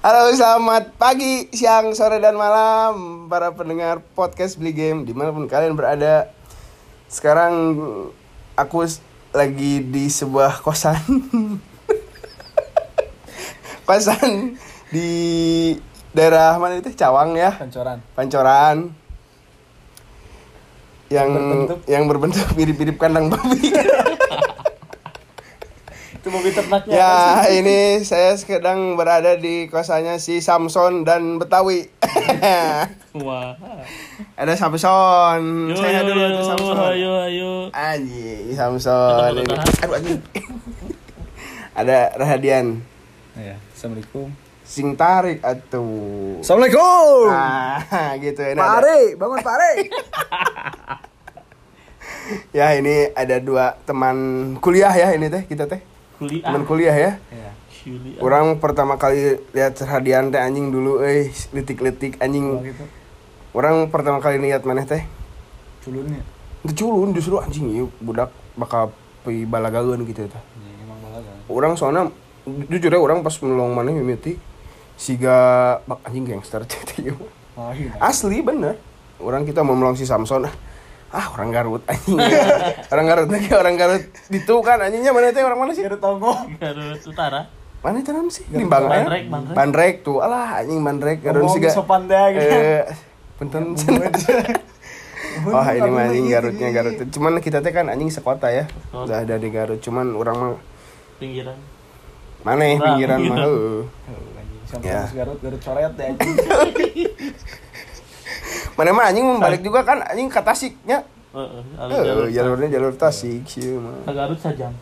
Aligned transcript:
Halo, 0.00 0.30
selamat 0.30 0.94
pagi, 0.94 1.50
siang, 1.50 1.90
sore, 1.98 2.22
dan 2.22 2.38
malam 2.38 3.26
para 3.26 3.50
pendengar 3.50 3.98
podcast 4.14 4.54
Beli 4.54 4.70
Game 4.70 5.02
di 5.02 5.10
mana 5.10 5.34
pun 5.34 5.50
kalian 5.50 5.74
berada. 5.74 6.30
Sekarang 7.10 7.50
aku 8.54 8.86
lagi 9.34 9.82
di 9.82 10.06
sebuah 10.06 10.62
kosan, 10.62 11.02
kosan 13.90 14.54
di 14.94 15.10
daerah 16.14 16.54
mana 16.54 16.78
itu 16.78 16.94
Cawang 16.94 17.34
ya, 17.34 17.58
Pancoran. 17.58 17.98
Pancoran. 18.14 18.94
Yang 21.10 21.28
Berbentuk. 21.34 21.78
yang 21.90 22.06
berbentuk 22.06 22.46
mirip-mirip 22.54 22.94
kandang 22.94 23.26
babi. 23.26 23.74
Itu 26.20 26.28
mobil 26.28 26.52
ternaknya. 26.52 26.92
Ya, 26.92 27.48
ini 27.48 28.04
saya 28.04 28.36
sedang 28.36 28.92
berada 28.92 29.40
di 29.40 29.72
kosannya 29.72 30.20
si 30.20 30.44
Samson 30.44 31.00
dan 31.00 31.40
Betawi. 31.40 31.88
Wah. 33.24 33.56
Ada 34.36 34.52
Samson. 34.52 35.72
Yo, 35.72 35.80
saya 35.80 36.04
yo, 36.04 36.12
dulu 36.12 36.20
yo, 36.20 36.44
Samson. 36.44 36.76
ayo, 36.92 37.12
ayo. 37.24 37.52
Anjing, 37.72 38.52
Samson. 38.52 39.32
Ini. 39.32 39.48
Aduh, 39.80 39.96
anjing. 39.96 40.20
Ada 41.80 42.12
Rahadian. 42.20 42.84
Ya, 43.32 43.56
Assalamualaikum. 43.72 44.28
Sing 44.60 44.92
tarik 45.00 45.40
atuh. 45.40 46.44
Assalamualaikum. 46.44 47.32
Ah, 47.32 48.12
gitu 48.20 48.44
ini 48.44 48.60
Pak 48.60 49.16
bangun 49.16 49.40
Pak 49.40 49.54
Are. 49.56 49.72
Ya, 52.52 52.76
ini 52.76 53.08
ada 53.16 53.40
dua 53.40 53.80
teman 53.88 54.16
kuliah 54.60 54.92
ya 54.92 55.16
ini 55.16 55.32
teh, 55.32 55.48
kita 55.48 55.64
teh. 55.64 55.89
Kuliah. 56.20 56.44
Teman 56.44 56.62
kuliah 56.68 56.92
ya. 56.92 57.12
ya. 57.32 57.50
Kuliah. 57.80 58.20
Orang 58.20 58.60
pertama 58.60 59.00
kali 59.00 59.40
lihat 59.56 59.80
Rahadian 59.80 60.28
teh 60.28 60.36
anjing 60.36 60.68
dulu 60.68 61.00
eh 61.00 61.32
letik-letik 61.56 62.20
anjing. 62.20 62.60
gitu. 62.60 62.84
Orang 63.56 63.88
pertama 63.88 64.20
kali 64.20 64.36
lihat 64.36 64.68
maneh 64.68 64.84
teh 64.84 65.00
Culunnya. 65.80 66.20
Itu 66.60 66.84
culun 66.84 67.16
justru 67.16 67.40
anjing 67.40 67.72
ieu 67.72 67.88
budak 68.04 68.28
bakal 68.52 68.92
pi 69.24 69.48
balagaeun 69.48 70.04
gitu 70.04 70.28
tah. 70.28 70.44
Ya, 70.60 70.84
emang 70.84 71.00
balaga. 71.00 71.32
Orang 71.48 71.72
soalnya 71.80 72.12
jujur 72.44 72.92
ya 72.92 73.00
orang 73.00 73.24
pas 73.24 73.32
menolong 73.40 73.72
mana 73.72 73.88
mimiti 73.96 74.36
siga 75.00 75.80
bak 75.88 76.04
anjing 76.04 76.28
gangster 76.28 76.60
teh 76.68 77.00
ieu. 77.00 77.16
Oh, 77.56 77.72
iya. 77.72 77.96
Asli 77.96 78.44
bener. 78.44 78.76
Orang 79.16 79.48
kita 79.48 79.64
mau 79.64 79.72
menolong 79.72 79.96
si 79.96 80.04
Samson 80.04 80.44
ah, 81.10 81.26
orang 81.34 81.50
Garut 81.50 81.82
anjing. 81.86 82.18
orang 82.88 83.06
Garut 83.06 83.28
lagi 83.28 83.48
orang 83.50 83.74
Garut 83.74 84.04
itu 84.28 84.54
kan 84.62 84.78
anjingnya 84.78 85.10
mana 85.10 85.30
teh 85.30 85.42
orang 85.42 85.58
mana 85.58 85.72
sih? 85.74 85.82
Garut 85.82 85.98
Tongo. 85.98 86.32
Garut 86.56 87.00
Utara. 87.02 87.50
Mana 87.80 87.96
itu 87.98 88.10
namanya 88.12 88.32
sih? 88.32 88.44
Limbang 88.52 88.84
ya? 88.84 88.90
Bandrek, 88.92 89.22
Bandrek. 89.26 89.54
Bandrek 89.56 89.94
tuh. 90.04 90.18
Alah 90.20 90.60
anjing 90.60 90.80
Bandrek 90.80 91.18
Garut 91.20 91.42
Ngomong 91.42 91.56
siga. 91.56 91.70
sopan 91.72 92.04
deh 92.06 92.26
gitu. 92.36 92.44
Eh, 92.52 92.82
punten 93.40 93.64
Oh 95.48 95.64
ini 95.78 95.88
mah 95.88 96.04
anjing 96.06 96.26
Garutnya 96.28 96.68
Garut. 96.70 96.94
Cuman 97.08 97.40
kita 97.40 97.58
teh 97.58 97.72
kan 97.72 97.88
anjing 97.88 98.12
sekota 98.12 98.52
ya. 98.52 98.68
Udah 98.92 99.24
ada 99.24 99.34
di 99.34 99.48
Garut. 99.48 99.80
Cuman 99.80 100.12
orang 100.12 100.36
mah 100.36 100.50
Pinggiran. 101.16 101.56
mana 102.40 102.64
ya 102.64 102.76
pinggiran 102.78 103.18
mah. 103.28 103.36
Ya. 104.86 105.02
Garut, 105.10 105.42
Garut 105.42 105.58
coret 105.58 105.92
deh 105.98 106.14
anjing. 106.14 106.34
Mana 108.78 108.90
mah 108.94 109.04
anjing 109.10 109.26
membalik 109.26 109.60
juga 109.62 109.80
kan 109.82 110.02
anjing 110.04 110.28
ke 110.30 110.40
Tasiknya. 110.42 111.02
Heeh, 111.30 111.62
Heeh, 111.78 112.34
jalurnya 112.34 112.68
jalur 112.74 112.94
Tasik 112.98 113.46
sih 113.46 113.78
mah. 113.78 114.02
Ke 114.02 114.12
Garut 114.14 114.38
sajam. 114.42 114.72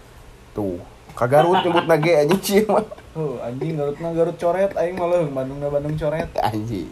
Tuh. 0.56 0.80
Ka 1.12 1.28
Garut 1.28 1.60
nyebut 1.60 1.84
nage 1.84 2.12
anjing 2.24 2.40
sih 2.40 2.60
mah. 2.64 2.84
Oh, 3.18 3.36
anjing 3.44 3.76
Garutna 3.76 4.08
Garut 4.16 4.36
coret 4.40 4.72
aing 4.78 4.96
malah 4.96 5.24
Bandungna 5.28 5.68
Bandung 5.68 5.96
coret. 5.98 6.28
Anjing. 6.40 6.88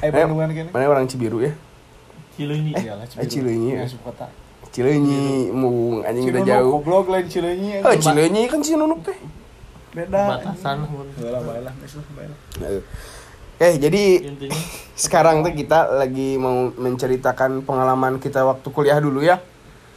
Aing 0.00 0.12
Bandungan 0.12 0.48
kene. 0.52 0.70
Mana 0.72 0.88
orang 0.88 1.04
Cibiru 1.10 1.44
ya? 1.44 1.52
Cileunyi. 2.34 2.72
Iyalah 2.74 3.06
eh, 3.06 3.28
Cileunyi 3.28 3.70
ya. 3.78 3.82
Masuk 3.86 4.00
kota. 4.02 4.26
Cileunyi, 4.74 5.54
mung 5.54 6.02
anjing 6.02 6.34
udah 6.34 6.42
jauh. 6.42 6.82
Goblok 6.82 7.06
lain 7.12 7.26
Cileunyi. 7.30 7.78
Eh, 7.78 7.96
Cileunyi 8.00 8.42
kan 8.50 8.58
Cinunuk 8.58 9.06
teh. 9.06 9.18
Beda. 9.94 10.38
Batasan. 10.38 10.82
Baiklah, 10.90 11.40
baiklah, 11.46 11.72
baiklah, 11.78 12.04
baiklah. 12.18 12.38
Heeh. 12.58 12.82
Eh, 13.62 13.78
jadi 13.78 14.02
Intinya. 14.26 14.56
sekarang 15.04 15.46
tuh 15.46 15.54
kita 15.54 15.90
lagi 15.94 16.38
mau 16.38 16.70
menceritakan 16.74 17.62
pengalaman 17.62 18.18
kita 18.18 18.42
waktu 18.42 18.66
kuliah 18.70 18.98
dulu 18.98 19.22
ya. 19.22 19.38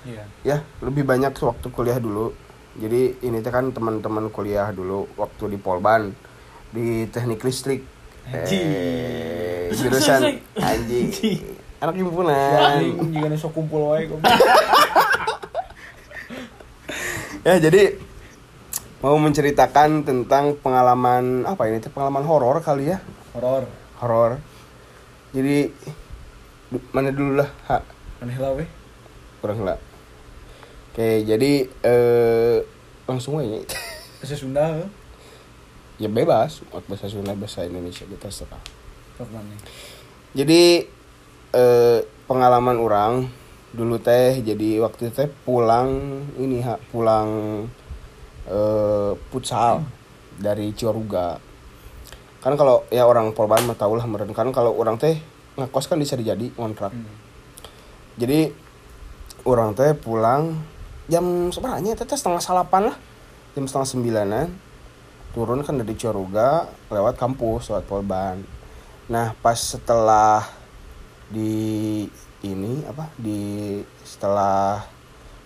Iya. 0.06 0.24
Ya, 0.46 0.58
lebih 0.80 1.04
banyak 1.04 1.34
waktu 1.34 1.68
kuliah 1.74 1.98
dulu. 1.98 2.34
Jadi 2.78 3.18
ini 3.26 3.42
teh 3.42 3.50
kan 3.50 3.74
teman-teman 3.74 4.30
kuliah 4.30 4.70
dulu 4.70 5.10
waktu 5.18 5.54
di 5.54 5.58
Polban 5.58 6.14
di 6.70 7.10
teknik 7.10 7.42
listrik. 7.42 7.82
Anjing. 8.28 8.68
Eh, 8.70 9.74
jurusan 9.74 10.22
anjing. 10.60 11.10
Anak 11.82 11.96
himpunan. 11.98 12.82
Juga 13.10 13.38
sok 13.38 13.52
kumpul 13.58 13.94
wae. 13.94 14.06
Ya, 17.48 17.64
jadi 17.64 17.96
mau 19.00 19.16
menceritakan 19.16 20.04
tentang 20.04 20.60
pengalaman 20.60 21.48
apa 21.48 21.72
ini 21.72 21.80
pengalaman 21.80 22.28
horor 22.28 22.60
kali 22.60 22.92
ya. 22.92 23.00
Horor. 23.38 23.70
Horor. 24.02 24.32
Jadi 25.30 25.70
mana 26.90 27.14
dulu 27.14 27.38
lah, 27.38 27.46
Ha? 27.70 27.86
Aneh 28.26 28.34
lah 28.42 28.58
weh. 28.58 28.66
kurang 29.38 29.62
lah. 29.62 29.78
Oke, 30.90 31.22
jadi 31.22 31.70
eh 31.86 32.66
langsung 33.06 33.38
aja. 33.38 33.62
Bahasa 34.18 34.34
Sunda 34.34 34.90
ya 36.02 36.10
bebas, 36.10 36.66
mau 36.74 36.82
bahasa 36.90 37.06
Sunda, 37.06 37.38
bahasa 37.38 37.62
Indonesia 37.62 38.10
kita 38.10 38.34
serah. 38.34 38.58
Mana? 39.22 39.54
Jadi 40.34 40.90
eh 41.54 42.00
pengalaman 42.26 42.82
orang 42.82 43.30
dulu 43.70 44.02
teh 44.02 44.42
jadi 44.42 44.82
waktu 44.82 45.14
teh 45.14 45.30
pulang 45.46 46.26
ini 46.42 46.66
ha 46.66 46.82
pulang 46.90 47.30
eh 48.50 49.14
futsal 49.30 49.86
dari 50.42 50.74
Ciaruga. 50.74 51.47
Kan 52.48 52.56
kalau 52.56 52.88
ya 52.88 53.04
orang 53.04 53.36
Polban 53.36 53.68
mah 53.68 53.76
tau 53.76 53.92
lah 54.00 54.08
meren 54.08 54.32
kan 54.32 54.48
kalau 54.56 54.72
orang 54.72 54.96
teh 54.96 55.20
ngekos 55.60 55.92
kan 55.92 56.00
bisa 56.00 56.16
dijadi 56.16 56.56
kontrak. 56.56 56.96
Hmm. 56.96 57.12
Jadi 58.16 58.48
orang 59.44 59.76
teh 59.76 59.92
pulang 59.96 60.56
jam 61.08 61.52
sebenarnya 61.52 61.96
teh 61.96 62.08
setengah 62.08 62.44
salapan 62.44 62.92
lah 62.92 62.98
jam 63.56 63.64
setengah 63.64 63.88
sembilanan 63.88 64.48
turun 65.32 65.64
kan 65.64 65.80
dari 65.80 65.96
Ciaruga 65.96 66.68
lewat 66.92 67.16
kampus 67.16 67.72
lewat 67.72 67.88
Polban 67.88 68.44
nah 69.08 69.32
pas 69.40 69.56
setelah 69.56 70.44
di 71.32 72.04
ini 72.44 72.84
apa 72.84 73.08
di 73.16 73.80
setelah 74.04 74.84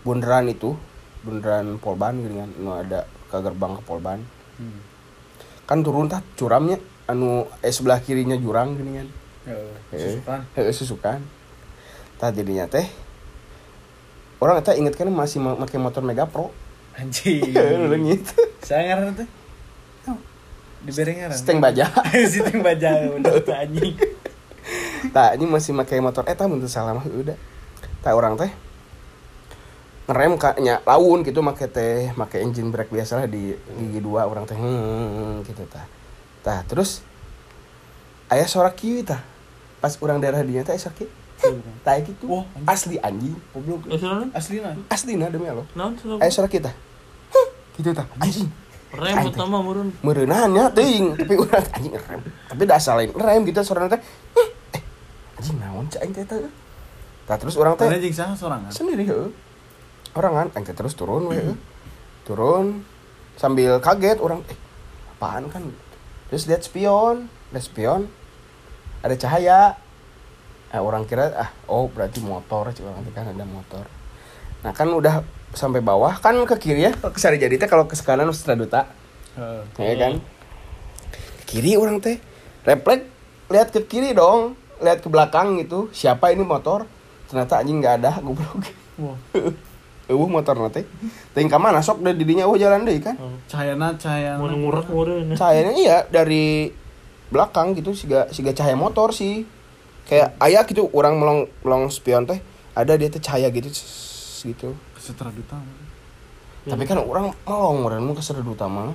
bundaran 0.02 0.50
itu 0.50 0.74
bundaran 1.22 1.78
Polban 1.78 2.26
gitu 2.26 2.36
kan 2.42 2.50
ada 2.82 3.06
ke 3.30 3.38
gerbang 3.38 3.78
ke 3.78 3.84
Polban 3.86 4.22
Hmm. 4.52 4.78
kan 5.66 5.82
turun 5.82 6.06
tah 6.06 6.22
curamnya 6.38 6.78
anu 7.12 7.46
eh 7.60 7.74
sebelah 7.76 8.00
kirinya 8.00 8.40
jurang 8.40 8.80
gini 8.80 9.04
kan 9.04 9.10
Heeh. 9.42 9.74
Eh. 9.94 10.00
Susukan. 10.00 10.40
Susukan. 10.72 11.20
Tah 12.22 12.30
jadinya 12.30 12.70
teh 12.70 12.86
orang 14.42 14.62
eta 14.62 14.74
inget 14.78 14.94
kan 14.94 15.10
masih 15.10 15.42
pakai 15.42 15.78
motor 15.82 16.06
Mega 16.06 16.30
Pro. 16.30 16.54
Anjing. 16.98 17.42
Gitu. 18.12 18.38
Saya 18.62 18.94
ngaran 18.94 19.18
tuh. 19.18 19.30
Di 20.82 20.92
bereng 20.94 21.18
ngaran. 21.22 21.38
Steng 21.38 21.58
baja. 21.62 21.86
Steng 22.34 22.62
baja 22.66 22.90
tuh 23.22 23.54
anjing. 23.54 23.94
Tah 25.16 25.34
ini 25.34 25.46
masih 25.50 25.74
pakai 25.78 26.02
motor 26.02 26.26
eta 26.26 26.46
mun 26.46 26.62
teu 26.62 26.70
salah 26.70 26.98
mah 26.98 27.06
udah. 27.06 27.38
Tah 28.02 28.14
orang 28.14 28.38
teh 28.38 28.52
ngerem 30.10 30.36
kayaknya 30.36 30.82
laun 30.84 31.24
gitu 31.24 31.40
make 31.46 31.66
teh 31.70 32.10
make 32.18 32.36
engine 32.42 32.74
brake 32.74 32.92
biasa 32.92 33.24
lah 33.24 33.28
di 33.30 33.54
gigi 33.54 34.00
dua 34.02 34.26
orang 34.26 34.50
teh 34.50 34.58
hmm, 34.58 35.46
gitu 35.46 35.66
tah. 35.70 35.86
Tah 36.42 36.66
terus 36.66 37.06
aya 38.30 38.46
suara 38.50 38.74
kieu 38.74 39.06
tah. 39.06 39.22
Pas 39.82 39.98
orang 40.02 40.22
daerah 40.22 40.42
dinya 40.42 40.66
teh 40.66 40.78
suara 40.78 40.94
kieu. 40.98 41.10
Tah 41.82 41.98
gitu. 42.02 42.30
Wah, 42.30 42.46
anjing. 42.54 42.70
asli 42.70 42.96
anjing. 43.02 43.36
Goblok. 43.54 43.82
Eh? 43.90 43.98
Aslina. 44.38 44.78
Aslina 44.90 45.26
demi 45.30 45.50
Allah. 45.50 45.66
Naon 45.74 45.98
saudara? 45.98 46.22
Aya 46.22 46.30
suara 46.30 46.50
kita. 46.50 46.70
Gitu 47.78 47.90
tah. 47.94 48.06
Anjing. 48.22 48.50
Rem 48.92 49.16
utama 49.24 49.64
murun. 49.64 49.88
Meureunannya 50.04 50.68
teuing, 50.76 51.16
tapi 51.16 51.34
urang 51.40 51.64
anjing 51.72 51.96
ngerem. 51.96 52.22
Tapi 52.52 52.62
da 52.68 52.76
asalain 52.76 53.10
ngerem 53.10 53.42
gitu 53.48 53.64
suara 53.64 53.88
teh. 53.88 54.02
Eh, 54.36 54.82
anjing 55.40 55.58
naon 55.64 55.88
cai 55.88 56.12
teh 56.12 56.26
teh. 56.28 56.52
Tah 57.24 57.38
terus 57.40 57.56
orang 57.56 57.80
teh 57.80 57.88
Mana 57.88 58.04
jeung 58.04 58.12
saha 58.12 58.34
sorangan? 58.36 58.68
sendiri 58.68 59.08
heuh. 59.08 59.32
Orang 60.12 60.34
kan 60.36 60.48
aing 60.60 60.66
teh 60.68 60.76
terus 60.76 60.94
turun 60.94 61.32
we. 61.32 61.40
Turun 62.28 62.84
sambil 63.40 63.80
kaget 63.80 64.20
orang 64.20 64.44
eh 64.52 64.60
apaan 65.18 65.48
kan. 65.48 65.64
Terus 66.32 66.48
lihat 66.48 66.64
spion, 66.64 67.28
lihat 67.52 67.66
spion. 67.68 68.08
Ada 69.04 69.20
cahaya. 69.20 69.76
Nah, 70.72 70.80
orang 70.80 71.04
kira 71.04 71.36
ah 71.36 71.52
oh 71.68 71.92
berarti 71.92 72.24
motor. 72.24 72.72
Orang 72.72 73.04
teh 73.04 73.12
kan 73.12 73.28
ada 73.28 73.44
motor. 73.44 73.84
Nah 74.64 74.72
kan 74.72 74.88
udah 74.88 75.28
sampai 75.52 75.84
bawah. 75.84 76.16
Kan 76.24 76.40
ke 76.48 76.56
kiri 76.56 76.88
ya. 76.88 76.96
Ke 76.96 77.20
sari 77.20 77.36
jadi 77.36 77.60
teh 77.60 77.68
kalau 77.68 77.84
ke 77.84 78.00
kanan 78.00 78.32
Ustra 78.32 78.56
Duta. 78.56 78.88
Heeh. 79.36 79.92
ya 79.92 79.96
kan? 80.00 80.14
Ke 81.12 81.44
kiri 81.52 81.76
orang 81.76 82.00
teh. 82.00 82.24
Refleks 82.64 83.12
lihat 83.52 83.76
ke 83.76 83.84
kiri 83.84 84.16
dong. 84.16 84.56
Lihat 84.80 85.04
ke 85.04 85.12
belakang 85.12 85.60
gitu. 85.60 85.92
Siapa 85.92 86.32
ini 86.32 86.48
motor? 86.48 86.88
Ternyata 87.28 87.60
anjing 87.60 87.84
nggak 87.84 87.96
ada 88.00 88.24
goblok. 88.24 88.64
Wah, 89.04 89.20
eueuh 90.12 90.28
motor 90.28 90.54
nanti 90.54 90.84
teuing 91.32 91.48
ka 91.48 91.56
mana 91.56 91.80
sok 91.80 92.04
dari 92.04 92.14
didinya 92.14 92.44
eueuh 92.44 92.60
jalan 92.60 92.84
deui 92.84 93.00
kan 93.00 93.16
Oh. 93.16 93.32
cahayana 93.48 93.96
cahayana. 93.96 94.38
Mau 94.38 94.52
ngurak 94.52 94.86
ngurak. 94.86 95.34
cahayanya 95.40 95.72
iya 95.74 95.98
dari 96.06 96.70
belakang 97.32 97.72
gitu 97.74 97.96
siga 97.96 98.28
siga 98.28 98.52
cahaya 98.52 98.76
motor 98.76 99.10
sih 99.10 99.48
kayak 100.04 100.36
ayah 100.44 100.68
gitu 100.68 100.92
orang 100.92 101.16
melong 101.16 101.42
melong 101.64 101.88
spion 101.88 102.28
teh 102.28 102.44
ada 102.76 102.94
dia 102.94 103.08
teh 103.08 103.18
cahaya 103.18 103.48
gitu 103.48 103.72
gitu 104.44 104.76
Kesetara 104.92 105.32
duta. 105.32 105.56
tapi 106.62 106.84
kan 106.84 107.00
orang 107.00 107.32
melong 107.42 107.80
orang 107.82 108.04
mau 108.04 108.12
ke 108.12 108.22
Serdu 108.22 108.52
utama 108.52 108.92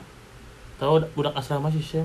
Tahu 0.77 1.01
budak 1.17 1.33
asrama 1.33 1.73
sih 1.73 1.81
sih. 1.81 2.05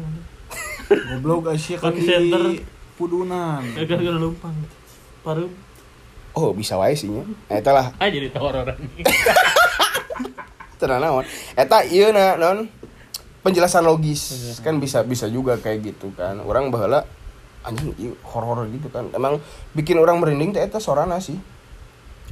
Goblok 0.88 1.52
Asia 1.52 1.76
kan 1.76 1.92
center. 1.92 2.40
di 2.50 2.64
Pudunan. 2.96 3.60
Gagal 3.76 4.16
lumpang. 4.16 4.56
Paru. 5.22 5.52
Oh 6.36 6.56
bisa 6.56 6.80
wae 6.80 6.96
sih 6.96 7.12
nya 7.12 7.24
eta 7.52 7.76
lah. 7.76 7.92
Ah 8.00 8.08
jadi 8.08 8.32
tawar 8.32 8.64
orang. 8.64 8.78
tenang 10.80 11.02
naon. 11.04 11.26
Eta 11.54 11.84
iya 11.86 12.10
na 12.10 12.40
non 12.40 12.68
penjelasan 13.44 13.86
logis. 13.86 14.58
Kan 14.64 14.80
bisa 14.80 15.04
bisa 15.04 15.28
juga 15.28 15.60
kayak 15.60 15.94
gitu 15.94 16.16
kan. 16.16 16.40
Orang 16.42 16.72
bahala 16.72 17.06
anjing 17.62 17.94
ieu 18.00 18.16
horor 18.26 18.66
gitu 18.72 18.88
kan. 18.90 19.12
Emang 19.14 19.38
bikin 19.76 20.00
orang 20.00 20.18
merinding 20.18 20.56
teh 20.56 20.64
eta 20.64 20.82
sorana 20.82 21.22
sih. 21.22 21.38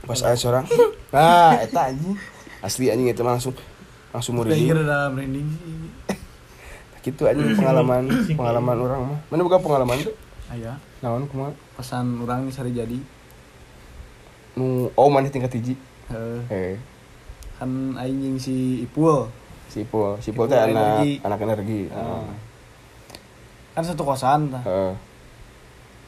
Pas 0.08 0.24
aya 0.24 0.40
sorang 0.40 0.66
nah 1.16 1.60
eta 1.60 1.92
anjing. 1.92 2.16
Asli 2.60 2.92
anjing 2.92 3.12
itu 3.12 3.24
langsung 3.24 3.54
langsung 4.16 4.40
merinding. 4.40 4.74
merinding 5.14 5.48
sih. 5.54 5.76
gitu 7.06 7.28
anjing 7.28 7.56
pengalaman 7.56 8.08
pengalaman 8.34 8.78
orang 8.80 9.00
mah. 9.14 9.20
Mana 9.28 9.42
buka 9.46 9.60
pengalaman 9.60 10.00
tuh 10.02 10.16
Aya, 10.50 10.82
naon 11.06 11.30
kumaha? 11.30 11.54
Pesan 11.78 12.26
orang 12.26 12.50
sari 12.50 12.74
jadi. 12.74 12.98
Nu 14.58 14.90
oh 14.96 15.10
mana 15.12 15.30
tingkat 15.30 15.54
hiji 15.54 15.76
Heeh. 16.10 16.42
eh 16.50 16.74
kan 17.60 17.70
aing 18.00 18.18
jeung 18.24 18.38
si 18.40 18.88
Ipul. 18.88 19.28
sipul 19.70 20.16
sipul 20.24 20.46
Sipul 20.46 20.46
teh 20.50 20.58
anak 20.58 20.74
energi. 20.74 21.12
anak 21.22 21.40
energi 21.44 21.82
Heeh. 21.92 22.24
Kan 23.78 23.84
satu 23.86 24.04
kosan 24.04 24.50
tah. 24.50 24.64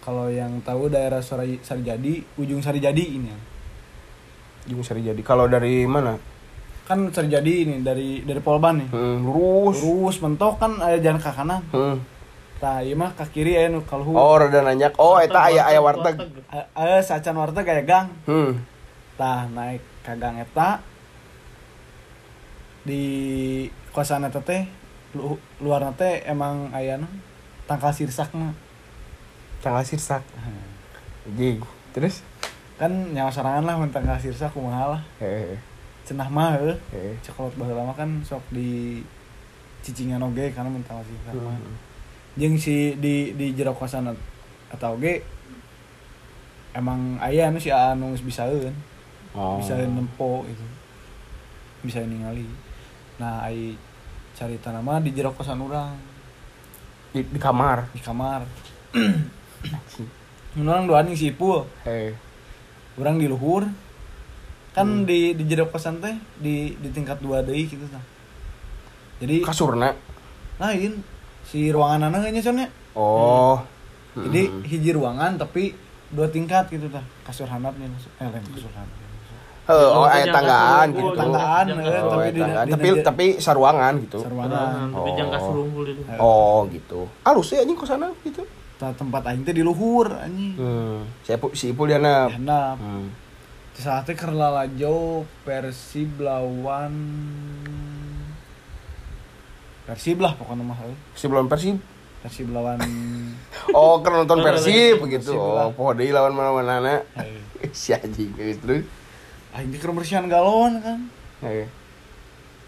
Kalau 0.01 0.33
yang 0.33 0.57
tahu 0.65 0.89
daerah 0.89 1.21
Sari 1.21 1.61
Sarijadi, 1.61 2.25
ujung 2.41 2.57
Sarijadi 2.57 3.21
ini. 3.21 3.29
Jung 4.65 4.81
Sari 4.85 5.01
jadi 5.01 5.21
kalau 5.25 5.49
dari 5.49 5.85
mana 5.89 6.17
Kan 6.85 7.09
Sarijadi 7.13 7.65
ini 7.65 7.75
dari 7.85 8.25
dari 8.25 8.41
Polban 8.41 8.81
nih. 8.81 8.89
Hmm, 8.89 9.25
lurus 9.25 9.81
Lurus 9.81 10.17
mentok 10.21 10.57
kan 10.57 10.81
ada 10.81 10.97
jalan 10.97 11.21
ke 11.21 11.31
kanan. 11.31 11.61
Hmm. 11.71 11.97
Tah, 12.61 12.85
ieu 12.85 12.93
mah 12.93 13.09
ke 13.17 13.25
kiri 13.33 13.57
aya 13.57 13.73
nu 13.73 13.81
kalhu. 13.81 14.13
Oh, 14.13 14.37
rada 14.37 14.61
nanyak. 14.61 14.93
Oh, 15.01 15.17
eta 15.17 15.49
aya 15.49 15.65
aya 15.65 15.81
warteg. 15.81 16.21
Aya 16.77 17.01
sacan 17.01 17.33
warteg 17.33 17.65
kayak 17.65 17.89
gang. 17.89 18.07
Hmm. 18.29 18.61
Tah 19.17 19.49
naik 19.49 19.81
ka 20.05 20.13
gang 20.13 20.37
eta 20.37 20.77
di 22.85 23.01
kosan 23.93 24.25
eta 24.25 24.41
teh 24.41 24.65
lu, 25.13 25.37
luar 25.61 25.89
teh 25.97 26.21
emang 26.25 26.69
aya 26.69 27.01
tangkal 27.65 27.89
sirsak 27.89 28.29
mah. 28.37 28.53
Tanggal 29.65 29.81
sirsak. 29.81 30.21
Jig. 31.33 31.65
Terus? 31.97 32.21
Kan 32.77 33.13
nyawa 33.13 33.33
sorangan 33.33 33.65
lah 33.65 33.75
mun 33.81 33.89
tangkal 33.89 34.21
sirsak 34.21 34.53
kumaha 34.53 34.97
lah. 34.97 35.01
Eh, 35.17 35.57
Cenah 36.05 36.29
mah 36.29 36.61
heuh. 36.61 36.77
eh. 36.93 37.13
Cokolot 37.25 37.57
baheula 37.57 37.89
mah 37.89 37.97
kan 37.97 38.21
sok 38.21 38.41
di 38.53 39.01
cicingan 39.81 40.21
oge 40.21 40.53
karena 40.53 40.69
mun 40.69 40.85
tangkal 40.85 41.05
sirsak 41.09 41.33
mah. 41.41 41.57
Hmm. 41.57 41.89
Jeung 42.39 42.55
si 42.55 42.95
di 42.95 43.35
di 43.35 43.51
jero 43.51 43.75
kosan 43.75 44.07
atau 44.71 44.95
oge 44.95 45.19
emang 46.71 47.19
aya 47.19 47.51
anu 47.51 47.59
si 47.59 47.67
anu 47.67 48.15
geus 48.15 48.23
bisaeun. 48.23 48.71
Oh. 49.31 49.63
bisa 49.63 49.79
nempo 49.79 50.43
gitu 50.43 50.59
bisa 51.87 52.03
ningali 52.03 52.43
nah 53.15 53.47
ai 53.47 53.79
cari 54.35 54.59
tanaman 54.59 54.99
di 54.99 55.15
jero 55.15 55.31
kosan 55.31 55.55
orang 55.55 55.95
Di, 57.15 57.23
di 57.23 57.39
kamar. 57.39 57.87
di 57.95 58.03
kamar 58.03 58.43
orang 60.59 60.83
dua 60.83 60.99
nih 61.07 61.15
si 61.15 61.31
Ipul 61.31 61.63
Eh. 61.87 62.11
orang 62.99 63.23
di 63.23 63.31
luhur 63.31 63.71
kan 64.75 65.07
di 65.07 65.31
di 65.31 65.43
jero 65.47 65.71
kosan 65.71 66.03
teh 66.03 66.11
di 66.35 66.75
di 66.75 66.89
tingkat 66.91 67.23
dua 67.23 67.39
deui 67.39 67.63
gitu 67.63 67.87
tah 67.87 68.03
jadi 69.23 69.47
Kasurna. 69.47 69.95
lain 70.59 70.99
si 71.51 71.67
ruangan 71.67 72.07
anak 72.07 72.23
kayaknya 72.23 72.41
soalnya 72.41 72.67
Oh. 72.93 73.59
jadi 74.13 74.47
Hmm. 74.47 74.63
hiji 74.63 74.91
ruangan 74.91 75.35
tapi 75.35 75.75
dua 76.07 76.27
tingkat 76.27 76.67
gitu 76.67 76.87
tah 76.87 77.03
kasur 77.21 77.43
hanapnya 77.45 77.87
eh 78.17 78.25
lain 78.25 78.45
kasur 78.49 78.71
hanap 78.71 78.99
Heuh, 79.61 79.77
oh, 79.77 80.03
Oh, 80.03 80.05
aya 80.05 80.25
jangan 80.25 80.33
tanggaan 80.33 80.87
gitu. 80.89 81.05
oh, 81.05 81.13
tanggaan, 81.13 81.65
eh. 81.69 81.75
Oh, 81.77 82.09
tapi 82.09 82.27
tanggaan. 82.33 82.65
di- 82.65 82.71
tapi 82.73 82.87
di- 82.89 83.03
tapi 83.05 83.25
saruangan 83.37 83.93
gitu. 84.01 84.19
Saruangan. 84.19 84.89
Tapi 84.89 85.05
Oh. 85.05 85.15
jangan 85.15 85.31
kasur 85.31 85.55
unggul 85.61 85.85
itu. 85.85 86.01
Oh, 86.17 86.59
gitu. 86.67 86.99
Alus 87.21 87.47
ya 87.47 87.61
anjing 87.61 87.77
kosana 87.77 88.09
gitu. 88.19 88.41
Tah, 88.75 88.89
tempat 88.91 89.21
aing 89.21 89.45
teh 89.45 89.53
di 89.53 89.61
luhur 89.61 90.09
anjing 90.09 90.57
Hmm. 90.57 91.05
Si 91.21 91.29
Ipul, 91.29 91.49
si 91.53 91.65
Ipul 91.69 91.87
dia 91.87 92.01
na. 92.01 92.33
Hmm. 92.73 93.13
Di 93.71 93.79
saat 93.79 94.03
itu 94.03 94.17
Kerlalajo 94.17 94.97
Persib 95.45 96.19
lawan 96.19 96.91
Persib 99.91 100.23
lah 100.23 100.31
pokoknya 100.39 100.63
mah 100.63 100.79
euy. 100.87 100.95
Sebelum 101.19 101.51
Persib. 101.51 101.75
Persib 102.23 102.47
lawan 102.55 102.79
Oh, 103.75 103.99
kan 103.99 104.23
nonton 104.23 104.39
Persib 104.39 105.03
begitu. 105.03 105.35
Persib 105.35 105.59
Oh, 105.59 105.67
poho 105.75 105.91
deui 105.91 106.15
lawan 106.15 106.31
mana-mana. 106.31 107.03
Hei. 107.19 107.43
Si 107.75 107.91
anjing 107.91 108.31
geus 108.39 108.55
terus. 108.63 108.87
Aing 109.51 109.67
teh 109.75 109.83
keur 109.83 109.91
bersihan 109.91 110.31
galon 110.31 110.79
kan. 110.79 111.11
Eh. 111.43 111.67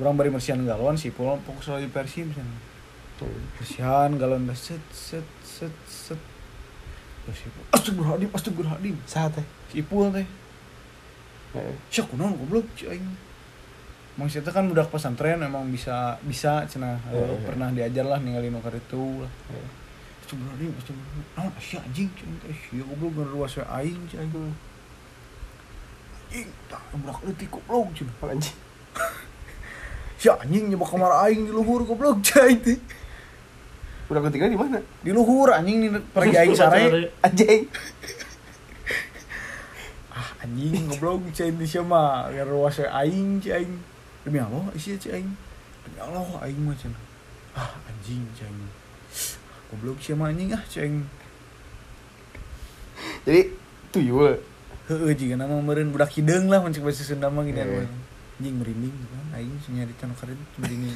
Urang 0.04 0.20
bari 0.20 0.36
bersihan 0.36 0.60
galon 0.68 1.00
si 1.00 1.16
Pol 1.16 1.40
fokus 1.48 1.72
lagi 1.72 1.88
Persib 1.88 2.28
sana. 2.36 2.60
Bersihan 3.56 4.20
galon 4.20 4.44
dah 4.44 4.58
set 4.60 4.84
set 4.92 5.24
set 5.48 5.72
set. 5.88 6.20
Si 7.32 7.48
Ipul, 7.48 7.64
Astagfirullahaladzim, 7.72 8.30
astagfirullahaladzim. 8.36 8.98
Saha 9.08 9.32
teh? 9.32 9.46
Si 9.72 9.80
Ipul 9.80 10.12
teh. 10.12 10.28
Eh. 11.56 11.76
Syak 11.88 12.12
kunaon 12.12 12.36
goblok 12.36 12.68
si 12.76 12.84
Sita 14.14 14.54
kan 14.54 14.70
budak 14.70 14.94
pesantren 14.94 15.42
emang 15.42 15.66
bisa 15.74 16.22
bisa 16.22 16.70
cenah 16.70 17.02
eh, 17.10 17.18
Heeh. 17.18 17.50
pernah 17.50 17.74
diajar 17.74 18.06
lah 18.06 18.22
ninggalin 18.22 18.54
nu 18.54 18.62
itu 18.62 19.26
lah. 19.26 19.32
Heeh. 19.50 19.68
Astagfirullahaladzim, 20.22 20.72
astagfirullahaladzim. 20.78 21.34
Naon 21.34 21.54
sia 21.58 21.80
anjing 21.82 22.10
cing 22.14 22.32
teh 22.46 22.54
sia 22.54 22.84
goblok 22.86 23.12
ngeruas 23.18 23.58
we 23.58 23.66
aing 23.66 24.02
cing 24.06 24.22
aing. 24.22 24.54
Anjing, 26.30 26.50
tak 26.70 26.82
budak 26.94 27.20
leutik 27.26 27.50
goblok 27.50 27.90
cing. 27.98 28.10
Anjing. 28.34 28.58
Sia 30.22 30.34
anjing 30.38 30.64
nyoba 30.70 30.86
kamar 30.86 31.12
aing 31.26 31.50
di 31.50 31.52
luhur 31.52 31.82
goblok 31.82 32.22
cing 32.22 32.62
teh. 32.62 32.80
Udah 34.14 34.22
ketiga 34.30 34.46
di 34.46 34.58
mana? 34.58 34.78
Di 35.02 35.10
luhur 35.10 35.50
anjing 35.50 35.90
nih 35.90 36.02
pergi 36.14 36.38
aing 36.38 36.54
sare. 36.54 37.10
Anjing. 37.26 37.66
Ah 40.14 40.30
anjing 40.46 40.86
goblok 40.86 41.34
cing 41.34 41.58
di 41.58 41.66
sia 41.66 41.82
mah 41.82 42.30
ngeruas 42.30 42.78
we 42.78 42.88
aing 42.88 43.42
cing 43.42 43.58
aing. 43.58 43.74
Demi 44.24 44.40
Allah 44.40 44.64
sia 44.80 44.96
cing 44.96 45.12
aing. 45.12 45.32
Demi 45.84 46.00
Allah 46.00 46.24
aing 46.48 46.60
mah 46.64 46.76
cing. 46.80 46.96
Ah 47.56 47.76
anjing 47.92 48.24
cing. 48.40 48.56
Goblok 49.72 50.00
sia 50.00 50.16
mah 50.16 50.32
anjing 50.32 50.56
ah 50.56 50.64
cing. 50.72 51.04
Jadi 53.28 53.42
tuyul. 53.92 54.40
Heeh 54.84 55.12
jika 55.16 55.40
nama 55.40 55.60
meureun 55.64 55.92
budak 55.96 56.12
hideung 56.12 56.52
lah 56.52 56.60
mun 56.60 56.76
cek 56.76 56.84
bahasa 56.84 57.08
Sunda 57.08 57.32
mah 57.32 57.48
gini 57.48 57.60
Heeh. 57.60 57.88
anjing 58.40 58.60
merinding 58.60 58.92
kan 58.92 59.40
aing 59.40 59.56
nyarita 59.72 60.04
nu 60.10 60.16
kareut 60.20 60.42
merinding 60.60 60.92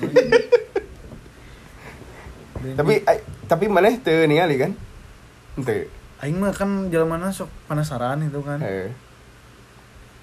Tapi 2.75 2.93
tapi 3.48 3.65
maneh 3.72 3.96
teu 4.03 4.27
ningali 4.27 4.60
kan? 4.60 4.75
Teu. 5.63 5.88
aing 6.19 6.36
mah 6.36 6.51
kan 6.51 6.91
jalan 6.91 7.31
sok 7.31 7.48
penasaran 7.72 8.27
itu 8.27 8.43
kan. 8.43 8.60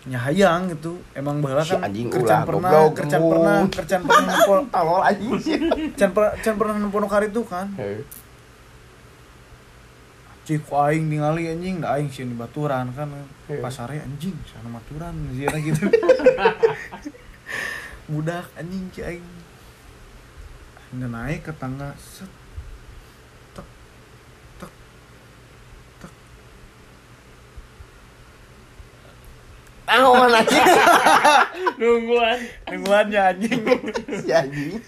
Nyahayang 0.05 0.69
gitu. 0.73 1.01
Emang 1.17 1.41
Si 1.65 1.73
kan 1.73 1.89
anjing 1.89 2.09
kerjaan 2.13 2.45
ulah, 2.45 2.49
pernah 2.49 2.71
goblok, 2.71 2.93
kerjaan 2.95 3.23
kamu. 3.23 3.33
pernah 3.33 3.57
kerjaan 3.73 4.03
pernah 4.05 4.25
nempo 4.37 4.55
Tolol 4.69 5.01
anjing. 5.01 5.33
sih. 5.41 5.59
can 5.97 6.11
per- 6.13 6.35
can 6.39 6.55
pernah 6.61 6.77
nempo 6.77 6.97
nu 7.01 7.09
itu 7.09 7.43
kan. 7.49 7.67
Cik 10.45 10.61
ku 10.69 10.77
aing 10.77 11.09
ningali 11.09 11.49
anjing 11.49 11.81
da 11.81 11.97
aing 11.97 12.13
di 12.13 12.37
baturan 12.37 12.93
kan. 12.93 13.09
Pasare 13.49 14.05
anjing 14.05 14.37
sana 14.45 14.69
baturan 14.69 15.15
zira 15.33 15.57
gitu. 15.57 15.89
Budak 18.13 18.45
anjing 18.55 18.85
cik 18.93 19.05
aing. 19.09 19.27
Naik 20.95 21.43
ke 21.43 21.53
tangga 21.57 21.97
set 21.97 22.29
tek 29.85 30.01
awan 30.01 30.33
anjing 30.41 30.65
Nungguan. 31.77 32.39
Nungguannya 32.67 33.21
anjing. 33.23 33.61
si 34.17 34.31
anjing 34.31 34.81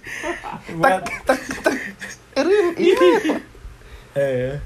Nungguan. 0.67 1.01
Eureun, 2.37 2.73
iya 2.77 3.37
Eh, 4.17 4.57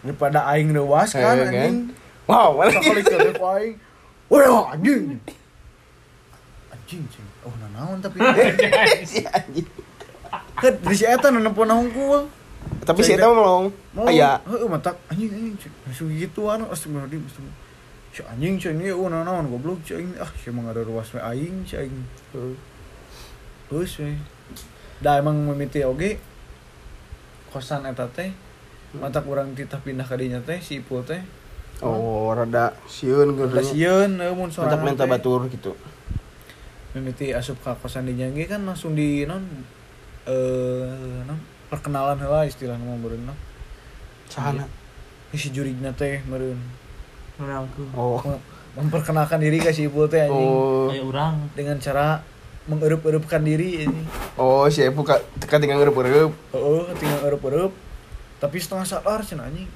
daripada 0.00 0.46
aing 0.48 0.70
leuwas 0.70 1.10
kan 1.10 1.34
kan? 1.34 1.50
anjing. 1.50 1.90
wow 2.24 2.54
mana 2.54 2.78
kali 2.78 3.02
aing. 3.02 3.74
Wah, 4.28 4.70
anjing. 4.70 5.18
Anjing, 6.68 7.02
cing. 7.08 7.26
Oh, 7.42 7.54
nanaon 7.58 7.98
tapi. 7.98 8.20
si 9.10 9.24
anjing 9.24 9.66
Kan 10.54 10.74
di 10.76 10.94
si 10.94 11.02
eta 11.02 11.30
nempo 11.30 11.62
nahungkul. 11.62 12.26
tapi 12.82 13.00
si 13.00 13.14
eta 13.14 13.30
melong 13.30 13.70
aya 14.04 14.38
Heeh, 14.44 14.66
matak 14.66 14.94
anjing 15.08 15.30
anjing. 15.30 15.72
Langsung 15.82 16.10
gituan 16.10 16.62
astagfirullahaladzim. 16.64 17.22
astagfirullah. 17.24 17.66
Si 18.18 18.26
anjing 18.26 18.58
cing 18.58 18.82
ieu 18.82 18.98
oh 18.98 19.06
nanaon 19.06 19.46
goblok 19.46 19.78
cing. 19.86 20.10
Ah, 20.18 20.26
si 20.34 20.50
emang 20.50 20.66
ada 20.66 20.82
ruas 20.82 21.06
we 21.14 21.22
aing 21.22 21.62
cing. 21.62 22.02
Terus 23.70 24.02
we. 24.02 24.18
Da 24.98 25.22
emang 25.22 25.38
mimiti 25.38 25.86
oge 25.86 26.18
kosan 27.54 27.86
eta 27.86 28.10
teh 28.10 28.34
matak 28.98 29.22
urang 29.22 29.54
titah 29.54 29.78
pindah 29.78 30.02
ka 30.02 30.18
dinya 30.18 30.42
teh 30.42 30.58
si 30.58 30.82
Ipul 30.82 31.06
teh. 31.06 31.22
oh 31.78 32.34
rada 32.34 32.74
Udah 32.74 33.62
gitu 33.62 33.62
sieun 33.62 34.18
euy 34.18 34.34
mun 34.34 34.50
sorangan 34.50 34.82
minta 34.82 35.06
batur 35.06 35.46
gitu 35.46 35.78
mimiti 36.90 37.30
asup 37.30 37.62
ka 37.62 37.78
kosan 37.78 38.10
di 38.10 38.18
Nyangge 38.18 38.50
kan 38.50 38.66
langsung 38.66 38.98
di 38.98 39.22
non 39.22 39.46
eh 40.26 41.22
non 41.22 41.38
perkenalan 41.70 42.18
heula 42.18 42.42
istilahna 42.50 42.82
mah 42.82 42.98
beureun 42.98 43.30
non. 43.30 43.38
sahana 44.26 44.66
Si 45.30 45.52
jurigna 45.54 45.94
teh 45.94 46.24
meureun. 46.26 46.58
Menangku. 47.38 47.82
oh 47.92 48.18
Mem- 48.20 48.42
Memperkenalkan 48.78 49.38
diri 49.38 49.58
ke 49.58 49.70
si 49.70 49.86
Ipul 49.86 50.06
teh 50.06 50.20
anjing 50.20 50.38
oh 50.46 50.86
Kayak 50.86 51.04
orang. 51.04 51.34
dengan 51.52 51.76
cara 51.78 52.22
mengerup-erupkan 52.64 53.40
diri 53.40 53.82
ini. 53.82 54.02
oh 54.36 54.68
si 54.68 54.82
Epu 54.82 55.02
ka 55.02 55.18
teka 55.36 55.56
tinggal 55.56 55.78
ngeurup-ngeurup 55.78 56.30
Oh, 56.52 56.84
tinggal 56.94 57.24
erup-erup. 57.24 57.72
Tapi 58.36 58.56
setengah 58.56 58.84
sadar 58.84 59.18
cenah 59.20 59.46
anjing. 59.46 59.66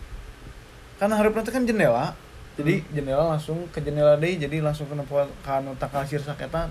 Karena 0.97 1.16
hareup 1.16 1.33
nanti 1.33 1.50
kan 1.50 1.64
jendela. 1.64 2.14
Jadi 2.52 2.85
jendela 2.92 3.26
langsung 3.26 3.66
ke 3.71 3.81
jendela 3.81 4.14
deui 4.14 4.37
jadi 4.37 4.61
langsung 4.61 4.87
ke 4.87 4.95
nempo 4.95 5.16
ka 5.40 5.59
anu 5.59 5.75
takal 5.75 6.04
sirsak 6.04 6.38
eta. 6.38 6.69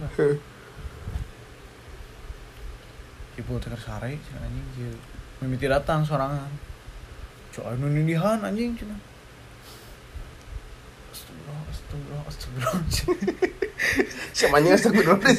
Ibu 3.33 3.51
teh 3.57 3.67
keur 3.67 3.81
sare 3.81 4.15
cenah 4.21 4.41
anjing. 4.41 4.95
Mimiti 5.41 5.65
datang 5.65 5.99
sorangan. 6.01 6.47
Cok 7.51 7.65
anu 7.71 7.89
nindihan 7.89 8.39
anjing 8.39 8.71
cenah. 8.73 8.99
Astagfirullah, 11.71 12.23
astagfirullah, 12.27 12.79
astagfirullah. 12.81 13.51
siapa 14.31 14.55
anjing 14.59 14.73
astagfirullah 14.73 15.19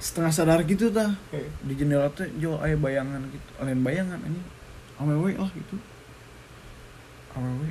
Setengah 0.00 0.32
sadar 0.32 0.60
gitu 0.64 0.88
tah. 0.88 1.12
Di 1.60 1.74
jendela 1.76 2.08
teh 2.10 2.26
jo 2.40 2.56
aya 2.58 2.74
bayangan 2.74 3.20
gitu. 3.30 3.50
Lain 3.60 3.80
bayangan 3.84 4.16
anjing. 4.16 4.46
Awewe 4.96 5.36
lah 5.36 5.50
gitu. 5.52 5.76
Awewe 7.36 7.68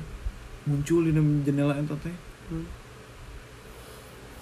muncul 0.68 1.08
di 1.08 1.10
dalam 1.10 1.42
jendela 1.42 1.74
eta 1.74 1.96
teh. 1.98 2.14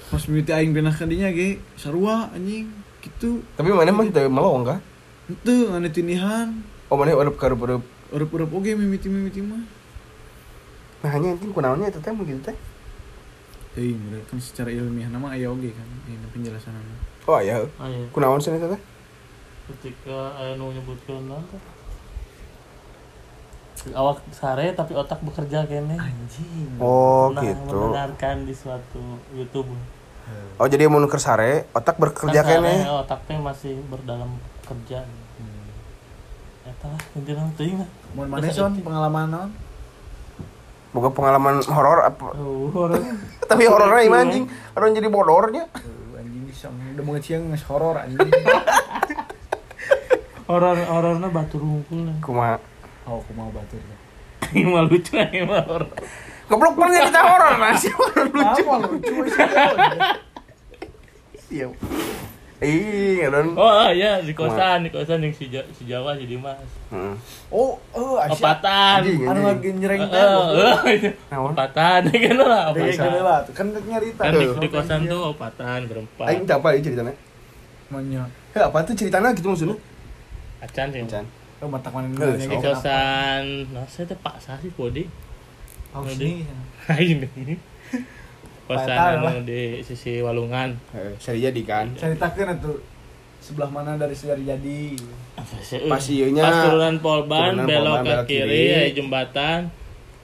Pas 0.09 0.23
mimiti 0.29 0.53
aing 0.53 0.73
pindah 0.73 0.93
ka 0.93 1.05
dinya 1.05 1.29
ge 1.33 1.61
sarua 1.77 2.29
anjing 2.33 2.69
gitu. 3.05 3.45
tapi 3.57 3.69
mana 3.71 3.93
mah 3.93 4.09
teu 4.09 4.27
melong 4.29 4.65
kah 4.65 4.81
Henteu 5.29 5.69
ngana 5.69 5.88
tindihan. 5.93 6.49
oh 6.88 6.97
mana 6.97 7.12
urup 7.12 7.37
karup-urup 7.37 7.85
Eueup-eueup 8.09 8.49
oge 8.57 8.73
mimiti-mimiti 8.73 9.45
mah. 9.45 9.61
Nah 10.99 11.11
hanya 11.14 11.35
anjing 11.35 11.55
kunaonnya 11.55 11.95
eta 11.95 12.02
teh 12.02 12.11
mah 12.11 12.26
gitu 12.26 12.43
teh 12.43 12.57
Teuing 13.78 14.00
bener 14.11 14.23
kan 14.26 14.38
secara 14.43 14.75
ilmiah 14.75 15.07
nama 15.07 15.31
aya 15.31 15.47
oge 15.55 15.71
kan 15.71 15.87
ini 16.11 16.19
penjelasanana. 16.35 16.95
oh 17.31 17.37
aya 17.38 17.62
Ayo. 17.78 18.02
kunaon 18.11 18.43
sih 18.43 18.50
eta 18.50 18.67
teh 18.75 18.83
Ketika 19.69 20.33
ayah 20.40 20.57
nu 20.57 20.73
nyebutkeun 20.73 21.28
naon 21.28 21.45
teh. 21.52 21.61
Awak 23.93 24.25
sare 24.33 24.73
tapi 24.73 24.97
otak 24.97 25.21
bekerja 25.21 25.69
kene. 25.69 25.93
Anjing. 26.00 26.81
oh 26.81 27.28
Pernah 27.31 27.43
gitu 27.45 27.76
mendengarkan 27.76 28.49
di 28.49 28.55
suatu 28.57 29.21
YouTube. 29.37 29.69
oh 30.59 30.67
jadi 30.67 30.88
mun 30.88 31.05
keur 31.05 31.21
sare 31.21 31.69
otak 31.76 32.00
bekerja 32.00 32.40
Kan 32.43 32.64
kene 32.64 32.75
sare 32.81 32.97
otak 32.97 33.21
teh 33.28 33.37
masih 33.37 33.76
berdalam 33.93 34.40
kerja. 34.64 35.05
Eta 36.64 36.87
lah 36.88 37.00
teuing 37.55 37.76
lah. 37.76 37.88
Mun 38.17 38.26
maneh 38.33 38.49
son 38.49 38.73
pengalaman 38.81 39.28
naon? 39.28 39.50
Boga 40.88 41.12
pengalaman 41.12 41.61
horor 41.68 42.00
apa 42.02 42.26
Oh, 42.37 42.88
tapi 43.50 43.68
horornya 43.68 44.02
gimana 44.04 44.23
anjing 44.25 44.45
orang 44.73 44.90
jadi 44.97 45.09
bodornya 45.09 45.64
anjing 46.16 46.45
bisa 46.49 46.66
udah 46.73 47.02
mau 47.04 47.12
ngeciang 47.14 47.52
nges 47.52 47.64
horor 47.68 47.97
anjing. 48.00 48.25
Horor 50.49 50.80
hororna 50.80 51.28
batu 51.28 51.61
rungkul. 51.61 52.09
kuma 52.25 52.57
Oh, 53.04 53.21
batur 53.52 53.76
ya. 53.76 53.97
Ini 54.57 54.64
mah 54.64 54.88
lucu 54.88 55.12
ini 55.12 55.45
mah 55.45 55.61
horor. 55.61 55.92
goblok 56.49 56.73
pernah 56.73 57.04
cerita 57.04 57.21
horor 57.21 57.52
masih 57.61 57.92
horor 57.92 58.26
lucu 58.33 58.62
Apa 58.68 58.75
lucu 58.88 59.14
sih? 59.28 59.45
Iya 62.59 62.67
ih 62.69 63.17
ngadon 63.21 63.47
Oh 63.55 63.87
iya 63.88 64.19
di 64.19 64.35
kosan, 64.35 64.83
di 64.83 64.91
kosan 64.91 65.21
yang 65.21 65.31
si, 65.31 65.47
Ja- 65.47 65.69
si 65.71 65.87
Jawa 65.87 66.15
si 66.15 66.27
Dimas. 66.27 66.59
Heeh. 66.91 67.15
Oh, 67.49 67.79
oh, 67.93 68.19
Asia. 68.19 68.35
Opatan. 68.35 69.00
Anu 69.07 69.41
lagi 69.47 69.71
nyereng 69.73 70.03
Eh, 70.03 70.11
teh. 70.11 70.27
eh, 70.91 71.07
eh, 71.07 71.12
Naon? 71.29 71.55
Opatan 71.55 72.00
kan 72.05 72.37
lah 72.37 72.62
opatan. 72.69 73.11
lah 73.21 73.38
kan 73.49 73.67
nyarita. 73.71 74.21
Kan 74.21 74.33
di, 74.35 74.47
di 74.59 74.69
kosan 74.69 75.00
tuh 75.05 75.21
opatan 75.31 75.79
berempat. 75.87 76.27
aing 76.27 76.45
apa 76.45 76.69
ieu 76.73 76.83
ceritanya 76.83 77.15
Manya. 77.88 78.23
heh 78.53 78.61
apa 78.61 78.83
tuh 78.83 78.93
ceritanya 78.93 79.31
gitu 79.33 79.49
maksudnya 79.49 79.79
Acan 80.59 80.87
sih. 80.91 81.00
Can. 81.07 81.25
Oh, 81.59 81.67
matak 81.67 81.91
mana 81.91 82.07
Eh, 82.07 82.38
Di 82.41 82.57
kosan, 82.57 83.43
nah 83.71 83.87
saya 83.87 84.07
tuh 84.07 84.19
Pak 84.19 84.38
Sasi 84.38 84.71
Bodi. 84.71 85.07
Oh, 85.91 86.03
Bodi. 86.03 86.43
sini. 86.43 87.27
Ini. 87.38 87.55
Kosan 88.68 89.25
anu 89.25 89.42
di 89.48 89.80
sisi 89.80 90.20
Walungan. 90.20 90.76
Eh, 90.92 91.16
seri 91.16 91.40
jadi 91.40 91.62
kan 91.64 91.87
Ceritakeun 91.96 92.52
atuh 92.52 92.76
sebelah 93.40 93.70
mana 93.72 93.96
dari 93.96 94.12
Seri 94.12 94.44
Jadi. 94.44 94.98
pas 95.88 96.04
ieu 96.10 96.28
nya 96.28 96.44
Pas 96.44 96.56
turunan 96.68 96.94
Polban, 97.00 97.64
belok 97.64 98.04
ke 98.04 98.14
kiri, 98.28 98.44
kiri. 98.44 98.64
ada 98.76 98.90
jembatan, 98.92 99.58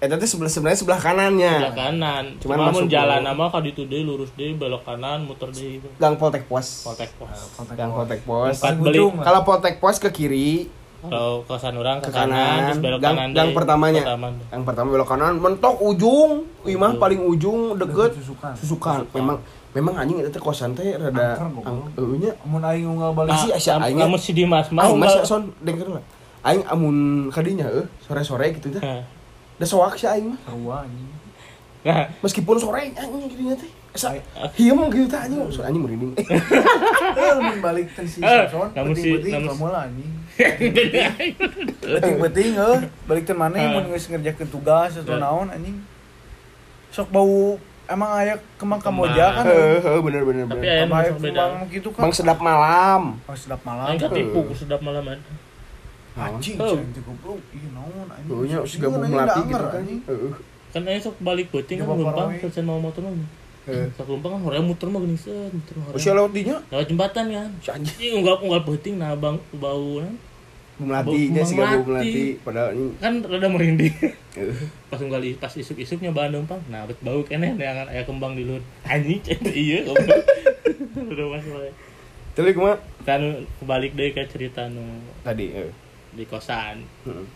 eta 0.03 0.21
teh 0.21 0.29
sebelah 0.29 0.53
sebenarnya 0.53 0.79
sebelah 0.85 1.01
kanannya 1.01 1.55
sebelah 1.65 1.77
kanan. 1.79 2.25
Cuman 2.43 2.57
Cuma 2.61 2.65
masuk 2.69 2.85
mun 2.85 2.93
jalan 2.93 3.21
nama 3.25 3.45
kalau 3.49 3.65
itu 3.65 3.83
deh 3.89 4.03
lurus 4.05 4.31
deh 4.37 4.53
belok 4.53 4.85
kanan 4.85 5.25
muter 5.25 5.49
deh 5.49 5.81
itu. 5.81 5.89
gang 5.97 6.21
Poltek 6.21 6.45
Pos 6.45 6.85
Poltek 6.85 7.11
pos. 7.17 7.39
gang 7.73 7.91
Poltek 7.95 8.21
Pos 8.29 8.61
kalau 9.25 9.41
Poltek 9.47 9.81
Pos 9.81 9.97
ke 9.97 10.11
kiri 10.13 10.69
Kalau 11.05 11.45
kosan 11.45 11.75
orang 11.75 11.97
ke, 11.99 12.07
ke 12.07 12.11
kanan, 12.11 12.33
kanan 12.33 12.61
terus 12.65 12.79
belok 12.81 12.99
gang, 12.99 13.15
kanan 13.15 13.31
gang 13.31 13.51
pertamanya. 13.51 14.03
Pertama. 14.03 14.27
yang 14.49 14.63
pertama 14.65 14.89
belok 14.91 15.09
kanan 15.09 15.33
mentok 15.37 15.75
ujung 15.79 16.31
imah 16.65 16.93
paling 16.97 17.21
ujung 17.21 17.61
deket. 17.75 18.11
Susukan. 18.17 18.53
susukan. 18.55 18.99
Memang 19.13 19.37
memang 19.71 19.95
anjing 19.97 20.19
itu 20.19 20.39
kosan 20.39 20.73
teh 20.73 20.95
rada 20.95 21.35
Angker, 21.35 21.49
goblok. 21.51 21.67
ang 21.67 21.79
eueuh 21.95 22.17
nya 22.19 22.33
Mun 22.43 22.63
aing 22.63 22.87
unggal 22.87 23.11
balik. 23.13 23.35
Isi 23.35 23.49
asa 23.51 23.71
Am- 23.75 23.85
aing 23.85 23.99
Kamu 23.99 24.17
si 24.17 24.31
Dimas 24.33 24.71
mah 24.71 24.83
aing 24.83 24.97
masih 24.97 25.19
enggak. 25.19 25.27
son 25.27 25.43
denger 25.61 25.89
lah. 25.91 26.05
Aing 26.43 26.63
amun 26.65 26.97
kadinya 27.29 27.67
eueuh 27.67 27.89
sore-sore 28.01 28.55
gitu 28.55 28.71
teh. 28.71 28.83
Da 29.55 29.65
soak 29.65 29.95
si 29.95 30.07
aing 30.07 30.31
mah. 30.31 30.39
Sarua 30.43 30.77
anjing. 30.83 31.11
Nah, 31.85 32.09
meskipun 32.19 32.57
sore 32.57 32.91
anjing 32.91 33.29
kidinya 33.29 33.55
teh. 33.55 33.71
Asa 33.93 34.17
hieum 34.55 34.89
gitu 34.89 35.05
teh 35.07 35.21
anjing. 35.21 35.41
Anjing 35.43 35.83
merinding. 35.83 36.13
Eh, 37.15 37.59
balik 37.61 37.87
teh 37.93 38.03
si 38.05 38.19
Eh, 38.19 38.47
Samson, 38.47 38.69
namun 38.75 38.95
si- 38.95 39.11
namun- 39.27 39.71
anjing. 39.71 40.11
Penting-penting 41.77 42.49
eh 42.55 42.79
balik 43.05 43.23
teh 43.23 43.33
mana 43.33 43.55
Eh. 43.55 43.69
mun 43.69 43.85
geus 43.87 44.07
ngerjakeun 44.07 44.49
tugas 44.49 44.93
atau 44.95 45.15
Eh. 45.15 45.21
naon 45.21 45.47
anjing. 45.49 45.77
Sok 46.91 47.11
bau 47.11 47.59
emang 47.87 48.11
aya 48.13 48.35
kembang 48.57 48.79
kamboja 48.79 49.27
kan. 49.33 49.45
heeh 49.45 49.79
heeh 49.79 50.01
bener 50.01 50.23
bener 50.23 50.45
Tapi 50.47 50.59
bener 50.59 50.71
aya 50.71 50.83
Tambah 50.83 50.99
aya 50.99 51.11
nu 51.11 51.21
beda. 51.21 51.45
gitu 51.69 51.89
kan. 51.91 52.03
bang 52.03 52.15
sedap 52.15 52.39
malam 52.41 53.03
Oh, 53.21 53.35
sedap 53.35 53.61
malam. 53.63 53.87
Aing 53.87 54.01
ketipu 54.01 54.39
ku 54.43 54.55
sedap 54.55 54.81
malam 54.81 55.05
ada. 55.05 55.33
Anjing, 56.15 56.57
Oh. 56.57 56.79
teh 56.79 57.03
goblok. 57.03 57.43
Ih, 57.51 57.67
naon 57.71 58.07
anjing. 58.07 58.63
Sok 58.63 58.79
gabung 58.81 59.03
sieun, 59.03 59.11
melati 59.11 59.31
anjing, 59.33 59.47
gitu 59.49 59.65
kan 59.65 59.81
anjing. 59.81 60.01
Kan 60.73 60.83
aing 60.85 60.99
sok 61.01 61.17
balik 61.21 61.47
peuting 61.51 61.77
kan 61.77 61.87
parawe. 61.87 62.35
selesai 62.37 62.63
mau 62.63 62.79
motor 62.79 63.03
mah. 63.03 63.13
Heeh. 63.65 63.87
Sok 63.93 64.09
lumpang 64.11 64.33
kan 64.33 64.41
hoream 64.43 64.65
muter 64.65 64.87
mah 64.87 64.99
geuning 64.99 65.17
seueur, 65.17 65.49
muter 65.49 65.75
Oh, 65.83 65.95
sia 65.95 66.11
hoream. 66.11 66.17
lewat 66.21 66.33
dinya 66.33 66.57
Lewat 66.69 66.87
jembatan 66.87 67.25
kan. 67.29 67.49
si 67.59 67.69
anjing 67.69 67.97
Ih 67.99 68.13
unggal 68.15 68.35
unggal 68.39 68.61
peuting 68.63 68.95
nah 68.97 69.13
bang 69.15 69.37
bau 69.55 69.99
kan. 69.99 70.15
melati 70.75 71.31
nya 71.31 71.41
sih 71.41 71.55
gabung 71.55 71.87
Melati. 71.87 72.35
padahal 72.41 72.75
ini 72.75 72.91
Kan 72.99 73.23
rada 73.23 73.47
merinding. 73.47 73.95
heeh. 74.35 74.57
pas 74.91 74.99
unggal 74.99 75.23
pas 75.37 75.49
isuk-isuknya 75.51 76.11
bahan 76.11 76.35
numpang. 76.35 76.59
Nah, 76.67 76.83
bet 76.83 76.99
bau 76.99 77.23
keneh 77.23 77.53
neangan 77.53 77.87
aya 77.87 78.03
kembang 78.03 78.35
di 78.35 78.43
luhur. 78.43 78.59
Anjing 78.83 79.23
cek 79.25 79.39
iya 79.49 79.83
goblok. 79.83 80.19
Udah 81.11 81.27
mas 81.31 81.47
wae. 81.47 81.71
Tapi 82.33 82.51
kumaha 82.51 82.75
Kan 83.03 83.23
kebalik 83.57 83.95
deui 83.95 84.11
ke 84.11 84.27
cerita 84.27 84.67
nu 84.67 84.83
tadi 85.21 85.49
heeh. 85.49 85.71
di 86.13 86.25
kosan. 86.25 86.83
Heeh. 87.03 87.27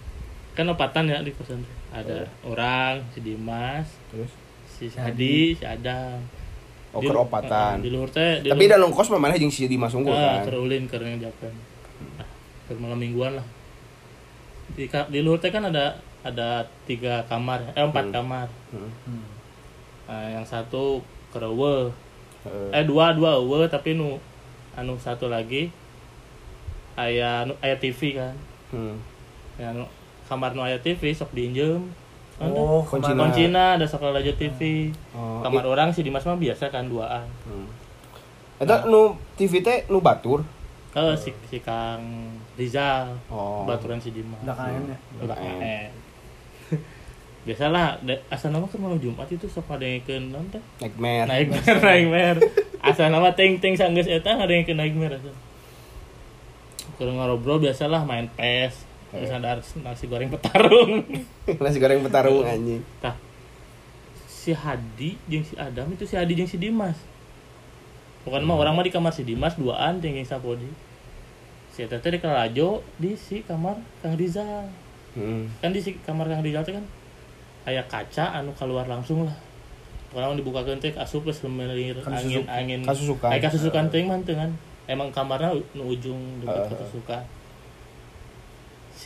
kan 0.52 0.66
opatan 0.66 1.06
ya 1.06 1.22
di 1.22 1.30
kosan 1.30 1.62
ada 1.88 2.26
orang 2.42 3.06
si 3.08 3.22
Dimas 3.22 3.86
terus 4.10 4.26
si 4.78 4.86
Hadi 4.90 5.52
si 5.52 5.64
Adam 5.64 6.22
oh 6.88 7.00
Di- 7.00 7.06
keur 7.06 7.18
opatan 7.20 7.78
eh, 7.78 7.84
di 7.84 7.90
luar 7.90 8.08
teh 8.08 8.40
tapi 8.40 8.64
dalam 8.64 8.88
kos 8.88 9.10
mana 9.10 9.34
jeung 9.34 9.50
si 9.50 9.66
Dimas 9.66 9.92
unggul 9.92 10.10
ah, 10.10 10.38
kan 10.38 10.46
keur 10.46 10.62
ulin 10.62 10.86
keur 10.86 11.02
ngajakeun 11.02 11.54
nah, 12.16 12.28
keur 12.64 12.78
malam 12.78 12.96
mingguan 12.96 13.34
lah 13.34 13.46
di 14.70 14.86
di 14.86 15.20
luar 15.20 15.38
teh 15.38 15.48
kan 15.48 15.64
ada 15.64 15.98
ada 16.20 16.62
tiga 16.84 17.24
kamar 17.24 17.72
eh 17.72 17.80
empat 17.80 18.04
Hmm. 18.04 18.14
kamar. 18.14 18.48
Hmm. 18.68 18.90
Nah, 20.04 20.26
yang 20.30 20.44
satu 20.44 21.00
kerewe 21.28 21.88
Heeh. 22.42 22.68
eh 22.72 22.84
dua 22.84 23.12
dua 23.12 23.36
ewe 23.36 23.64
tapi 23.66 23.92
nu 23.92 24.18
anu 24.74 24.96
satu 24.96 25.26
lagi 25.26 25.68
aya 26.94 27.44
nu 27.44 27.54
aya 27.60 27.76
TV 27.76 28.14
kan 28.14 28.34
Hmm. 28.68 29.00
ya 29.56 29.72
nu 29.72 29.88
kamar 30.26 30.52
nu 30.52 30.60
aya 30.60 30.76
TV 30.76 31.10
sok 31.10 31.32
diinjem 31.32 31.88
Oh, 32.40 32.80
Kuncina. 32.80 33.02
ke 33.04 33.12
mana? 33.12 33.22
Kuncina 33.24 33.64
ada 33.74 33.84
sekolah 33.84 34.16
aja 34.16 34.30
TV 34.32 34.90
Oh, 35.10 35.42
kamar 35.42 35.64
orang 35.64 35.90
si 35.90 36.00
Dimas 36.00 36.22
mah 36.22 36.34
biasa 36.34 36.68
kan 36.68 36.86
duaan 36.86 37.26
Hmm. 37.42 37.66
Eta 38.58 38.84
nu 38.84 39.14
TV 39.34 39.58
teh 39.58 39.86
nu 39.86 39.98
batur. 39.98 40.42
kalau 40.88 41.12
si 41.14 41.30
si 41.44 41.58
Kang 41.58 42.00
Rizal 42.54 43.14
Oh. 43.26 43.62
baturan 43.62 43.98
si 43.98 44.10
Dimas 44.10 44.38
Udah 44.40 44.54
kain 44.54 44.82
ya. 44.84 44.96
udah. 45.20 45.36
KN. 45.36 45.90
biasalah 47.46 47.96
asal 48.28 48.50
nama 48.50 48.64
kan 48.64 48.76
malam 48.78 48.98
Jumat 48.98 49.24
itu 49.26 49.46
sok 49.46 49.70
ada 49.70 49.82
yang 49.82 50.00
ke 50.00 50.18
non 50.18 50.44
teh 50.46 50.60
Nightmare. 50.78 51.24
naik 51.24 51.46
mer 51.50 51.76
naik 51.80 52.06
mer 52.06 52.36
asal 52.80 53.08
nama 53.08 53.32
ting 53.32 53.56
ting 53.56 53.72
sanggeus 53.72 54.04
eta 54.06 54.36
ada 54.36 54.48
yang 54.48 54.62
ke 54.62 54.72
naik 54.72 54.92
mer 54.92 55.10
asal 55.12 55.32
kurang 56.94 57.16
ngobrol 57.16 57.56
biasalah 57.58 58.02
main 58.02 58.26
PES 58.30 58.84
terus 59.08 59.32
ada 59.32 59.56
nasi 59.56 60.04
goreng 60.04 60.28
petarung 60.28 61.00
Nasi 61.64 61.78
goreng 61.80 62.04
petarung 62.04 62.44
anjing. 62.44 62.84
Tah, 63.00 63.16
si 64.28 64.52
Hadi 64.52 65.16
jeung 65.28 65.44
si 65.44 65.56
Adam 65.56 65.88
itu 65.92 66.04
si 66.04 66.14
Hadi 66.16 66.36
jeung 66.36 66.48
si 66.48 66.60
Dimas. 66.60 66.96
Bukan 68.28 68.44
mah 68.44 68.60
orang 68.60 68.76
mah 68.76 68.84
di 68.84 68.92
kamar 68.92 69.16
si 69.16 69.24
Dimas 69.24 69.56
duaan 69.56 70.04
jeung 70.04 70.12
jeung 70.12 70.28
Sapodi. 70.28 70.68
Si 71.72 71.84
Eta 71.84 71.96
teh 72.00 72.12
di 72.12 72.20
Kalajo 72.20 72.84
di 73.00 73.16
si 73.16 73.40
kamar 73.40 73.80
Kang 74.04 74.16
Rizal. 74.20 74.68
Hmm. 75.16 75.48
Kan 75.64 75.72
di 75.72 75.80
si 75.80 75.96
kamar 76.04 76.28
Kang 76.28 76.44
Rizal 76.44 76.64
teh 76.64 76.76
kan 76.76 76.84
aya 77.64 77.84
kaca 77.88 78.36
anu 78.36 78.52
keluar 78.52 78.84
langsung 78.84 79.24
lah. 79.24 79.36
Kalau 80.12 80.36
dibukakeun 80.36 80.80
teh 80.80 80.92
asup 80.96 81.24
geus 81.24 81.40
lemelir 81.44 81.96
Kan 82.04 82.12
angin 82.12 82.44
angin. 82.48 82.80
kasusukan. 82.84 83.32
Aya 83.32 83.40
kasusukan 83.40 83.88
teh 83.88 84.04
kan. 84.04 84.52
Emang 84.88 85.12
kamarna 85.12 85.52
nu 85.72 85.92
ujung 85.92 86.44
dekat 86.44 86.76
kasusukan. 86.76 87.24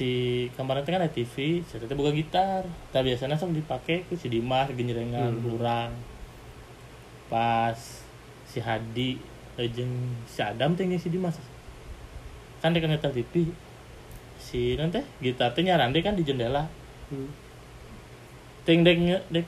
Si 0.03 0.51
kamarnya 0.59 0.83
kan 0.83 0.99
ada 0.99 1.15
TV, 1.15 1.63
saya 1.63 1.87
teh 1.87 1.95
boga 1.95 2.11
gitar. 2.11 2.67
Tah 2.91 3.07
biasanya 3.07 3.39
sok 3.39 3.55
dipake 3.55 4.03
ku 4.11 4.19
si 4.19 4.27
Dimas 4.27 4.67
genjrengan 4.75 5.31
Hmm. 5.31 5.55
urang. 5.55 5.95
Pas 7.31 7.79
si 8.43 8.59
Hadi 8.59 9.23
jeung 9.55 9.95
si 10.27 10.43
Adam 10.43 10.75
teh 10.75 10.83
jeung 10.91 10.99
si 10.99 11.07
Dimas. 11.07 11.39
Kan 12.59 12.75
dek 12.75 12.83
nyetel 12.83 13.15
TV. 13.15 13.55
Si 14.43 14.75
nanti 14.75 15.07
gitar 15.23 15.55
teh 15.55 15.63
nyarande 15.63 16.03
kan 16.03 16.19
di 16.19 16.27
jendela. 16.27 16.67
Hmm. 17.07 17.31
Ting 18.67 18.83
dek 18.83 18.99
dek 19.31 19.47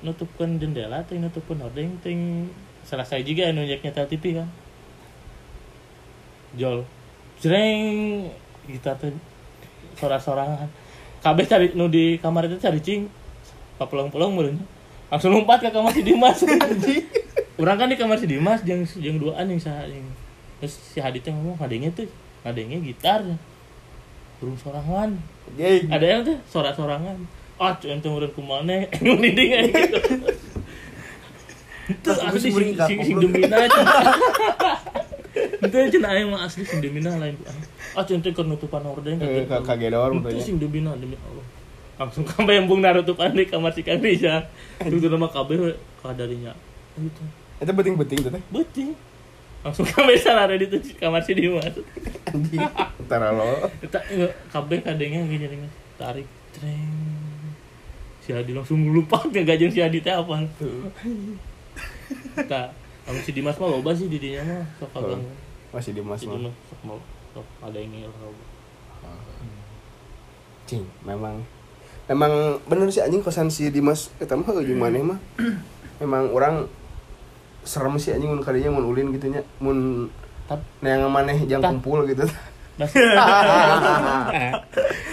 nutupkeun 0.00 0.56
jendela, 0.56 1.04
ting 1.04 1.20
nutupkeun 1.20 1.60
hordeng, 1.60 2.00
ting 2.00 2.48
selesai 2.88 3.20
juga 3.28 3.52
anu 3.52 3.60
nyetek 3.60 3.84
nyetel 3.84 4.08
TV 4.08 4.40
kan. 4.40 4.48
Jol. 6.56 6.80
Jreng 7.44 8.32
gitar 8.72 8.96
teh 8.96 9.12
sorak-sorangan. 9.98 10.68
Kabeh 11.22 11.44
cari 11.46 11.66
nu 11.78 11.86
di 11.86 12.18
kamar 12.18 12.50
itu 12.50 12.58
cari 12.58 12.80
cing. 12.82 13.06
Papelong-pelong 13.78 14.32
meureun. 14.34 14.58
Langsung 15.12 15.32
lompat 15.34 15.60
ke 15.60 15.70
kamar 15.70 15.92
si 15.92 16.02
Dimas. 16.02 16.40
Urang 17.60 17.76
kan 17.76 17.88
di 17.90 17.96
kamar 18.00 18.16
si 18.16 18.26
Dimas 18.26 18.64
jeung 18.64 18.82
jeung 18.98 19.20
duaan 19.20 19.46
yang 19.46 19.60
saha 19.60 19.84
yang 19.86 20.06
terus 20.58 20.78
si 20.78 20.98
Hadi 21.02 21.20
teh 21.20 21.30
ngomong 21.30 21.58
ngadenge 21.60 21.90
tuh. 21.92 22.08
Ngadenge 22.42 22.80
gitar. 22.82 23.20
Burung 24.40 24.58
sorangan. 24.58 25.14
Ada 25.90 26.04
yang 26.06 26.20
tuh 26.26 26.36
sorak-sorangan. 26.48 27.16
Ah, 27.60 27.78
cuy 27.78 27.94
ente 27.94 28.10
meureun 28.10 28.32
kumane 28.34 28.90
nguninding 29.04 29.50
aja 29.54 29.78
gitu. 29.86 29.98
Itu 31.82 32.10
Aku 32.10 32.36
sih 32.38 32.50
sing 32.50 32.74
bro. 33.14 33.20
demina 33.22 33.56
aja. 33.68 33.80
Itu 35.54 35.76
aja 35.76 35.98
nah 35.98 36.10
aing 36.10 36.28
mah 36.28 36.40
asli 36.42 36.62
sing 36.62 36.78
demina 36.78 37.12
lain. 37.14 37.36
Ah, 37.92 38.02
ente 38.02 38.30
keur 38.30 38.44
nutupan 38.44 38.80
hordeng 38.82 39.18
Eh, 39.18 39.44
ka- 39.44 39.60
kagedor 39.60 40.10
Itu 40.10 40.18
mukanya. 40.18 40.40
sing 40.40 40.56
demina 40.56 40.92
demi 40.94 41.18
Allah. 41.18 41.44
Langsung 41.94 42.24
kabeh 42.24 42.56
embung 42.56 42.80
narutupan 42.80 43.30
di 43.30 43.44
kamar 43.44 43.70
si 43.70 43.80
Kang 43.80 44.00
Riza. 44.00 44.48
Itu 44.80 45.06
nama 45.06 45.26
kabeh 45.26 45.56
we 45.56 45.70
kadarinya. 45.98 46.56
Itu 46.94 47.22
Eta 47.58 47.70
beting-beting 47.70 48.18
tuh 48.20 48.30
teh. 48.30 48.42
beting. 48.48 48.90
Langsung 49.62 49.86
kabeh 49.86 50.16
sarare 50.16 50.56
di 50.56 50.66
tuh 50.66 50.80
kamar 50.96 51.20
si 51.20 51.32
Dimas. 51.32 51.68
Anjing. 52.26 52.58
Tara 53.06 53.30
lo. 53.30 53.68
Kita 53.78 54.00
kabeh 54.48 54.80
kadengnya 54.80 55.20
gini 55.22 55.46
nih 55.46 55.70
tarik 55.94 56.26
treng. 56.50 56.90
Si 58.18 58.30
Hadi 58.30 58.50
langsung 58.50 58.82
lupa 58.88 59.20
ngegajeng 59.28 59.68
si 59.68 59.78
Hadi 59.78 60.00
teh 60.00 60.10
apa. 60.10 60.42
Kita 62.34 62.72
kamu 63.02 63.18
si 63.20 63.30
Dimas 63.30 63.56
mah 63.56 63.68
loba 63.68 63.90
sih 63.92 64.06
didinya 64.06 64.42
mah 64.42 64.64
sok 64.78 64.90
kagang. 64.92 65.22
Masih 65.72 65.90
mah. 65.92 66.20
Dimas 66.20 66.20
sok 66.68 66.80
mau 66.84 66.98
sok 67.32 67.46
ada 67.64 67.78
yang 67.80 67.90
ngil 67.90 68.12
loba. 68.12 68.44
Cing, 70.68 70.84
memang 71.02 71.42
memang 72.06 72.32
bener 72.68 72.86
sih 72.88 73.00
anjing 73.00 73.24
kosan 73.24 73.48
si 73.48 73.72
Dimas 73.72 74.12
eta 74.20 74.36
mah 74.36 74.52
ujung 74.52 74.78
maneh 74.78 75.02
mah. 75.02 75.18
Memang 76.02 76.34
orang 76.34 76.66
serem 77.62 77.94
sih 77.94 78.10
anjing 78.10 78.26
mun 78.26 78.42
kadinya 78.42 78.74
mun 78.74 78.90
ulin 78.90 79.14
gitu 79.14 79.30
nya. 79.30 79.46
Mun 79.62 80.10
Tap- 80.50 80.66
neang 80.82 81.06
maneh 81.06 81.46
jang 81.46 81.62
kumpul 81.62 82.02
gitu. 82.04 82.26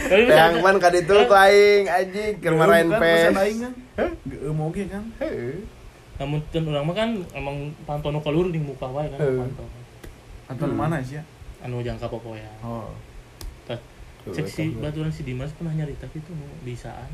Yang 0.09 0.53
man 0.63 0.81
kaditu 0.81 1.13
ku 1.27 1.35
aing 1.35 1.85
anjing 1.85 2.33
keur 2.41 2.55
marahin 2.57 2.89
Kan 2.89 2.97
pes. 2.97 3.21
pesan 3.29 3.37
aing 3.37 3.57
kan. 3.61 3.73
Geum 4.25 4.59
oge 4.65 4.83
kan. 4.89 5.03
Heeh. 5.21 5.61
namun 6.19 6.43
kan 6.51 6.67
orang 6.67 6.83
mah 6.83 6.95
kan 6.99 7.09
emang 7.31 7.71
pantau 7.87 8.11
nu 8.11 8.19
keluar 8.19 8.51
di 8.51 8.59
muka 8.59 8.91
wae 8.91 9.07
kan 9.07 9.47
Atau 10.49 10.65
Hmm. 10.65 10.75
mana 10.75 10.97
sih 10.99 11.15
ya? 11.15 11.23
Anu 11.61 11.79
jangka 11.79 12.09
pokoknya. 12.09 12.49
Oh. 12.59 12.89
Cek 14.29 14.45
si 14.45 14.75
baturan 14.75 15.07
si 15.07 15.23
Dimas 15.23 15.47
pernah 15.55 15.71
nyarita 15.71 16.03
gitu 16.11 16.35
mau 16.35 16.49
bisaan. 16.61 17.07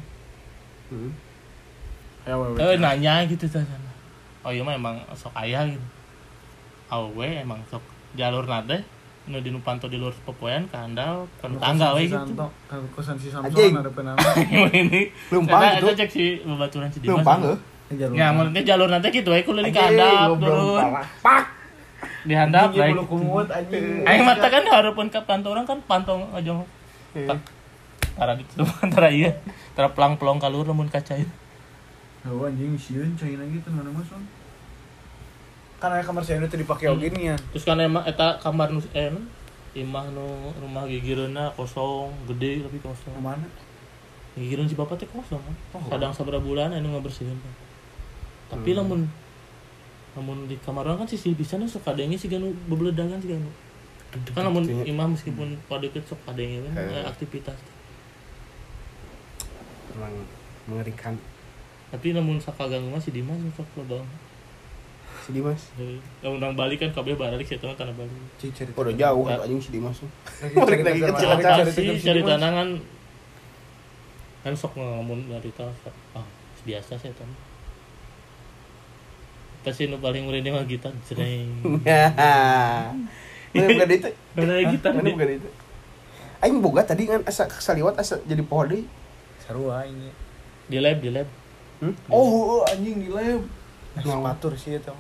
Hmm. 0.90 1.14
Eh 2.26 2.78
nanya 2.82 3.22
gitu 3.30 3.46
tah 3.46 3.62
sana. 3.62 3.92
Oh 4.42 4.50
iya 4.50 4.66
mah 4.66 4.74
emang 4.74 4.98
sok 5.14 5.30
ayah 5.38 5.70
gitu. 5.70 5.86
Awe 6.90 7.46
emang 7.46 7.62
sok 7.70 7.82
jalur 8.14 8.46
nade 8.46 8.82
nu 9.26 9.42
di 9.42 9.50
nu 9.50 9.58
pantau 9.62 9.90
di 9.90 9.98
luar 9.98 10.14
pepoyan 10.22 10.66
ke 10.66 10.78
handal 10.78 11.30
nu 11.46 11.58
tangga 11.62 11.94
we 11.94 12.10
gitu. 12.10 12.18
Kan 12.66 12.82
kosan 12.90 13.18
si 13.18 13.30
Samson 13.30 13.54
ada 13.78 13.90
penama. 13.94 14.22
ini 14.74 15.10
Lumpang 15.30 15.62
gitu. 15.78 15.86
eta 15.86 16.02
cek 16.02 16.10
si 16.10 16.24
baturan 16.44 16.90
si 16.90 17.00
Dimas. 17.02 17.22
Lumpang 17.22 17.40
heuh. 17.46 17.58
Ya 18.18 18.34
menurutnya 18.34 18.66
jalur 18.66 18.90
nanti 18.90 19.14
gitu 19.14 19.30
we 19.30 19.46
kuliah 19.46 19.70
ke 19.70 19.78
handap 19.78 20.34
turun. 20.42 20.90
Pak. 21.22 21.44
Di 22.26 22.34
handap 22.34 22.70
Anjing, 22.70 22.82
baik. 22.82 23.06
kumut 23.06 23.48
anjing. 23.48 24.02
Aing 24.10 24.24
mata 24.24 24.48
kan 24.48 24.66
harapan 24.66 25.08
ke 25.08 25.20
pantau 25.22 25.50
orang 25.52 25.64
kan 25.64 25.78
pantau 25.80 26.26
aja 26.30 26.58
Heeh. 27.14 27.38
antara 28.12 28.34
gitu 28.36 28.64
antara 28.82 29.08
iya 29.08 29.32
antara 29.70 29.88
pelang-pelang 29.90 30.36
kalur 30.36 30.64
namun 30.64 30.88
kaca 30.88 31.16
itu 31.16 31.30
Oh 32.24 32.44
anjing 32.44 32.74
sieun 32.74 33.14
coy 33.14 33.36
lagi 33.36 33.60
tuh 33.60 33.70
mana 33.70 33.90
mas 33.90 34.06
Son? 34.06 34.24
Kan 35.76 35.92
aya 35.92 36.02
kamar 36.02 36.20
saya 36.20 36.42
itu 36.42 36.56
dipakai 36.56 36.88
oge 36.88 37.08
nih 37.10 37.30
ya. 37.30 37.36
terus 37.52 37.62
kan 37.62 37.78
emang 37.78 38.02
eta 38.02 38.40
kamar 38.40 38.68
nu 38.68 38.82
eh 38.90 39.08
nu, 39.08 39.22
imah 39.76 40.10
nu 40.10 40.26
rumah 40.56 40.84
gigireuna 40.86 41.54
kosong 41.54 42.10
gede 42.26 42.64
tapi 42.64 42.80
kosong 42.80 43.12
Ke 43.12 43.22
mana? 43.22 43.46
gigireun 44.34 44.66
si 44.66 44.74
bapak 44.74 44.98
teh 44.98 45.06
kosong 45.06 45.38
kan 45.38 45.56
Oh. 45.74 45.86
kadang 45.88 46.10
sabar 46.10 46.36
bulan 46.38 46.72
anu 46.72 46.90
ngabersihin 46.90 47.36
kan 47.36 47.54
tapi 48.50 48.72
Hmm. 48.72 48.80
lamun 48.82 49.00
lamun 50.16 50.48
di 50.48 50.56
kamar 50.58 50.84
orang 50.84 51.04
kan 51.04 51.10
sisi 51.10 51.32
bisa 51.32 51.56
nu 51.56 51.66
sok 51.66 51.84
kadenge 51.84 52.16
sih 52.16 52.28
ganu 52.28 52.50
bebeledangan 52.66 53.20
sih 53.20 53.30
ganu 53.30 53.52
kan 54.32 54.44
lamun 54.44 54.64
Gitunya. 54.64 54.88
imah 54.90 55.08
meskipun 55.12 55.60
pada 55.68 55.84
deket 55.84 56.04
sok 56.06 56.20
kadenge 56.24 56.64
kan 56.66 56.74
Eh. 56.78 57.04
aktivitas 57.04 57.60
Emang 59.92 60.14
mengerikan 60.66 61.16
tapi 61.88 62.12
namun 62.12 62.36
sakaganggu 62.38 62.90
mah 62.90 63.00
si 63.00 63.12
Dimas 63.12 63.40
sok 63.54 63.68
loba 63.78 64.04
si 65.24 65.32
Dimas. 65.32 65.72
Ya 66.22 66.28
undang 66.28 66.54
Bali 66.54 66.76
kan 66.76 66.92
kabeh 66.92 67.16
balik 67.16 67.48
sih 67.48 67.56
tanah 67.58 67.74
Bali. 67.96 68.12
Cik 68.38 68.52
cari. 68.52 68.70
Udah 68.76 68.94
jauh 68.94 69.26
anjing 69.26 69.58
si 69.58 69.72
Dimas. 69.72 69.98
tuh. 69.98 70.12
Cari 70.60 70.84
Lagi 70.84 71.02
cari 71.02 71.66
kecil, 71.66 71.98
cari 71.98 72.22
Mas. 72.22 72.30
tanangan 72.30 72.68
kan 74.44 74.54
sok 74.54 74.78
ngomong 74.78 75.26
dari 75.26 75.50
tahu 75.56 75.72
ah 76.14 76.26
biasa 76.62 76.94
sih 77.00 77.10
Pasti 79.66 79.90
nu 79.90 79.98
paling 79.98 80.30
merinding 80.30 80.54
mah 80.54 80.64
gitar 80.64 80.94
sering. 81.02 81.82
Mana 81.82 83.66
bukan 83.66 83.90
itu? 83.90 84.10
Mana 84.38 84.54
Mana 84.62 85.02
dia? 85.02 85.14
bukan 85.18 85.30
itu? 85.42 85.50
Aing 86.44 86.62
boga 86.62 86.86
tadi 86.86 87.10
kan 87.10 87.26
asa 87.26 87.50
saliwat 87.50 87.98
asa 87.98 88.22
jadi 88.24 88.46
pohon 88.46 88.70
deui. 88.70 88.86
sarua 89.42 89.86
ini 89.86 90.10
Di 90.66 90.78
lab, 90.78 90.98
di 91.02 91.10
lab. 91.10 91.26
Hmm? 91.78 91.94
oh 92.10 92.62
anjing 92.66 92.98
di 92.98 93.10
lab 93.10 93.42
nah, 93.94 94.02
Naon? 94.02 94.24
sepatu 94.24 94.48
sih 94.56 94.78
itu 94.78 94.94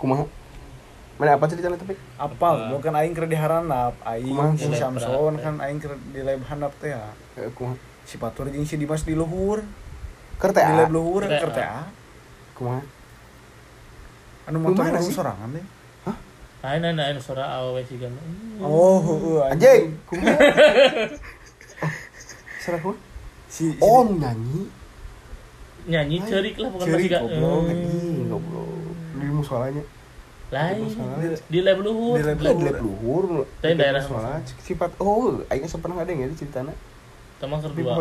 Kumaha? 0.00 0.24
Mana 1.14 1.38
apa 1.38 1.46
ceritanya 1.46 1.78
tapi? 1.78 1.94
apa 2.16 2.74
bukan 2.74 2.90
aing 2.96 3.12
keur 3.14 3.28
di 3.28 3.36
haranap 3.36 3.94
aing 4.02 4.34
si 4.56 4.72
Samson 4.72 5.36
kan 5.38 5.60
aing 5.60 5.78
keur 5.78 5.94
di 6.10 6.24
lab 6.24 6.42
handap 6.48 6.72
teh 6.80 6.90
ya 6.90 7.06
Eh, 7.36 7.50
kumaha? 7.52 7.76
si 8.02 8.16
Patur 8.18 8.48
jeung 8.48 8.64
si 8.64 8.74
Dimas 8.74 9.02
di 9.02 9.14
luhur 9.14 9.62
Keur 10.38 10.50
di 10.50 10.62
lab 10.62 10.90
luhur 10.90 11.22
Teh, 11.28 11.38
keur 11.38 11.50
teh 11.52 11.62
ah. 11.62 11.86
Kumaha? 12.56 12.82
Anu 14.44 14.58
motor 14.60 14.84
lu 14.88 15.10
sorangan 15.12 15.50
deh 15.52 15.66
Lain 16.64 16.80
lain 16.80 16.96
lain 16.96 17.20
suara 17.20 17.60
awewe 17.60 17.84
sih 17.84 18.00
kan. 18.00 18.08
oh 18.64 18.96
heeh 19.04 19.52
Anjing, 19.52 19.82
kumaha? 20.08 20.32
Oh, 22.64 22.80
kumaha? 22.80 22.96
si, 23.52 23.68
si 23.68 23.84
Oh, 23.84 24.08
nyanyi. 24.08 24.72
Nyanyi 25.84 26.24
cerik 26.24 26.56
lah 26.56 26.72
bukan 26.72 26.88
masih 26.88 27.12
gak. 27.12 27.20
goblok. 27.20 27.68
Anjing, 27.68 28.32
goblok. 28.32 28.68
Di 29.20 29.26
musolanya. 29.28 29.84
Lain. 30.48 30.88
Di 31.52 31.60
lab 31.60 31.78
luhur. 31.84 32.16
Di 32.16 32.24
lab 32.24 32.38
Lah, 32.40 32.52
di 32.56 32.64
lab 32.64 32.80
luhur. 32.80 33.24
Daerah 33.60 34.00
musola 34.00 34.40
sifat 34.64 34.90
oh, 34.96 35.44
aing 35.52 35.68
pernah 35.68 36.00
ada 36.00 36.08
yang 36.08 36.32
itu 36.32 36.48
ceritana. 36.48 36.72
Tapi 37.44 37.54
kedua. 37.60 38.00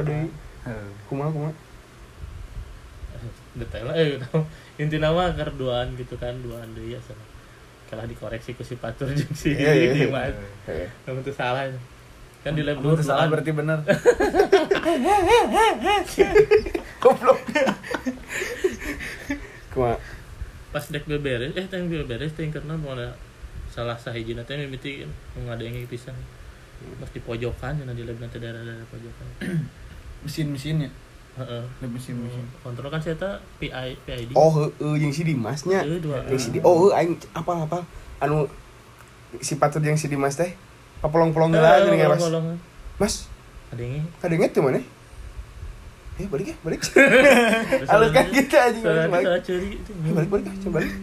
Kumaha 1.11 1.29
kumaha? 1.35 1.51
Detail 3.53 3.85
lah 3.89 3.95
eh 3.97 4.17
tahu. 4.17 4.41
Inti 4.81 4.97
nama 4.97 5.29
kerduaan 5.33 5.93
gitu 5.93 6.17
kan, 6.17 6.33
duaan 6.41 6.73
deui 6.73 6.97
ya 6.97 6.99
sana. 7.01 7.21
Kalah 7.89 8.09
dikoreksi 8.09 8.57
ku 8.57 8.65
si 8.65 8.73
Patur 8.81 9.13
jeung 9.17 9.33
si 9.37 9.53
Iya, 9.53 9.71
iya, 9.77 9.85
iya. 9.93 10.09
Dimas. 10.09 10.33
Heeh. 10.65 10.89
Namun 11.05 11.21
itu 11.21 11.33
salah. 11.33 11.69
Kan 12.43 12.57
di 12.57 12.63
lab 12.65 12.81
Amun 12.81 12.91
luhur 12.91 12.99
teu 12.99 13.07
salah 13.07 13.29
duaan. 13.29 13.33
berarti 13.39 13.51
bener 13.55 13.79
Goblok. 17.03 17.39
Kumaha? 19.71 19.95
Pas 20.73 20.85
dek 20.89 21.05
beberes, 21.05 21.53
eh 21.53 21.65
teh 21.69 21.79
beberes 21.85 22.33
teh 22.33 22.49
karena 22.49 22.73
mau 22.73 22.97
ada 22.97 23.13
salah 23.69 23.93
sahijina 23.95 24.41
teh 24.43 24.57
mimiti 24.57 25.05
ngadengi 25.37 25.85
pisan. 25.85 26.17
Pas 26.99 27.09
di 27.13 27.21
pojokan 27.21 27.79
cenah 27.79 27.93
di 27.95 28.03
lab 28.03 28.17
nanti 28.17 28.41
daerah-daerah 28.41 28.87
pojokan. 28.89 29.27
mesin-mesinnya 30.23 30.87
Heeh. 31.33 31.63
lab 31.65 31.89
mesin-mesin 31.89 32.45
Kontrol 32.59 32.87
kan 32.87 33.01
saya 33.01 33.17
tak 33.17 33.41
PI 33.57 33.97
PID. 34.05 34.31
Oh, 34.33 34.53
heeh 34.53 34.93
jeung 34.97 35.09
si 35.09 35.23
Dimasnya. 35.23 35.81
Heeh, 35.81 35.97
dua. 35.97 36.21
Jeung 36.23 36.37
si 36.37 36.49
Di- 36.49 36.61
Oh, 36.61 36.89
aing 36.89 37.17
apa 37.33 37.65
apa 37.65 37.79
anu 38.19 38.45
si 39.39 39.57
Patur 39.57 39.81
jeung 39.81 39.97
si 39.97 40.05
Dimas 40.05 40.33
teh 40.33 40.53
papolong-polong 41.01 41.51
heula 41.51 41.81
geuning 41.81 42.05
Mas. 42.05 42.21
Mas, 42.95 43.13
Adengi. 43.69 44.05
kadenge 44.17 44.47
tuh 44.49 44.61
mana? 44.61 44.77
Eh, 46.13 46.29
balik 46.29 46.53
ya, 46.53 46.55
balik. 46.61 46.85
Halus 47.89 48.13
kan 48.13 48.29
kita 48.29 48.69
aja 48.69 49.41
curi. 49.41 49.81
Eh, 49.81 50.13
balik 50.13 50.29
balik 50.29 50.45
coba 50.61 50.77
balik. 50.77 50.93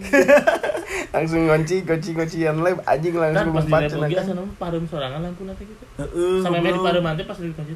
langsung 1.14 1.42
ngunci 1.44 1.82
kunci 1.82 2.14
kuncian 2.14 2.54
lab 2.62 2.78
anjing 2.86 3.10
Kan 3.10 3.34
langsung 3.34 3.50
pas 3.50 3.66
di 3.66 3.98
lab 3.98 4.06
kan. 4.06 4.22
asal 4.22 4.38
parum 4.54 4.86
sorangan 4.86 5.18
lampu 5.20 5.42
nanti 5.42 5.66
gitu. 5.66 5.84
heeh 5.98 6.38
Sampai 6.38 6.62
main 6.62 6.70
di 6.70 6.78
parum 6.78 7.02
nanti 7.02 7.22
pas 7.26 7.34
di 7.34 7.50
kunci 7.50 7.74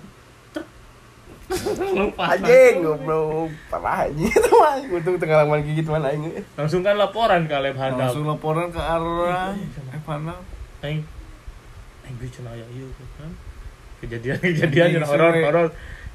Lompat. 1.97 2.41
Anjing 2.41 2.75
goblok, 2.81 3.53
parah 3.69 4.07
anjing 4.07 4.33
itu 4.35 4.51
mah. 4.51 4.75
Untung 4.81 5.17
tengah 5.17 5.37
lama 5.41 5.61
gigit 5.61 5.85
mana 5.85 6.09
aing. 6.09 6.33
Langsung 6.55 6.81
kan 6.81 6.97
laporan 6.97 7.45
ke 7.45 7.53
lab 7.53 7.77
handap. 7.77 8.09
langsung 8.09 8.25
laporan 8.25 8.69
ke 8.69 8.79
arah 8.79 9.53
eh 9.53 10.01
mana 10.03 10.35
Aing 10.81 11.05
aing 12.03 12.15
gue 12.17 12.29
cenah 12.29 12.51
aya 12.51 12.65
ieu 12.71 12.89
kan. 13.15 13.31
Kejadian-kejadian 14.01 14.89
yang 14.95 15.07
horor-horor. 15.11 15.69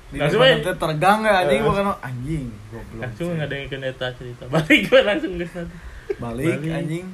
di 0.09 0.17
Langsung 0.17 0.41
teh 0.41 0.73
tergang 0.75 1.21
ya 1.21 1.33
anjing 1.39 1.61
Eh. 1.61 1.65
bukan 1.65 1.85
anjing 1.95 2.45
goblok 2.67 2.99
Langsung 2.99 3.29
ngadengikeun 3.35 3.83
eta 3.83 4.07
cerita. 4.11 4.43
Balik 4.47 4.79
gue 4.85 5.01
langsung 5.03 5.31
geus 5.35 5.53
nanti. 5.53 5.77
balik, 6.17 6.57
Balik. 6.57 6.73
anjing 6.73 7.05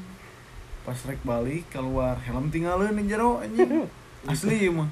pas 0.81 0.99
rek 1.01 1.19
balik 1.19 1.65
keluar 1.67 2.15
helm 2.21 2.47
tinggalin 2.47 2.93
di 2.93 3.03
jero 3.05 3.41
anjing 3.41 3.89
asli 4.23 4.69
mah 4.69 4.87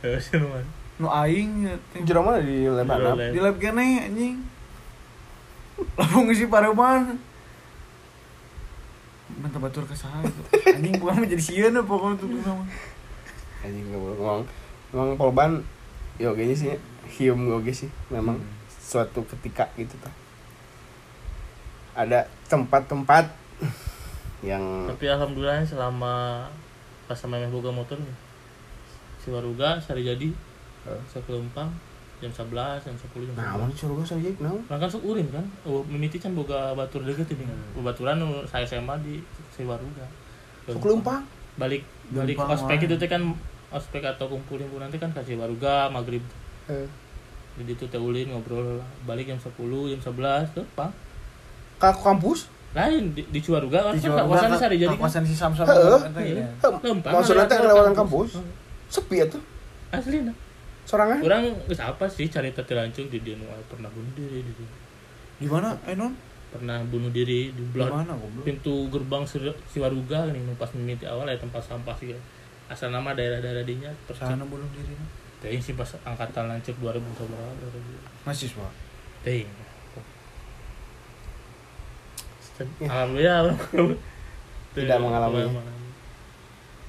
Heeh, 0.00 0.18
cuman. 0.18 0.64
Nu 1.00 1.08
aing 1.08 1.64
ya, 1.64 1.74
teh. 1.96 2.04
Jero 2.04 2.20
mana 2.20 2.44
di 2.44 2.68
lab 2.68 2.84
lab. 2.84 3.16
di 3.16 3.40
lab 3.40 3.56
kene 3.56 4.04
anjing 4.04 4.36
langsung 5.96 6.28
ngisi 6.28 6.44
pareman 6.46 7.16
Mantap 9.40 9.64
batur 9.64 9.88
ke 9.88 9.96
sana 9.96 10.20
gitu. 10.20 10.42
Anjing 10.68 11.00
bukan 11.00 11.24
menjadi 11.24 11.40
sieun 11.40 11.72
apa 11.72 11.88
pokoknya 11.88 12.20
tuh 12.20 12.28
sama. 12.44 12.64
Anjing 13.64 13.88
goblok 13.88 14.18
ngomong. 14.20 14.44
Memang 14.92 15.08
polban 15.16 15.50
yo 16.20 16.36
kayaknya 16.36 16.56
sih 16.58 16.70
hium 17.16 17.48
oge 17.48 17.72
sih 17.72 17.90
memang 18.12 18.36
Hmm. 18.36 18.52
suatu 18.76 19.24
ketika 19.24 19.72
gitu 19.80 19.96
tah. 20.02 20.12
Ada 21.96 22.28
tempat-tempat 22.52 23.32
yang 24.44 24.60
Tapi 24.92 25.04
alhamdulillah 25.08 25.64
selama 25.64 26.44
pas 27.08 27.16
sama 27.16 27.40
meh 27.40 27.48
boga 27.48 27.72
motor. 27.72 27.96
Si 29.24 29.32
Waruga 29.32 29.80
sari 29.80 30.04
jadi 30.04 30.28
Sakelempang 31.08 31.68
jam 32.20 32.28
11 32.28 32.84
jam 32.84 32.94
10 32.94 33.28
jam 33.32 33.34
Nah, 33.36 33.56
11. 33.56 33.60
mana 33.64 33.72
suruh 33.72 34.04
saya 34.04 34.30
naon? 34.36 34.60
Nah 34.68 34.76
kan 34.76 34.88
sok 34.88 35.04
urin 35.08 35.24
kan, 35.32 35.44
oh, 35.64 35.80
mimiti 35.88 36.20
can 36.20 36.36
boga 36.36 36.76
batur 36.76 37.00
deket 37.00 37.32
ini 37.32 37.48
kan. 37.48 37.56
Hmm. 37.56 37.80
Baturan 37.80 38.20
nu 38.20 38.44
saya 38.44 38.68
SMA 38.68 38.92
di 39.00 39.24
si 39.48 39.64
Waruga. 39.64 40.04
Sok 40.68 40.84
leumpang. 40.84 41.24
Balik 41.56 41.82
balik 42.12 42.36
Leumpang 42.36 42.52
ospek 42.56 42.84
itu 42.84 42.94
teh 43.00 43.08
kan 43.08 43.22
ospek 43.72 44.04
atau 44.04 44.28
kumpulin 44.28 44.68
nanti 44.76 45.00
kan 45.00 45.12
kasih 45.12 45.40
Waruga 45.40 45.88
maghrib 45.88 46.20
Eh, 46.70 46.86
jadi 47.58 47.72
itu 47.74 47.84
teh 47.90 47.98
ulin 47.98 48.30
ngobrol 48.30 48.78
balik 49.02 49.26
jam 49.26 49.40
10 49.40 49.56
jam 49.90 50.00
11 50.00 50.54
tuh 50.54 50.64
pang 50.78 50.92
Ka 51.80 51.90
kampus? 51.96 52.46
lain 52.70 53.10
di, 53.18 53.26
di 53.26 53.42
Ciwaruga 53.42 53.90
kan 53.90 53.98
Di 53.98 54.06
kawasan 54.06 54.54
sari 54.54 54.78
jadi 54.78 54.94
kan 54.94 55.02
kawasan 55.02 55.24
si 55.26 55.34
Samson. 55.34 55.66
Heeh. 55.66 55.98
Iya. 56.22 56.46
ya. 56.46 57.10
Maksudnya 57.10 57.48
teh 57.50 57.58
lewat 57.58 57.74
lewatan 57.74 57.94
kampus. 57.98 58.38
kampus. 58.38 58.92
Sepi 58.92 59.16
atuh. 59.26 59.42
asli 59.90 60.22
nah 60.22 60.36
Sorangan. 60.90 61.22
orang 61.22 61.54
geus 61.70 61.78
apa 61.78 62.10
sih 62.10 62.26
cari 62.26 62.50
teh 62.50 62.66
lancung 62.74 63.06
di 63.06 63.22
dia 63.22 63.38
pernah 63.70 63.86
bunuh 63.94 64.10
diri 64.18 64.42
di 64.42 64.52
dia. 64.58 64.70
Di 65.38 65.46
mana? 65.46 65.78
Eh 65.86 65.94
non? 65.94 66.12
pernah 66.50 66.82
bunuh 66.82 67.14
diri 67.14 67.54
di 67.54 67.62
goblok? 67.62 67.94
pintu 68.42 68.90
gerbang 68.90 69.22
Siwaruga 69.70 70.26
nih 70.34 70.42
pas 70.58 70.66
mimiti 70.74 71.06
awal 71.06 71.30
ya 71.30 71.38
tempat 71.38 71.62
sampah 71.62 71.94
sih 71.94 72.10
kan. 72.10 72.22
asal 72.70 72.90
nama 72.90 73.14
daerah-daerah 73.14 73.62
dinya 73.62 73.90
percaya 74.06 74.34
Sana 74.34 74.46
bunuh 74.46 74.66
diri. 74.74 74.94
Teuing 75.42 75.62
sih 75.62 75.78
pas 75.78 75.86
angkatan 76.06 76.50
lancip 76.50 76.74
2000 76.78 77.02
berapa 77.02 77.38
Mahasiswa. 78.26 78.68
Ya. 79.26 79.46
Alhamdulillah. 82.90 83.56
Tidak 84.76 84.98
mengalami. 85.00 85.50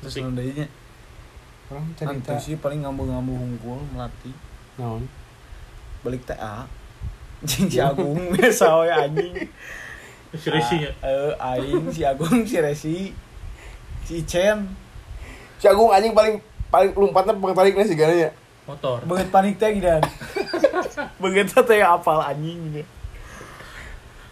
Terus 0.01 0.13
Musik. 0.21 0.80
Orang 1.71 1.87
Nanti 1.87 2.03
cerita 2.03 2.35
sih 2.35 2.59
paling 2.59 2.83
ngambu-ngambu 2.83 3.31
hungkul 3.31 3.79
melatih 3.95 4.35
naon? 4.75 5.07
balik 6.03 6.27
TA. 6.27 6.67
Anjing 7.39 7.67
si 7.73 7.79
Agung 7.79 8.19
biasa 8.35 8.65
we 8.83 8.89
anjing. 8.91 9.35
Si 10.35 10.47
Resi 10.51 10.75
nya. 10.83 10.91
Ah, 10.99 11.07
Eh 11.07 11.31
aing 11.63 11.87
si 11.95 12.03
Agung 12.03 12.43
si 12.43 12.59
Resi 12.59 13.15
si 14.03 14.15
Chen 14.27 14.67
Si 15.55 15.65
Agung 15.71 15.95
anjing 15.95 16.11
paling 16.11 16.43
paling 16.67 16.91
lompatnya 16.91 17.39
pengtariknya 17.39 17.87
sih 17.87 17.95
ya. 17.95 18.31
motor. 18.67 18.99
Beget 19.07 19.31
panik 19.31 19.55
teh 19.55 19.71
dan 19.79 20.03
Beget 21.23 21.55
teh 21.55 21.79
apal 21.79 22.19
anjing 22.19 22.83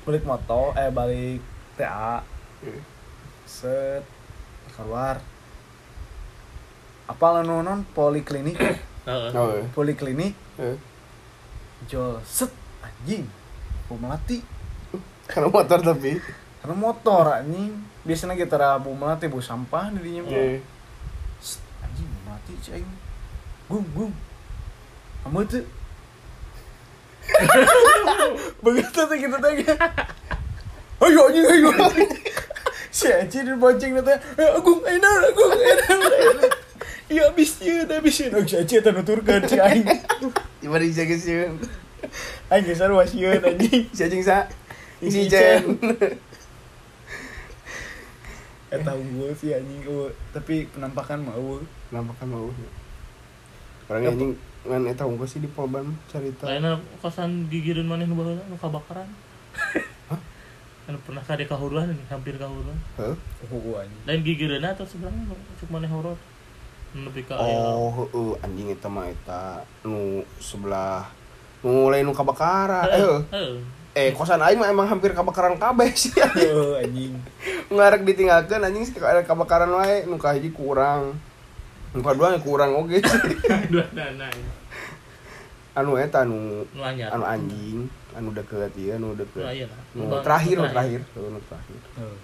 Balik 0.04 0.28
motor 0.28 0.76
eh 0.76 0.92
balik 0.92 1.40
TA 1.80 2.20
set 3.48 4.04
keluar 4.76 5.24
apa 7.10 7.42
anu 7.42 7.66
non 7.66 7.82
poliklinik. 7.90 8.58
Heeh. 9.10 9.30
Oh, 9.34 9.50
eh. 9.58 9.66
poliklinik. 9.74 10.38
Eh. 10.62 10.78
jual 11.90 12.22
set 12.22 12.54
anjing. 12.86 13.26
Aku 13.90 13.98
melati. 13.98 14.46
Karena 15.26 15.50
motor 15.50 15.82
tapi. 15.82 16.22
karena 16.62 16.76
motor 16.78 17.26
anjing. 17.42 17.74
Biasanya 18.06 18.38
kita 18.38 18.62
rabu 18.62 18.94
melati 18.94 19.26
bu 19.26 19.42
sampah 19.42 19.90
di 19.90 20.06
dinya 20.06 20.22
Eh. 20.30 20.62
Set, 21.42 21.66
anjing 21.82 22.06
melati 22.22 22.54
cing 22.62 22.78
aing. 22.78 22.92
Gum 23.66 23.86
gum 23.98 24.14
kamu 25.20 25.44
itu 25.46 25.60
begitu 28.66 29.00
tuh 29.04 29.18
kita 29.20 29.38
tanya. 29.38 29.74
Ayo 31.04 31.20
anjing 31.28 31.46
ayo. 31.46 31.70
Si 32.90 33.06
anjing 33.06 33.46
di 33.46 33.54
bonceng 33.54 33.94
nanti 33.94 34.18
agung 34.42 34.82
enak 34.82 35.30
agung 35.30 35.54
enak 35.54 36.69
iya 37.10 37.24
abisnya 37.28 37.90
abisnya 37.90 38.30
oh 38.38 38.46
si 38.46 38.56
anjing 38.56 38.80
itu 38.80 38.90
nuturkan 38.90 39.42
si 39.44 39.58
aing 39.58 39.86
Coba 40.60 40.78
dijaga 40.78 41.16
sih. 41.16 41.36
aing 42.52 42.64
geser 42.64 42.92
wasieun 42.92 43.42
anjing 43.42 43.90
Si 43.90 44.02
anjing 44.04 44.22
sa. 44.22 44.46
Si 45.00 45.26
Jen. 45.26 45.64
Eta 48.70 48.92
unggul 48.94 49.34
sih 49.34 49.50
anjing 49.50 49.82
eueuh, 49.82 50.14
tapi 50.30 50.70
penampakan 50.70 51.26
mah 51.26 51.34
eueuh. 51.34 51.66
Nampakan 51.90 52.28
mau. 52.30 52.50
orang 53.90 54.06
anjing 54.06 54.32
ngan 54.70 54.86
eta 54.86 55.02
unggul 55.02 55.26
sih 55.26 55.42
di 55.42 55.50
polban 55.50 55.90
cerita 56.06 56.46
lainnya 56.46 56.78
kosan 57.02 57.50
gigireun 57.50 57.90
maneh 57.90 58.06
nu 58.06 58.14
baheula 58.14 58.44
nu 58.46 58.54
kabakaran 58.54 59.10
kan 60.86 60.94
pernah 61.02 61.24
kade 61.26 61.50
kahuruan 61.50 61.90
hampir 62.06 62.38
kahuruan 62.38 62.78
Heuh? 63.02 63.18
Oh, 63.50 63.82
anjing. 63.82 63.98
lain 64.06 64.22
gigireun 64.22 64.62
atau 64.62 64.86
sebenarnya 64.86 65.34
cuk 65.58 65.74
maneh 65.74 65.90
horor 65.90 66.14
lebih 66.90 67.24
ke 67.30 67.34
oh 67.38 68.10
heuh 68.10 68.34
anjing 68.42 68.74
eta 68.74 68.90
mah 68.90 69.06
eta 69.06 69.62
nu 69.86 70.26
sebelah 70.42 71.06
nu 71.62 71.94
lain 71.94 72.02
nu 72.02 72.14
kabakaran 72.18 72.90
eh 72.90 73.22
eh 73.94 74.10
kosan 74.14 74.42
aing 74.42 74.58
mah 74.58 74.70
emang 74.70 74.90
hampir 74.90 75.14
kabakaran 75.14 75.58
kabeh 75.62 75.90
sih 75.94 76.14
Oh, 76.56 76.78
anjing. 76.78 77.14
ngarek 77.70 78.06
ditinggalkeun 78.06 78.66
anjing 78.66 78.86
sih 78.86 78.98
ada 78.98 79.22
kabakaran 79.22 79.70
wae 79.70 80.06
nu 80.10 80.18
kahiji 80.18 80.50
kurang. 80.50 81.14
Nu 81.90 82.06
kadua 82.06 82.38
kurang 82.42 82.78
oge 82.78 83.02
dua 83.74 83.86
dana 83.94 84.30
anu 85.74 85.98
eta 85.98 86.22
nu 86.26 86.66
nu 86.70 86.82
anyar. 86.86 87.14
anu 87.14 87.26
anjing 87.26 87.80
anu 88.14 88.30
deket 88.34 88.74
ieu 88.78 88.94
anu 88.98 89.14
nu 89.14 89.16
deket. 89.18 89.46
Aya 89.46 89.66
lah. 89.66 89.82
Nu 89.98 90.06
Bang- 90.10 90.22
terakhir 90.26 90.56
nu 90.58 90.68
terakhir 90.70 91.02
nu 91.18 91.40
terakhir. 91.50 91.80
Oh. 91.98 92.18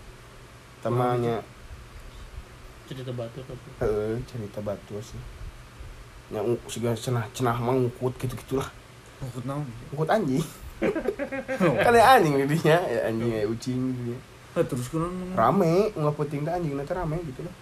Cerita 2.86 3.12
batu 3.12 3.40
tapi 3.42 3.68
heeh 3.80 4.16
cerita 4.26 4.60
batu 4.60 4.94
sih 5.00 5.20
u- 6.32 6.64
siga 6.66 6.92
cenah 6.94 7.26
cenah 7.32 7.56
mah 7.56 7.76
ngukut 7.76 8.14
gitu-gitulah 8.18 8.70
Ngukut 9.16 9.44
naon? 9.46 9.64
ngukut 9.90 10.10
anjing 10.10 10.44
kan 11.86 11.94
ya 11.94 12.06
anjing 12.16 12.36
didinya 12.38 12.78
ya 12.84 13.00
anjing 13.08 13.32
ya 13.32 13.46
ucing 13.46 13.80
gitu 13.96 14.16
Ah, 14.56 14.64
terus 14.64 14.88
kunaon? 14.88 15.36
rame 15.36 15.92
nggak 15.92 16.16
penting 16.16 16.42
teh 16.42 16.54
anjing 16.54 16.74
nanti 16.74 16.92
rame 16.92 17.18
gitu 17.24 17.44
lah 17.44 17.56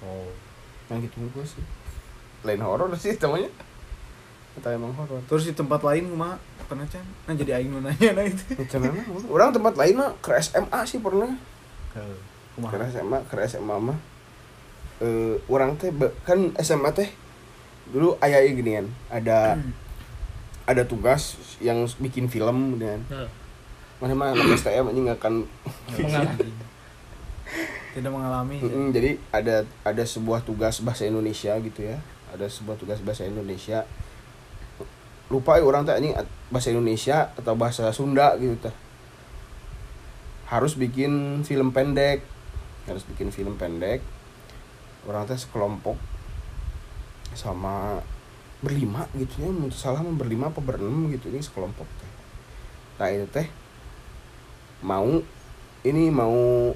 Oh. 0.00 0.32
yang 0.88 0.98
gitu 1.00 1.20
gue 1.22 1.44
sih 1.44 1.60
lain 2.40 2.58
horor 2.58 2.88
sih 2.94 3.12
namanya 3.14 3.52
kita 4.50 4.72
emang 4.72 4.90
horor 4.92 5.20
Terus 5.24 5.44
di 5.44 5.52
tempat 5.52 5.78
lain 5.80 6.08
kumaha? 6.08 6.34
Pernah 6.66 6.86
can? 6.86 7.04
Nah 7.24 7.34
jadi 7.34 7.58
aing 7.58 7.68
nu 7.68 7.78
nanya 7.78 8.10
nah 8.12 8.22
itu. 8.22 8.42
Ya, 8.54 8.64
cuman 8.66 8.90
mah, 8.94 9.06
orang 9.28 9.50
tempat 9.50 9.74
lain 9.74 9.94
mah 9.94 10.10
ke 10.18 10.30
SMA 10.36 10.80
sih 10.84 10.98
pernah 10.98 11.30
Heeh. 11.92 12.16
ke 12.16 12.58
Kumaha? 12.58 12.86
SMA 12.88 13.18
ke 13.26 13.34
SMA 13.44 13.76
mah 13.76 13.98
eh 15.00 15.34
orang 15.48 15.80
teh 15.80 15.88
kan 16.22 16.52
SMA 16.60 16.92
teh 16.92 17.08
dulu 17.88 18.20
ayah 18.20 18.44
ginian 18.44 18.86
ada 19.08 19.56
ada 20.68 20.82
tugas 20.84 21.40
yang 21.58 21.88
bikin 21.98 22.28
film 22.28 22.76
dan 22.76 23.02
Heeh. 23.08 23.28
mana 23.98 24.12
mana 24.14 24.30
anak 24.36 24.60
STM 24.60 24.92
anjing 24.92 25.08
nggak 25.08 25.18
akan 25.18 25.34
Mengalami. 25.98 26.48
Tidak 27.90 28.06
mengalami. 28.06 28.62
Mm-mm, 28.62 28.94
jadi 28.94 29.18
ada 29.34 29.66
ada 29.82 30.04
sebuah 30.06 30.46
tugas 30.46 30.78
bahasa 30.78 31.02
Indonesia 31.10 31.50
gitu 31.58 31.82
ya. 31.82 31.98
Ada 32.30 32.46
sebuah 32.46 32.78
tugas 32.78 33.02
bahasa 33.02 33.26
Indonesia. 33.26 33.82
Lupa 35.26 35.58
ya 35.58 35.66
orang 35.66 35.82
teh 35.82 35.98
at- 36.14 36.30
bahasa 36.54 36.70
Indonesia 36.70 37.34
atau 37.34 37.58
bahasa 37.58 37.90
Sunda 37.90 38.38
gitu 38.38 38.54
teh. 38.62 38.74
Harus 40.46 40.78
bikin 40.78 41.42
film 41.42 41.74
pendek. 41.74 42.22
Harus 42.86 43.02
bikin 43.10 43.34
film 43.34 43.58
pendek 43.58 43.98
orang 45.08 45.24
teh 45.24 45.38
sekelompok 45.38 45.96
sama 47.32 48.04
berlima 48.60 49.08
gitu 49.16 49.40
ya 49.40 49.48
menurut 49.48 49.72
salah 49.72 50.04
berlima 50.04 50.52
apa 50.52 50.60
berenam 50.60 51.08
gitu 51.08 51.32
ini 51.32 51.40
sekelompok 51.40 51.88
teh. 51.88 52.10
Nah 53.00 53.08
itu 53.08 53.26
teh 53.32 53.48
mau 54.84 55.08
ini 55.84 56.12
mau 56.12 56.72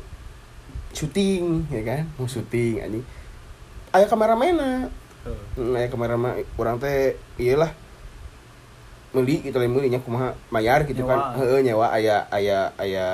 syuting 0.96 1.68
ya 1.68 1.82
kan? 1.84 2.08
Mau 2.16 2.28
syuting 2.28 2.80
anjing. 2.80 3.04
Aya 3.92 4.08
kameramena 4.08 4.88
Heeh. 5.24 5.44
Hmm, 5.56 5.72
aya 5.72 5.88
kameramen 5.88 6.44
orang 6.60 6.76
teh 6.76 7.16
iyalah 7.40 7.72
meuli 9.16 9.40
gitu 9.40 9.56
lain 9.56 9.72
meuli 9.72 9.88
nya 9.88 10.04
kumaha 10.04 10.36
mayar 10.52 10.84
gitu 10.84 11.08
kan. 11.08 11.32
Nyewa. 11.32 11.38
heeh 11.40 11.60
nyewa 11.64 11.86
aya 11.88 12.16
aya 12.28 12.72
aya 12.76 13.06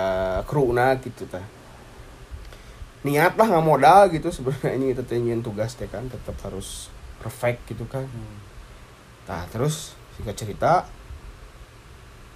kruna 0.49 0.99
gitu 0.99 1.27
tah 1.31 1.43
niat 3.01 3.33
lah 3.35 3.47
nggak 3.49 3.65
modal 3.65 4.13
gitu 4.13 4.29
sebenarnya 4.29 4.77
ini 4.77 4.93
kita 4.93 5.17
nyiin 5.17 5.41
tugas 5.41 5.73
teh 5.75 5.89
kan 5.89 6.05
tetap 6.07 6.37
harus 6.45 6.93
perfect 7.19 7.65
gitu 7.67 7.85
kan 7.87 8.05
Hmm. 8.05 8.37
Nah 9.25 9.47
terus 9.49 9.95
singkat 10.17 10.35
cerita 10.35 10.73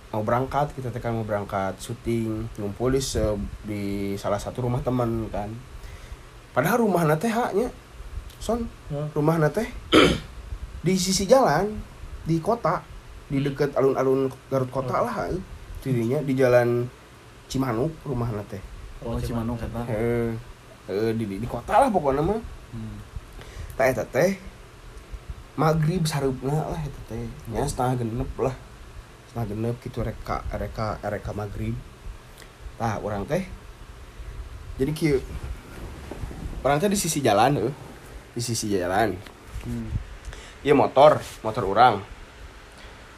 mau 0.09 0.22
berangkat 0.22 0.70
kita 0.72 0.88
tekan 0.88 1.18
mau 1.18 1.27
berangkat 1.27 1.74
syuting 1.77 2.46
ngumpul 2.55 2.88
di, 2.88 3.03
se- 3.03 3.35
di 3.66 3.85
salah 4.14 4.38
satu 4.38 4.62
rumah 4.62 4.79
teman 4.79 5.27
kan. 5.29 5.50
Padahal 6.55 6.87
rumah 6.87 7.03
nate 7.03 7.27
haknya 7.27 7.66
son 8.38 8.62
Heeh. 8.88 9.11
rumah 9.11 9.42
nate 9.42 9.66
di 10.87 10.94
sisi 10.94 11.27
jalan 11.27 11.66
di 12.22 12.38
kota 12.38 12.79
di 13.27 13.42
deket 13.42 13.74
alun-alun 13.74 14.31
Garut 14.46 14.70
kota 14.70 15.03
lah 15.03 15.29
eh. 15.29 15.40
dirinya 15.83 16.22
di 16.22 16.33
jalan 16.33 16.87
Cimanuk 17.50 17.90
rumah 18.07 18.31
nate. 18.31 18.62
Oh, 19.03 19.18
Cimanuk 19.18 19.59
kata. 19.59 19.83
Heeh, 20.85 21.16
di, 21.16 21.25
di, 21.25 21.37
di 21.40 21.49
kota 21.49 21.81
lah 21.81 21.88
pokoknya 21.88 22.20
mah. 22.20 22.40
Hmm. 22.75 22.99
tak 23.75 23.97
eta 23.97 24.05
teh. 24.05 24.37
Maghrib 25.57 26.05
sarupna 26.05 26.68
lah 26.68 26.81
eta 26.83 27.01
teh. 27.09 27.25
Nya 27.49 27.64
setengah 27.64 28.05
genep 28.05 28.31
lah. 28.37 28.55
Setengah 29.31 29.47
genep 29.55 29.77
gitu 29.81 30.05
reka 30.05 30.44
reka 30.53 31.01
reka 31.01 31.31
maghrib. 31.33 31.73
Nah 32.77 33.01
orang 33.01 33.25
teh. 33.25 33.49
Jadi 34.77 34.92
kieu 34.92 35.18
orang 36.61 36.83
teh 36.83 36.90
di 36.90 36.99
sisi 36.99 37.25
jalan 37.25 37.64
euy 37.64 37.73
di 38.37 38.42
sisi 38.44 38.68
jalan. 38.68 39.16
Hmm. 39.64 39.88
iya 40.61 40.77
motor. 40.77 41.23
Motor 41.40 41.64
orang 41.64 42.05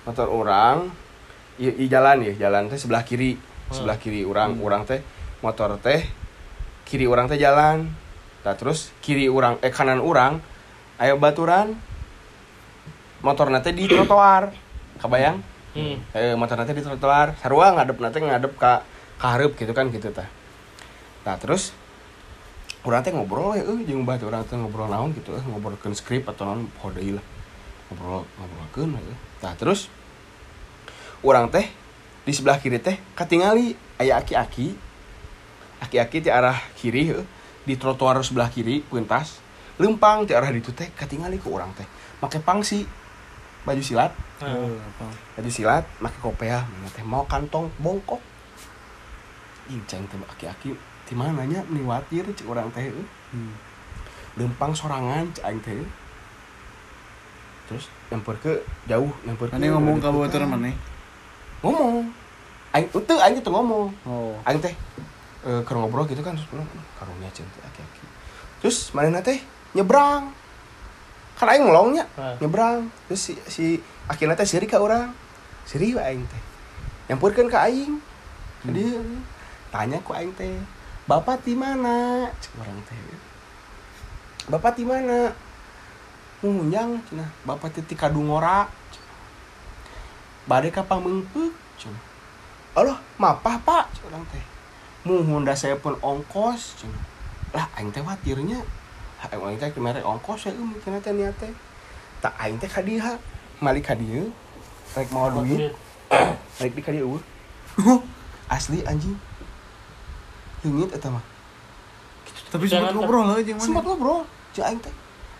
motor 0.06 0.30
orang 0.30 0.86
iya 1.58 1.74
i 1.74 1.90
jalan 1.90 2.22
ya 2.22 2.46
jalan 2.46 2.70
teh 2.70 2.78
sebelah 2.78 3.02
kiri. 3.02 3.34
Sebelah 3.74 3.98
kiri 3.98 4.22
orang 4.22 4.54
orang 4.62 4.86
teh. 4.86 5.02
Motor 5.42 5.82
teh 5.82 6.06
kiri 6.86 7.10
orang 7.10 7.26
teh 7.26 7.36
jalan. 7.36 7.90
Nah 8.46 8.54
terus 8.54 8.94
kiri 9.02 9.26
orang 9.26 9.58
eh 9.58 9.74
kanan 9.74 9.98
orang 9.98 10.38
ayo 11.02 11.18
baturan 11.18 11.74
motor 13.26 13.50
nate 13.50 13.74
di 13.74 13.90
trotoar. 13.90 14.54
Kebayang 15.02 15.58
Hmm. 15.76 16.00
eh 16.16 16.32
motor 16.32 16.56
nate 16.56 16.72
di 16.72 16.80
trotoar. 16.80 17.36
Sarua 17.36 17.74
ngadep 17.74 18.00
nate 18.00 18.22
ngadep 18.22 18.56
ka 18.56 18.86
kahareup 19.20 19.58
gitu 19.58 19.74
kan 19.76 19.92
gitu 19.92 20.08
tah. 20.14 20.30
Nah 21.26 21.36
terus 21.36 21.74
urang 22.86 23.02
teh 23.02 23.10
ngobrol 23.10 23.58
ya 23.58 23.66
euy 23.66 23.82
jeung 23.82 24.06
bae 24.06 24.16
urang 24.22 24.46
teh 24.46 24.56
ngobrol 24.56 24.86
naon 24.88 25.10
gitu 25.12 25.34
eh 25.34 25.42
ngobrolkeun 25.42 25.92
skrip 25.92 26.24
atau 26.30 26.46
naon 26.48 26.70
poho 26.78 26.94
deui 26.94 27.12
lah. 27.18 27.24
Ngobrol 27.90 28.24
ngobrolkeun 28.38 28.94
euy 28.94 29.16
nah 29.42 29.52
terus 29.52 29.92
urang 31.20 31.52
teh 31.52 31.66
di 32.24 32.32
sebelah 32.32 32.56
kiri 32.56 32.80
teh 32.80 32.96
katingali 33.12 33.76
aya 34.00 34.16
aki-aki 34.22 34.85
aki-aki 35.86 36.26
di 36.26 36.30
arah 36.34 36.58
kiri 36.74 37.14
di 37.62 37.74
trotoar 37.78 38.18
sebelah 38.26 38.50
kiri 38.50 38.82
pentas 38.82 39.38
lempang 39.78 40.26
di 40.26 40.34
arah 40.34 40.50
ditu 40.50 40.74
teh 40.74 40.90
katingali 40.92 41.38
ke 41.38 41.46
urang 41.46 41.70
teh 41.78 41.86
make 42.18 42.42
pangsi 42.42 42.82
baju 43.62 43.82
silat 43.82 44.10
apa? 44.42 45.06
baju 45.38 45.50
silat 45.50 45.84
make 46.02 46.18
kopiah 46.18 46.66
teh 46.90 47.06
mau 47.06 47.22
kantong 47.30 47.70
bongkok 47.78 48.22
ih 49.70 49.82
ceng 49.86 50.06
teh 50.10 50.18
aki-aki 50.18 50.74
di 51.06 51.14
mana 51.14 51.46
nya 51.46 51.62
meniwatir 51.70 52.26
cek 52.34 52.50
urang 52.50 52.66
teh. 52.74 52.90
Hmm. 53.30 53.54
lempang 54.34 54.74
sorangan 54.74 55.30
cek 55.34 55.44
aing 55.46 55.60
teh 55.62 55.82
terus 57.66 57.90
nyamper 58.10 58.38
ke 58.38 58.52
jauh 58.86 59.10
nyamper 59.26 59.50
ke 59.50 59.58
ngomong 59.58 59.98
ka 59.98 60.14
baturan 60.14 60.50
mana? 60.50 60.70
ngomong 61.62 62.06
aing 62.70 62.86
itu 62.86 63.14
aing 63.18 63.36
itu 63.42 63.50
ngomong 63.50 63.90
Oh. 64.06 64.38
aing 64.46 64.62
teh 64.62 64.74
eh 65.46 65.62
keur 65.62 65.78
ngobrol 65.78 66.10
gitu 66.10 66.18
kan 66.26 66.34
terus 66.34 66.50
pulang 66.50 66.66
karunya 66.98 67.30
cen 67.30 67.46
teh 67.54 67.62
aki-aki. 67.62 68.04
Terus 68.58 68.90
mana 68.90 69.22
teh 69.22 69.38
nyebrang. 69.78 70.34
Kan 71.38 71.46
aing 71.52 71.70
ngelongnya 71.70 72.04
Nah. 72.18 72.34
nyebrang. 72.42 72.90
Terus 73.06 73.20
si, 73.22 73.32
si 73.46 73.64
akhirnya 74.10 74.34
teh 74.34 74.48
siri 74.48 74.66
ka 74.66 74.82
orang 74.82 75.14
siri 75.62 75.94
wa 75.94 76.02
aing 76.02 76.26
teh. 76.26 76.42
Nyampurkeun 77.06 77.46
ka 77.46 77.62
aing. 77.70 78.02
Hmm. 78.66 78.74
dia 78.74 78.98
tanya 79.70 80.02
ku 80.02 80.10
aing 80.10 80.34
teh 80.34 80.58
bapak 81.06 81.46
di 81.46 81.54
mana? 81.54 82.26
Cek 82.42 82.58
orang 82.58 82.82
teh. 82.82 82.98
Bapak 84.50 84.74
di 84.74 84.82
mana? 84.82 85.30
Munjang 86.42 86.98
cenah 87.06 87.30
bapak 87.46 87.70
teh 87.70 87.86
ti 87.86 87.94
kadungora. 87.94 88.66
Bade 90.50 90.74
ka 90.74 90.82
pamengpeuk 90.82 91.54
cenah 91.78 92.02
Allah 92.76 92.98
mapah 93.16 93.56
pak 93.62 93.84
cek 93.94 94.10
orang 94.10 94.24
teh 94.30 94.55
muhun 95.06 95.46
saya 95.54 95.78
pun 95.78 95.94
ongkos 96.02 96.82
cenah 96.82 97.04
lah 97.54 97.66
aing 97.78 97.94
teh 97.94 98.02
watirnya 98.02 98.58
aing 99.32 99.56
teh 99.56 99.70
kemarin 99.70 100.02
ongkos 100.02 100.50
ya 100.50 100.52
um 100.58 100.74
kena 100.82 100.98
teh 101.00 101.14
niat 101.14 101.32
teh. 101.38 101.50
Tak 102.20 102.34
aing 102.42 102.58
teh 102.58 102.68
ka 102.68 102.82
dieu 102.82 103.00
malik 103.62 103.86
ka 103.86 103.94
dieu 103.94 104.28
rek 104.92 105.08
mau 105.14 105.30
duit. 105.30 105.72
rek 106.60 106.72
di 106.74 106.82
ka 106.82 106.90
dieu 106.90 107.06
eueuh. 107.06 108.00
asli 108.50 108.82
anjing. 108.84 109.14
Leungit 110.66 110.90
eta 110.92 111.08
mah. 111.08 111.24
Tapi 112.50 112.64
sempat 112.66 112.94
ngobrol 112.94 113.26
aja 113.30 113.42
yang 113.42 113.58
sempat 113.62 113.82
mana? 113.86 113.90
ngobrol 113.94 114.20
cek 114.52 114.64
aing 114.66 114.80
teh. 114.82 114.94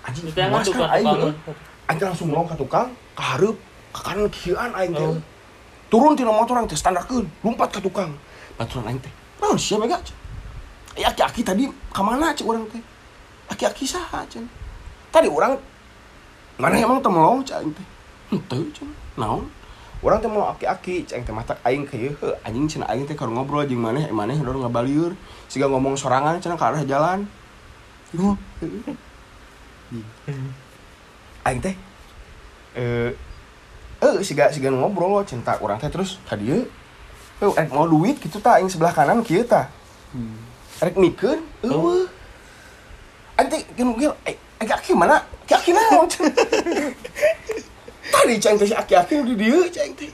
Anjing 0.06 0.24
ngadu 0.30 0.70
kan 0.72 0.88
aing 0.94 1.06
aing 1.90 1.98
teh 1.98 2.06
langsung 2.06 2.28
melong 2.30 2.48
ke 2.48 2.56
tukang 2.56 2.88
ke 3.18 3.22
hareup 3.22 3.56
ke 3.92 4.00
kanan 4.00 4.26
kieuan 4.30 4.70
aing 4.78 4.94
teh. 4.94 5.04
Oh. 5.04 5.18
turun 5.90 6.14
tina 6.14 6.30
motor 6.30 6.54
aing 6.56 6.70
teh 6.70 6.78
standarkeun 6.78 7.26
lompat 7.42 7.74
ke 7.74 7.80
tukang. 7.82 8.14
Baturan 8.56 8.88
aing 8.88 9.02
teh 9.02 9.25
naon 9.40 9.58
sia 9.58 9.76
mega 9.78 9.98
Eh, 10.96 11.04
aki-aki 11.04 11.44
tadi 11.44 11.68
ke 11.68 12.00
mana 12.00 12.32
cek 12.32 12.48
orang 12.48 12.64
teh? 12.72 12.80
Aki-aki 13.52 13.84
saha 13.84 14.24
cen 14.32 14.48
tadi 15.12 15.28
orang 15.28 15.60
mana 16.56 16.72
emang 16.80 17.04
teu 17.04 17.12
melong 17.12 17.44
cek 17.44 17.60
teh? 17.76 17.86
Henteu 18.32 18.64
cen 18.72 18.88
naon? 19.20 19.44
Orang 20.00 20.24
teh 20.24 20.28
melong 20.32 20.56
aki-aki 20.56 21.04
cek 21.04 21.28
teh 21.28 21.36
matak 21.36 21.60
aing 21.68 21.84
heuh. 21.84 22.16
Anjing 22.48 22.64
cenah 22.64 22.88
aing 22.88 23.04
teh 23.04 23.12
keur 23.12 23.28
ngobrol 23.28 23.68
jeung 23.68 23.84
maneh 23.84 24.08
eh, 24.08 24.14
maneh 24.16 24.40
udah 24.40 24.56
ngabalieur 24.64 25.12
siga 25.52 25.68
ngomong 25.68 26.00
sorangan 26.00 26.40
cenah 26.40 26.56
ke 26.56 26.64
arah 26.64 26.80
jalan. 26.88 27.28
Aing 31.44 31.60
teh 31.60 31.76
eh 32.72 33.12
eh 34.00 34.16
siga 34.24 34.48
siga 34.48 34.72
ngobrol 34.72 35.20
cinta 35.28 35.60
orang 35.60 35.76
teh 35.76 35.92
terus 35.92 36.16
tadi 36.24 36.56
eh 37.40 37.68
mau 37.68 37.84
duit 37.84 38.16
gitu 38.16 38.40
ta 38.40 38.56
aing 38.56 38.68
sebelah 38.70 38.92
kanan 38.96 39.20
kieu 39.20 39.44
ta. 39.44 39.68
Hmm. 40.16 40.40
rek 40.80 40.96
mikeun 40.96 41.40
eueuh 41.64 42.08
anti 43.36 43.60
gini 43.76 43.92
gini 43.96 44.12
eh 44.24 44.36
eh, 44.36 44.68
aki 44.68 44.96
mana? 44.96 45.20
Aki 45.44 45.70
naon 45.72 46.08
tadi 48.12 48.34
ceng 48.40 48.56
teh 48.56 48.68
si 48.68 48.74
aki 48.76 48.94
aki 48.96 49.14
di 49.28 49.34
dieu 49.36 49.68
ceng 49.68 49.92
teh 49.92 50.08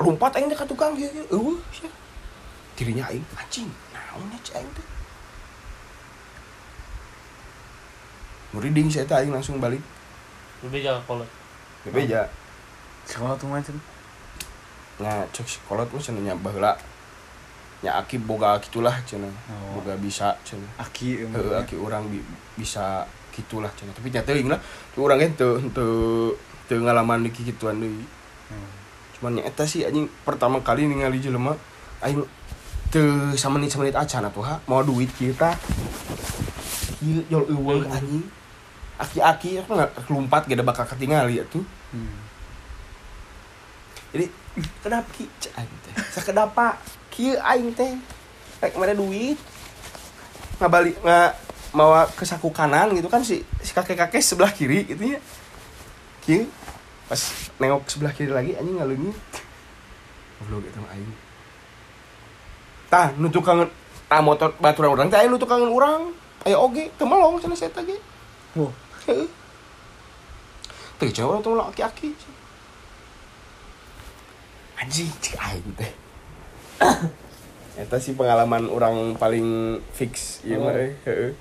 lompat 0.00 0.36
aing 0.36 0.52
ka 0.52 0.68
tukang 0.68 0.92
eueuh 0.96 1.56
sia. 1.72 1.88
Dirinya 2.76 3.08
aing 3.08 3.24
anjing 3.40 3.68
naon 3.96 4.28
ya 4.32 4.40
ceng 4.44 4.68
teh? 4.76 4.86
Muriding 8.52 8.88
saya 8.92 9.08
teh 9.08 9.16
aing 9.16 9.32
langsung 9.32 9.56
balik. 9.56 9.80
Lebih 10.60 10.84
jaga 10.84 11.00
kolot. 11.08 11.28
Bebeja 11.88 12.28
sekolah 13.06 13.38
tuh 13.38 13.46
macam 13.46 13.78
Nah, 14.96 15.28
cek 15.28 15.44
sekolah 15.44 15.84
tuh 15.88 16.00
cenanya 16.00 16.32
baheula. 16.36 16.72
Nya 17.84 18.00
aki 18.00 18.16
boga 18.24 18.56
gitulah 18.64 18.96
cenah. 19.04 19.28
Oh. 19.52 19.80
Boga 19.80 19.92
bisa 20.00 20.32
cenah. 20.40 20.68
aki 20.80 21.28
emang 21.28 21.60
aki 21.60 21.76
orang 21.76 22.08
bi 22.08 22.24
bisa 22.56 23.04
gitulah 23.36 23.68
cenah. 23.76 23.92
Tapi 23.92 24.08
nya 24.08 24.24
teuing 24.24 24.48
lah. 24.48 24.56
Tu 24.96 24.98
urang 25.04 25.20
ge 25.20 25.28
teu 25.36 25.60
teu 25.76 26.32
teu 26.64 26.80
ngalaman 26.80 27.28
di 27.28 27.30
kituan 27.36 27.76
deui. 27.76 28.00
Hmm. 28.48 28.68
Cuman 29.20 29.36
nya 29.36 29.42
eta 29.44 29.68
sih 29.68 29.84
anjing 29.84 30.08
pertama 30.24 30.64
kali 30.64 30.88
ningali 30.88 31.20
jelema 31.20 31.52
aing 32.00 32.24
teu 32.88 33.36
samenit-samenit 33.36 33.92
acan 33.92 34.24
atuh 34.24 34.44
ha. 34.48 34.56
Mau 34.64 34.80
duit. 34.80 35.12
Kieu 35.12 35.36
jol 37.28 37.44
eueuh 37.52 37.84
anjing. 37.92 38.24
Aki-aki 38.96 39.60
apa 39.60 39.72
nggak 39.76 40.08
lompat 40.08 40.48
gede 40.48 40.64
bakal 40.64 40.88
ketinggali 40.88 41.44
atuh. 41.44 41.60
Hmm. 41.92 42.24
jadi 44.10 44.26
kenapa 44.80 45.08
ki 45.12 45.24
aing 45.56 45.76
teh. 45.84 45.94
Sakedapa 46.12 46.80
kieu 47.12 47.36
aing 47.40 47.72
teh. 47.76 47.92
Rek 48.62 48.76
mere 48.80 48.96
duit. 48.96 49.36
Ngabalik 50.60 50.96
nga 51.04 51.36
mawa 51.76 52.08
ke 52.08 52.24
saku 52.24 52.48
kanan 52.48 52.96
gitu 52.96 53.12
kan 53.12 53.20
si 53.20 53.44
si 53.60 53.72
kakek-kakek 53.76 54.24
sebelah 54.24 54.52
kiri 54.52 54.88
gitu 54.88 55.16
ya. 55.16 55.20
Kieu 56.24 56.48
pas 57.06 57.20
nengok 57.62 57.86
sebelah 57.86 58.12
kiri 58.16 58.32
lagi 58.34 58.58
anjing 58.58 58.82
ngaleungit 58.82 59.14
goblok 60.42 60.68
eta 60.68 60.80
mah 60.80 60.92
aing. 60.92 61.12
Tah 62.92 63.06
nu 63.16 63.28
tukang 63.32 63.68
tah 64.08 64.20
motor 64.20 64.52
baturan 64.60 64.92
urang 64.92 65.08
teh 65.08 65.18
aya 65.20 65.28
nu 65.28 65.40
tukangan 65.40 65.70
urang. 65.70 66.12
Aya 66.46 66.56
oge 66.62 66.92
teu 66.94 67.06
melong 67.08 67.42
cenah 67.42 67.58
saya 67.58 67.72
ge. 67.82 67.98
Oh. 68.56 68.72
Teu 70.96 71.10
cewek 71.12 71.44
tuh 71.44 71.58
laki-laki. 71.58 72.16
Anjing 74.76 75.08
cik 75.18 75.36
aing 75.36 75.68
teh. 75.74 75.92
Eta 77.80 77.96
sih 77.96 78.12
pengalaman 78.12 78.68
orang 78.68 79.16
paling 79.16 79.78
fix 79.90 80.40
ieu 80.42 80.56
Oh. 80.56 80.64
mah 80.64 80.74
euy, 80.74 80.92
heeh. 81.04 81.32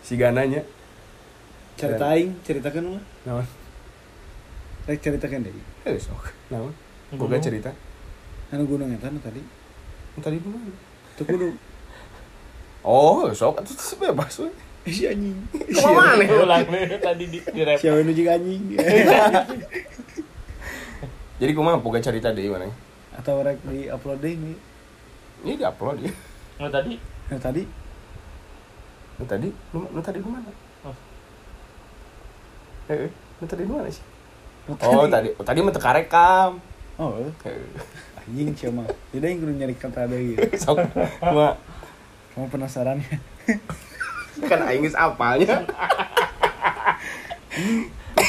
Si 0.00 0.16
gananya. 0.16 0.64
cerita 1.76 2.12
aing 2.12 2.36
ceritakan 2.44 2.92
lah 2.92 3.04
Naon? 3.24 3.46
rek 4.84 5.00
ceritakan 5.00 5.40
deh 5.40 5.52
Heuh 5.84 5.96
sok. 5.96 6.28
Naon? 6.52 6.72
Gunung. 7.08 7.20
Boga 7.24 7.40
cerita. 7.40 7.72
anu 8.52 8.68
gunung 8.68 8.92
eta 8.92 9.08
tadi 9.08 9.40
Tadi 10.20 10.36
di 10.36 10.48
mana? 10.48 10.72
tuh 11.16 11.24
kudu 11.24 11.48
Oh, 12.84 13.28
sok 13.32 13.60
atuh 13.60 13.72
teu 13.72 13.96
bebas 13.98 14.40
we. 14.40 14.48
Eh, 14.84 14.92
si 14.92 15.04
anjing 15.04 15.36
Kumaha 15.72 16.16
maneh? 16.16 16.28
ulang 16.28 16.64
tadi 17.00 17.24
di 17.28 17.38
di 17.40 17.60
rap 17.64 17.76
siapa 17.76 18.00
nu 18.00 18.12
juga 18.12 18.36
anjing 18.36 18.62
Jadi 21.40 21.52
kumaha 21.52 21.80
boga 21.80 21.98
cerita 21.98 22.30
deui 22.30 22.52
mana? 22.52 22.68
atau 23.10 23.42
rek 23.42 23.58
di 23.66 23.84
upload 23.84 24.22
deh 24.22 24.32
nih 24.32 24.56
Ini 25.42 25.52
di-upload 25.58 25.98
ya. 25.98 26.12
nah 26.56 26.70
tadi 26.70 26.94
nah 27.26 27.36
tadi 27.36 27.62
Nu 29.18 29.24
tadi, 29.26 29.48
nu, 29.74 29.84
nu 29.84 30.00
tadi 30.00 30.16
di 30.16 30.24
mana? 30.24 30.48
Oh. 30.80 30.96
Heeh, 32.86 33.10
nu 33.10 33.44
tadi 33.44 33.62
di 33.64 33.68
mana 33.68 33.90
sih? 33.90 34.00
Nu 34.64 34.72
Oh, 34.78 35.04
tadi, 35.04 35.28
oh, 35.34 35.44
tadi 35.44 35.58
mah 35.60 35.68
teu 35.68 35.82
karekam. 35.82 36.50
oh 36.96 37.12
eh. 37.18 37.32
Heuh. 37.44 37.68
anjing 38.20 38.48
siapa 38.54 38.84
jadi 39.10 39.24
aing 39.26 39.38
kudu 39.40 39.52
nyari 39.58 39.74
kata 39.74 40.06
deui 40.06 40.36
Sok. 40.62 40.78
Cuma 41.18 41.56
kamu 42.32 42.46
penasaran 42.46 42.96
ya 43.02 43.16
kan 44.48 44.60
aing 44.64 44.86
geus 44.86 44.94
apalnya. 44.94 45.66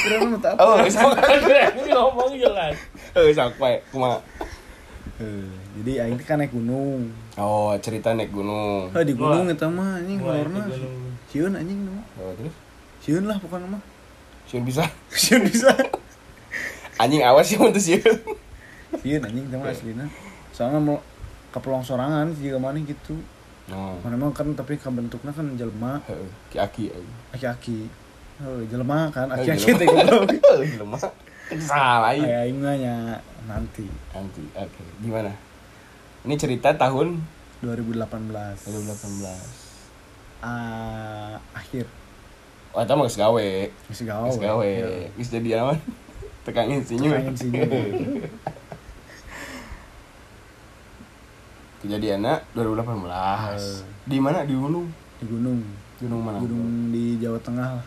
nu 0.10 0.38
tak 0.42 0.58
Oh, 0.58 0.82
sok. 0.90 1.14
ini 1.78 1.92
ngomong 1.94 2.34
jelas 2.34 2.76
Heuh, 3.12 3.30
sok 3.32 3.56
bae. 3.58 3.84
Kumaha? 3.90 4.20
Eh, 5.18 5.46
jadi 5.78 5.92
aing 6.06 6.18
kan 6.18 6.38
naik 6.38 6.50
gunung 6.50 7.10
Oh, 7.36 7.74
cerita 7.78 8.10
naik 8.12 8.30
gunung. 8.30 8.90
ah 8.90 9.02
di 9.02 9.14
gunung 9.14 9.46
eta 9.48 9.66
mah 9.68 9.98
anjing 9.98 10.18
itu 10.18 10.26
gunung. 10.26 11.14
sieun 11.28 11.54
anjing 11.54 11.78
mah 11.80 12.02
Oh, 12.18 12.34
terus 12.34 12.54
sieun 13.00 13.26
lah 13.26 13.38
pokoknya 13.38 13.68
mah 13.68 13.82
sieun 14.46 14.62
bisa. 14.64 14.82
sieun 15.14 15.42
bisa 15.44 15.70
Anjing 16.98 17.22
awas 17.22 17.46
sih 17.46 17.58
mun 17.58 17.70
teu 17.70 17.78
sieun. 17.80 18.18
sieun 18.98 19.22
anjing 19.22 19.46
teh 19.46 19.58
mah 19.58 19.70
aslina 19.70 20.06
soalnya 20.52 20.78
mau 20.80 20.98
kapelong 21.52 21.82
sorangan 21.82 22.30
juga 22.34 22.58
mana 22.58 22.78
gitu 22.80 23.18
Oh. 23.70 23.96
mana 24.02 24.18
emang 24.18 24.34
kan 24.34 24.52
tapi 24.52 24.76
kan 24.76 24.92
bentuknya 24.92 25.32
kan 25.32 25.48
jelema 25.54 26.02
Heeh, 26.04 26.28
ki-aki 26.50 26.92
aing. 26.92 27.12
aki-aki 27.32 27.88
oh, 28.42 28.60
jelema 28.66 29.08
kan 29.08 29.30
aki-aki 29.30 29.70
teh 29.72 29.86
jelema. 29.96 30.28
goblok 30.28 30.66
jelema. 30.68 30.98
Salah 31.60 32.12
aing. 32.12 32.24
Aya 32.24 32.38
aing 32.46 32.58
mah 32.58 32.76
nya 32.76 32.96
nanti 33.44 33.84
Nanti, 34.12 34.44
oke. 34.56 34.84
Gimana? 35.02 35.32
Ini 36.24 36.36
cerita 36.38 36.72
tahun 36.72 37.20
2018 37.60 38.08
2018. 38.64 40.42
ah 40.42 41.36
akhir 41.52 41.86
Oh, 42.72 42.80
mah 42.80 43.04
geus 43.04 43.20
gawe. 43.20 43.48
masih 43.92 44.06
gawe 44.08 44.28
Geus 44.32 44.40
gawe. 44.40 44.64
Ya. 44.64 45.12
Geus 45.20 45.28
jadi 45.28 45.60
aman. 45.60 45.76
Tekangin 46.48 46.80
senyum. 46.82 47.12
Tekangin 47.12 47.36
senyum. 47.36 47.68
Kejadiannya 51.82 52.34
2018. 52.54 53.58
Eh. 53.58 53.82
Di 54.08 54.18
mana? 54.22 54.46
Di 54.46 54.56
gunung. 54.56 54.88
di 55.22 55.26
gunung 55.30 55.62
Gunung 56.02 56.22
mana? 56.26 56.42
gunung 56.42 56.90
di 56.90 57.22
Jawa 57.22 57.38
Tengah 57.38 57.78
lah 57.78 57.86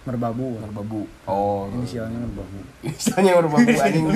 Merbabu. 0.00 0.56
Merbabu. 0.58 1.00
Oh. 1.24 1.68
inisialnya 1.70 2.16
Merbabu 2.18 2.58
Misalnya 2.80 3.32
Merbabu 3.36 3.68
anjing. 3.84 4.06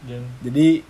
jeung 0.00 0.24
jadi 0.40 0.80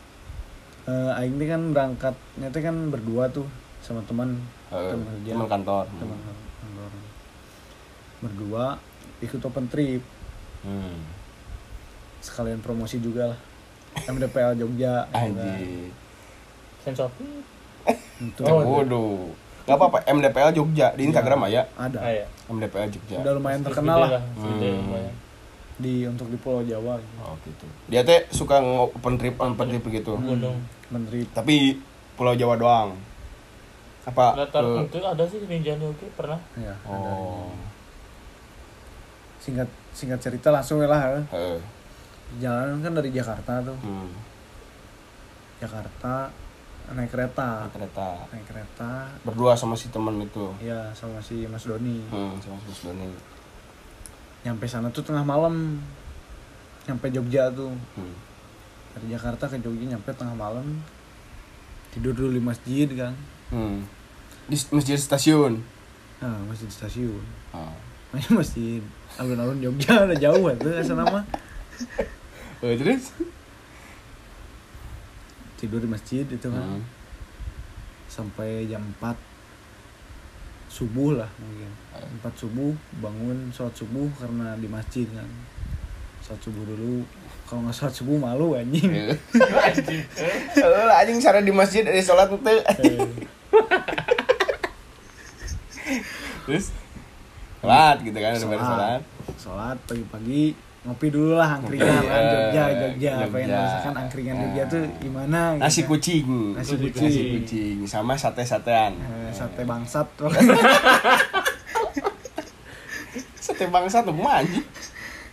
eh, 0.86 1.18
aing 1.18 1.34
teh 1.34 1.48
kan 1.48 1.62
berangkatnya 1.70 2.48
teh 2.48 2.60
kan 2.60 2.76
berdua 2.88 3.26
tuh 3.28 3.46
sama 3.80 4.04
teman 4.04 4.38
Eh, 4.68 4.76
teman 4.88 5.02
kerja 5.18 5.30
teman 5.34 5.48
kantor. 5.48 5.84
teman 5.92 6.18
kantor 6.20 6.90
berdua 8.20 8.64
ikut 9.20 9.40
open 9.40 9.66
trip 9.66 10.02
Hmm. 10.60 10.92
sekalian 12.20 12.60
promosi 12.60 13.00
juga 13.00 13.32
lah 13.32 13.40
MDPL 14.04 14.54
Jogja 14.54 15.08
gitu 15.08 15.16
kan. 15.16 15.24
Anjir. 15.32 15.88
sensor 16.78 17.08
Itu 18.20 18.44
Oh, 18.44 18.60
Waduh. 18.76 19.32
Gak 19.62 19.76
apa-apa, 19.76 19.98
MDPL 20.04 20.50
Jogja 20.52 20.92
di 20.92 21.04
Instagram 21.04 21.46
ya. 21.46 21.62
ada 21.74 21.98
ah 21.98 22.12
ya 22.12 22.26
MDPL 22.46 22.88
Jogja. 22.90 23.16
udah 23.18 23.32
lumayan 23.32 23.60
terkenal 23.60 23.98
lah 24.00 24.22
Hmm. 24.34 24.58
lumayan 24.58 25.14
di 25.76 26.04
untuk 26.04 26.26
di 26.26 26.36
Pulau 26.36 26.60
Jawa 26.60 26.96
gitu. 26.96 27.16
Oh 27.18 27.36
gitu. 27.40 27.64
Dia 27.86 28.00
teh 28.02 28.28
suka 28.28 28.60
open 28.60 29.16
trip 29.16 29.34
open 29.34 29.66
trip 29.66 29.84
gitu. 29.86 30.12
gunung 30.14 30.60
open 30.84 31.02
trip 31.06 31.28
Tapi 31.30 31.80
Pulau 32.12 32.34
Jawa 32.34 32.54
doang. 32.54 32.90
Apa? 34.02 34.32
latar 34.34 34.60
ke- 34.60 34.84
itu 34.86 34.98
ada 35.02 35.24
sih 35.24 35.40
ninjanya 35.42 35.84
oke 35.84 36.04
pernah 36.12 36.40
ya 36.54 36.72
ada. 36.74 36.88
Oh. 36.90 37.52
singkat 39.38 39.64
singkat 39.90 40.18
cerita 40.18 40.48
langsung 40.48 40.78
ya 40.78 40.86
lah 40.86 41.20
Heeh. 41.26 41.56
jalan 42.38 42.80
kan 42.80 42.92
dari 42.92 43.08
Jakarta 43.10 43.60
tuh 43.62 43.76
Hmm. 43.78 44.08
Jakarta 45.58 46.32
naik 46.92 47.08
kereta 47.08 47.48
Naik 47.62 47.72
kereta. 47.72 48.08
naik 48.28 48.44
kereta 48.44 48.90
Berdua 49.22 49.52
sama 49.54 49.74
si 49.74 49.88
temen 49.88 50.18
itu. 50.18 50.50
ya 50.58 50.90
sama 50.90 51.18
si 51.18 51.46
Mas 51.46 51.62
Doni 51.62 52.02
Hmm, 52.08 52.34
sama 52.36 52.58
si 52.58 52.66
Mas 52.68 52.80
Doni. 52.84 53.08
nyampe 54.40 54.64
sana 54.64 54.88
tuh 54.88 55.00
tengah 55.00 55.22
malam 55.22 55.78
nyampe 56.82 57.06
Jogja 57.08 57.46
tuh 57.50 57.70
Hmm. 57.94 58.14
dari 58.90 59.06
Jakarta 59.08 59.46
ke 59.46 59.58
Jogja 59.58 59.86
nyampe 59.88 60.10
tengah 60.10 60.34
malam 60.34 60.66
tidur 61.90 62.10
dulu 62.10 62.32
di 62.32 62.42
masjid 62.42 62.88
kan 62.90 63.14
Hmm. 63.48 63.86
Di 64.44 64.56
masjid 64.70 64.96
stasiun. 64.96 65.62
nah 66.18 66.36
masjid 66.44 66.66
stasiun 66.66 67.22
Oh. 67.50 67.74
Masjid 68.10 68.82
alun-alun 69.14 69.58
Jogja 69.60 70.02
udah 70.02 70.18
jauh 70.18 70.50
tuh 70.56 70.74
asal 70.74 70.94
nama 70.94 71.22
Oh, 72.58 72.68
terus? 72.68 73.14
Tidur 75.60 75.84
di 75.84 75.88
masjid 75.90 76.24
itu 76.24 76.48
kan. 76.48 76.80
Hmm. 76.80 76.82
sampai 78.10 78.66
jam 78.66 78.82
4 78.98 79.14
subuh 80.66 81.14
lah 81.20 81.30
mungkin. 81.38 81.70
4 82.24 82.26
subuh 82.34 82.74
bangun 82.98 83.54
sholat 83.54 83.74
subuh 83.76 84.08
karena 84.18 84.56
di 84.58 84.66
masjid 84.66 85.06
kan. 85.12 85.28
Sholat 86.24 86.40
subuh 86.42 86.64
dulu. 86.64 87.06
Kalau 87.46 87.66
nggak 87.66 87.76
sholat 87.76 87.94
subuh 87.94 88.16
malu 88.18 88.58
anjing. 88.58 89.14
Lu 90.58 90.80
lah 90.90 91.02
anjing 91.02 91.22
sare 91.22 91.44
di 91.44 91.54
masjid 91.54 91.86
ada 91.86 92.02
salat 92.02 92.30
teu. 92.30 92.58
Terus 96.48 96.74
salat 97.60 97.96
gitu 98.02 98.18
kan 98.18 98.34
salat. 98.38 99.02
sholat 99.38 99.76
pagi-pagi 99.86 100.54
ngopi 100.80 101.08
dulu 101.08 101.36
lah 101.36 101.54
angkringan 101.54 101.92
kan 102.02 102.08
eh, 102.18 102.24
Jogja 102.24 102.62
Jogja 102.64 103.12
Jogja. 103.12 103.12
pengen 103.28 103.48
merasakan 103.50 103.94
angkringan 103.98 104.36
Jogja 104.38 104.62
tuh 104.66 104.82
gimana 104.96 105.40
gitu 105.52 105.60
Nasi 105.62 105.80
kucing. 105.84 106.26
Nasi 106.52 106.72
Nasi 106.72 106.84
kucing. 106.86 107.28
kucing 107.36 107.76
sama 107.84 108.12
sate-satean. 108.14 108.92
Eh, 108.96 109.28
sate 109.30 109.62
bangsat 109.62 110.08
Sate 113.36 113.64
bangsa 113.66 114.00
tuh 114.00 114.14
mah 114.14 114.40
anjing. 114.40 114.64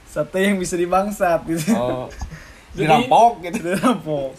sate 0.05 0.39
yang 0.41 0.57
bisa 0.57 0.73
dibangsat 0.73 1.43
gitu 1.45 1.71
Oh. 1.71 2.07
Jadi- 2.73 2.83
Dirampok 2.83 3.31
gitu. 3.41 3.57
dirampok 3.63 4.31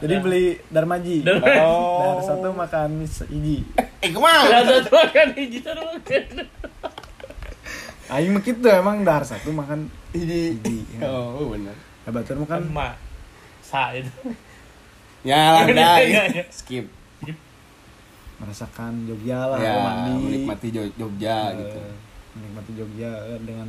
jadi 0.00 0.16
beli 0.16 0.56
darmaji 0.66 1.20
Dar- 1.20 1.38
dar 1.38 1.60
Oh. 1.62 2.16
satu 2.18 2.48
makan 2.50 3.04
hiji 3.04 3.60
Eh 4.00 4.08
ke 4.08 4.16
mana? 4.16 4.64
Ada 4.64 4.80
satu 4.80 4.96
makan 4.96 5.26
hiji 5.34 5.58
satu 5.60 5.82
makan. 5.84 6.24
Aing 8.14 8.30
mah 8.30 8.40
gitu 8.40 8.62
emang 8.64 9.02
dar 9.02 9.22
satu 9.22 9.50
makan 9.50 9.90
Hiji. 10.10 10.56
hiji 10.56 10.78
ya. 10.94 11.04
Oh, 11.04 11.50
benar. 11.50 11.74
Nah, 11.74 12.10
batur 12.10 12.36
mah 12.36 12.46
Kan 12.46 12.62
kan 12.62 12.64
mak 12.70 12.94
sa 13.60 13.90
itu. 13.90 14.10
Ya 15.22 15.40
lah 15.52 15.64
dah. 15.72 15.98
Iya, 15.98 16.22
iya. 16.32 16.44
Skip. 16.48 16.86
merasakan 18.34 19.06
Jogja 19.06 19.46
lah 19.46 19.56
Ya, 19.56 19.74
mandi 19.80 20.10
menikmati 20.20 20.68
Jo- 20.68 20.94
Jogja 20.94 21.48
Eh, 21.48 21.56
gitu. 21.56 21.78
menikmati 22.34 22.70
Jogja 22.74 23.10
eh, 23.26 23.40
dengan 23.40 23.68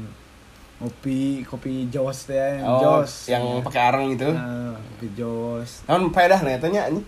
ngopi 0.75 1.19
kopi 1.41 1.87
jos 1.87 2.25
teh 2.25 2.35
yang 2.59 2.65
Oh, 2.67 2.81
jos 2.81 3.29
yang 3.29 3.43
Ya. 3.45 3.61
pakai 3.61 3.81
arang 3.83 4.05
itu. 4.09 4.25
Nah, 4.27 4.73
kopi 4.75 5.07
jos 5.13 5.85
Namun 5.85 6.09
faedah 6.11 6.41
nih 6.41 6.57
tanya 6.57 6.89
ini. 6.89 7.01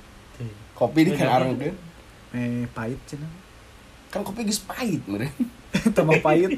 Kopi 0.71 0.99
di 1.03 1.11
kan 1.11 1.27
arang 1.33 1.57
kan. 1.57 1.73
eh 2.31 2.69
pahit 2.69 3.01
cina 3.03 3.25
Kan 4.08 4.22
kopi 4.22 4.43
geus 4.43 4.60
pahit 4.60 5.03
meureun. 5.05 5.32
tambah 5.95 6.20
pahit 6.20 6.55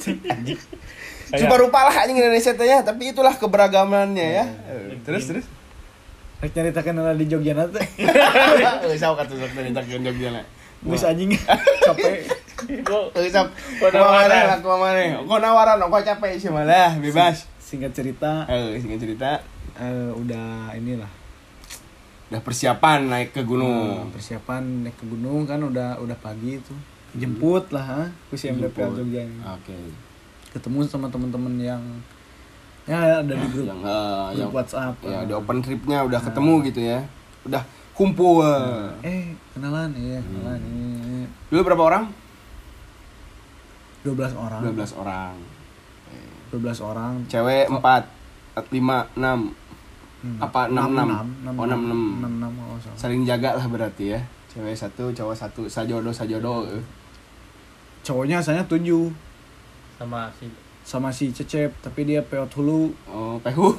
Coba 1.30 1.56
rupa 1.58 1.86
lah 1.86 1.96
anjing 2.00 2.18
Indonesia 2.18 2.52
teh 2.52 2.66
ya, 2.66 2.82
tapi 2.82 3.10
itulah 3.10 3.32
keberagamannya 3.32 4.28
ya. 4.34 4.46
Eh, 4.68 4.98
Terus 5.02 5.24
terus. 5.26 5.46
Rek 6.40 6.52
nyaritakeun 6.52 6.96
heula 6.96 7.14
di 7.14 7.28
Jogja 7.28 7.52
na 7.52 7.68
teh 7.68 7.84
Eh, 8.86 8.96
sao 8.96 9.12
kata 9.14 9.34
sok 9.34 9.52
tadi 9.52 9.70
tak 9.70 9.86
Jogja 9.86 10.10
na. 10.32 10.42
geus 10.80 11.04
anjing 11.04 11.36
capek 11.86 12.24
sok. 13.30 13.48
Kok 13.78 13.90
nawaran? 13.92 14.44
Lah 14.48 14.60
kumaha. 14.60 15.20
Kok 15.20 15.40
nawaran 15.40 15.84
kok 15.84 16.04
capek 16.06 16.32
sih 16.36 16.48
malah 16.48 16.96
bebas. 16.96 17.44
singkat 17.60 17.92
cerita 17.92 18.48
Eh, 18.48 18.80
singkat 18.80 18.98
cerita 19.00 19.30
eh, 19.76 20.10
udah 20.12 20.74
inilah 20.74 21.12
udah 22.30 22.40
persiapan 22.40 23.06
naik 23.06 23.30
ke 23.32 23.42
gunung. 23.44 24.10
persiapan 24.10 24.86
naik 24.86 24.96
ke 24.96 25.06
gunung 25.06 25.44
kan 25.44 25.60
udah 25.60 25.98
udah 25.98 26.18
pagi 26.18 26.58
itu 26.58 26.74
jemput 27.18 27.66
lah 27.74 27.86
ha 27.86 28.02
MDP 28.30 28.76
Jemput. 28.78 28.98
Jogja 29.02 29.22
ini. 29.26 29.40
Oke. 29.42 29.78
ketemu 30.50 30.82
sama 30.90 31.06
teman-teman 31.14 31.54
yang 31.62 31.82
ya 32.90 33.22
ada 33.22 33.34
di 33.38 33.48
grup 33.54 33.70
Yang 33.70 33.80
eh, 33.86 33.86
grup 33.86 34.38
yang 34.42 34.52
WhatsApp 34.54 34.96
ya 35.06 35.20
di 35.26 35.34
open 35.38 35.58
tripnya 35.62 35.98
udah 36.06 36.20
ketemu 36.22 36.54
gitu 36.70 36.82
ya. 36.82 37.00
Udah 37.46 37.62
kumpul. 37.94 38.46
eh 39.06 39.34
kenalan 39.54 39.92
ya 39.98 40.18
kenalan 40.22 40.60
ini 40.64 41.28
Dulu 41.50 41.62
berapa 41.66 41.84
orang? 41.86 42.04
12 44.06 44.16
orang 44.34 44.62
12 44.64 44.96
orang. 44.96 45.34
12 46.56 46.82
orang 46.82 47.14
Cewek 47.28 47.68
4 47.68 47.78
5 47.78 49.20
6 49.20 49.70
Hmm. 50.20 50.36
Apa, 50.44 50.68
enam, 50.68 50.92
enam? 50.92 51.08
Oh, 51.56 51.64
enam, 51.64 51.80
enam. 51.88 52.02
66 52.20 52.60
kalau 52.60 52.76
nggak 52.76 52.84
salah. 52.84 52.98
saling 53.00 53.24
jaga 53.24 53.50
lah 53.56 53.66
berarti 53.72 54.06
ya. 54.12 54.20
Cewek 54.52 54.76
satu, 54.76 55.16
cowok 55.16 55.32
satu, 55.32 55.62
sajodo 55.72 56.12
sajodo. 56.12 56.68
Cowoknya 58.02 58.40
saya 58.40 58.64
tujuh 58.64 59.12
sama 59.96 60.32
si 60.34 60.48
sama 60.82 61.10
si 61.10 61.30
Cecep 61.30 61.70
tapi 61.80 62.04
dia 62.04 62.20
peot 62.20 62.50
hulu 62.52 62.96
Oh, 63.06 63.38
pehu. 63.38 63.76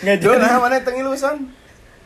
nggak 0.00 0.16
Dulu 0.20 0.34
nah 0.36 0.58
mana 0.58 0.76
tengilusan? 0.78 1.48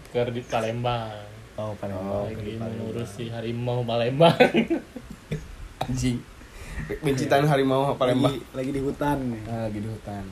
ke 0.09 0.20
di 0.30 0.41
Palembang. 0.43 1.12
oh 1.55 1.74
Oh, 1.74 2.24
Lagi 2.24 2.57
si 3.05 3.28
harimau 3.28 3.82
Palembang. 3.82 4.32
Anjing. 5.80 6.16
Bencitan 7.03 7.45
harimau 7.45 7.93
Palembang. 7.93 8.30
lagi, 8.30 8.41
lagi 8.55 8.70
di 8.70 8.80
hutan 8.80 9.18
nih 9.26 9.43
Ah, 9.45 9.66
lagi 9.66 9.78
di 9.78 9.89
hutan. 9.89 10.24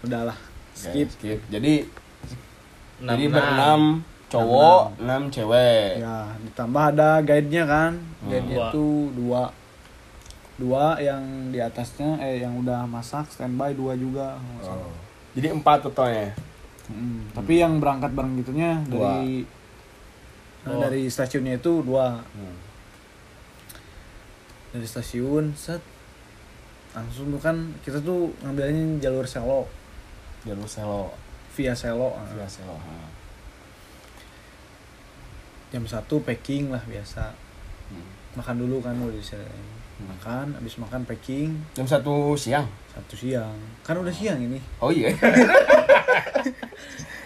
udahlah 0.00 0.38
skip 0.72 1.08
skip. 1.10 1.38
Jadi 1.48 1.84
Enam, 2.98 3.10
jadi 3.10 3.24
enam. 3.24 3.34
berenam 3.34 3.82
cowok, 4.34 4.82
enam 4.98 5.22
cewek. 5.28 5.98
ya 5.98 6.16
ditambah 6.42 6.82
ada 6.90 7.20
guide-nya 7.20 7.64
kan 7.64 7.92
guide-nya 8.22 8.56
Dua. 8.58 8.68
tuh 8.70 8.94
dua 9.12 9.42
dua 10.54 10.84
yang 10.96 11.20
di 11.48 11.58
atasnya 11.58 12.16
eh 12.18 12.40
yang 12.40 12.56
udah 12.56 12.84
masak 12.84 13.26
standby 13.28 13.72
dua 13.72 13.92
juga. 13.94 14.38
Oh. 14.62 14.88
Jadi 15.32 15.48
empat 15.50 15.84
totalnya. 15.84 16.32
Mm, 16.86 17.32
tapi 17.32 17.56
yang 17.56 17.78
berangkat 17.78 18.10
bareng 18.10 18.36
gitunya 18.36 18.80
Dua. 18.84 19.16
dari 19.16 19.44
nah, 20.62 20.70
Oh. 20.70 20.80
dari 20.80 21.06
stasiunnya 21.06 21.56
itu 21.56 21.80
dua 21.80 22.20
Hmm. 22.32 22.56
dari 24.70 24.84
stasiun 24.84 25.52
set 25.52 25.80
langsung 26.92 27.28
tuh 27.28 27.40
kan 27.40 27.56
kita 27.80 27.98
tuh 27.98 28.32
ngambilnya 28.42 29.00
jalur 29.00 29.24
selo 29.24 29.64
Jalur 30.42 30.66
selo. 30.66 31.14
via 31.54 31.70
selo. 31.72 32.16
Via 32.28 32.44
selo. 32.46 32.74
ha. 32.74 33.11
Jam 35.72 35.82
satu 35.82 36.20
packing 36.20 36.68
lah 36.68 36.82
biasa 36.82 37.32
Hmm. 37.88 38.02
makan 38.34 38.54
dulu 38.58 38.78
kan 38.78 38.94
udah 38.94 39.10
di 39.10 39.22
selo. 39.22 39.42
makan 40.02 40.52
habis 40.52 40.76
makan 40.76 41.00
packing 41.02 41.48
Jam 41.72 41.84
satu 41.84 42.32
siang. 42.34 42.64
satu 42.88 43.12
siang 43.14 43.54
kan 43.80 43.94
udah 43.94 44.10
siang 44.10 44.38
ini 44.38 44.56
Oh 44.78 44.88
iya. 44.88 45.12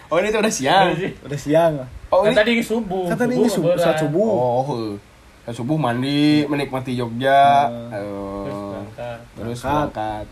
oh 0.07 0.15
ini 0.17 0.27
tuh 0.29 0.39
udah 0.39 0.51
siang. 0.51 0.85
udah 1.19 1.37
siang 1.37 1.71
lah 1.75 1.87
Oh 2.07 2.21
kan 2.21 2.29
ini. 2.29 2.37
tadi 2.37 2.51
subuh. 2.61 3.05
kan 3.05 3.15
tadi 3.17 3.33
ini 3.35 3.45
subuh 3.45 3.73
saat 3.75 3.97
subuh 3.97 4.29
Oh. 4.63 4.93
Saat 5.41 5.55
subuh 5.55 5.75
mandi, 5.75 6.43
menikmati 6.43 6.91
Jogja. 6.93 7.65
Hmm. 7.65 7.87
Terus 8.43 8.59
berangkat. 8.59 9.17
Terus 9.33 9.59
Berangkat. 9.61 10.25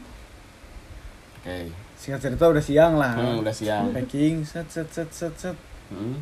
Oke. 1.38 1.58
singkat 1.96 2.20
cerita 2.22 2.44
udah 2.46 2.62
siang 2.62 2.94
lah 2.96 3.14
Hmm, 3.14 3.40
udah 3.40 3.50
siang. 3.50 3.90
packing 3.90 4.42
set 4.42 4.66
set 4.68 4.86
set 4.90 5.08
set 5.10 5.32
set 5.34 5.56
Hmm. 5.88 6.18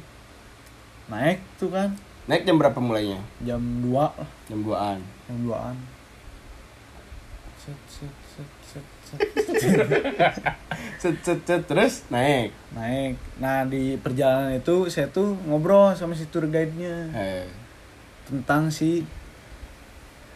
Naik 1.05 1.39
tuh 1.55 1.69
kan 1.69 1.91
Naik 2.23 2.43
jam 2.43 2.55
berapa 2.55 2.77
mulainya? 2.77 3.19
jam 3.39 3.59
2 3.59 3.91
lah 3.91 4.15
Jam 4.45 4.59
2-an. 4.61 4.99
jam 5.27 5.37
2an 5.43 5.75
set 7.57 7.79
set 7.87 8.15
set 8.27 8.49
set 8.61 8.85
set 9.05 9.21
Cet 10.99 11.15
cet 11.21 11.39
cet 11.41 11.63
terus 11.63 12.03
naik. 12.07 12.51
naik 12.71 13.15
nah 13.37 13.63
di 13.63 13.95
perjalanan 13.95 14.51
itu 14.53 14.87
saya 14.87 15.07
tuh 15.07 15.35
ngobrol 15.41 15.91
sama 15.93 16.11
si 16.11 16.27
tour 16.27 16.43
guide-nya 16.45 17.11
Eh, 17.13 17.47
tentang 18.25 18.67
si 18.67 19.03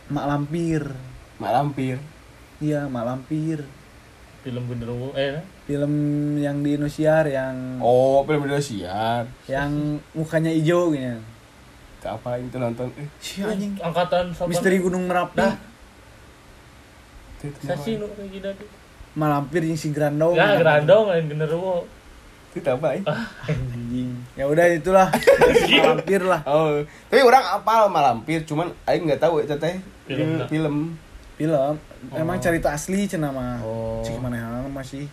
Mak 0.07 0.24
Lampir 0.26 0.88
Mak 1.38 1.51
Lampir. 1.51 1.99
iya 2.57 2.86
Mak 2.86 3.03
Lampir 3.05 3.63
Film 4.39 4.63
genderuwo 4.65 5.11
eh 5.13 5.43
film 5.68 5.93
yang 6.38 6.63
di 6.63 6.74
Indosiar 6.74 7.28
yang 7.28 7.78
Oh, 7.78 8.24
film 8.24 8.47
Indosiar. 8.47 9.28
yang 9.45 9.70
mukanya 10.11 10.49
hijau 10.49 10.89
gitu 10.89 11.20
Tak 11.97 12.13
apa 12.15 12.38
itu 12.38 12.55
nonton. 12.55 12.88
Eh, 12.95 13.09
si 13.18 13.41
anjing 13.41 13.76
angkatan 13.76 14.32
sama 14.32 14.47
misteri 14.47 14.80
Gunung 14.80 15.05
Merapi 15.05 15.43
itu 17.38 17.53
Sasi 17.59 17.97
nu 17.97 18.07
kayak 18.09 18.30
gitu. 18.32 18.49
Mak 19.13 19.28
Lampir 19.28 19.61
yang 19.61 19.76
si 19.76 19.89
Grandong 19.89 20.34
Ya 20.34 20.55
grandong 20.55 21.09
lain 21.09 21.26
genderuwo. 21.28 21.86
Itu 22.49 22.65
apa? 22.65 22.95
eh? 22.95 23.01
anjing 23.45 24.13
ya 24.34 24.45
udah 24.45 24.65
itulah 24.72 25.07
si 25.61 25.74
Mak 25.76 25.86
Lampir 25.99 26.22
lah 26.24 26.41
Oh, 26.45 26.82
tapi 27.05 27.22
orang 27.22 27.43
apal 27.51 27.86
Mak 27.88 28.03
Lampir, 28.03 28.39
cuman 28.43 28.72
aing 28.86 29.03
nggak 29.03 29.20
tahu 29.20 29.41
itu 29.41 29.53
teh 29.53 29.78
Film. 30.07 30.41
film. 30.47 30.76
film 31.36 31.76
emang 32.13 32.38
cerita 32.39 32.72
asli 32.72 33.03
cenah 33.03 33.30
mah 33.30 33.59
Oh. 33.61 34.01
cik 34.01 34.18
mana 34.18 34.63
masih 34.68 35.05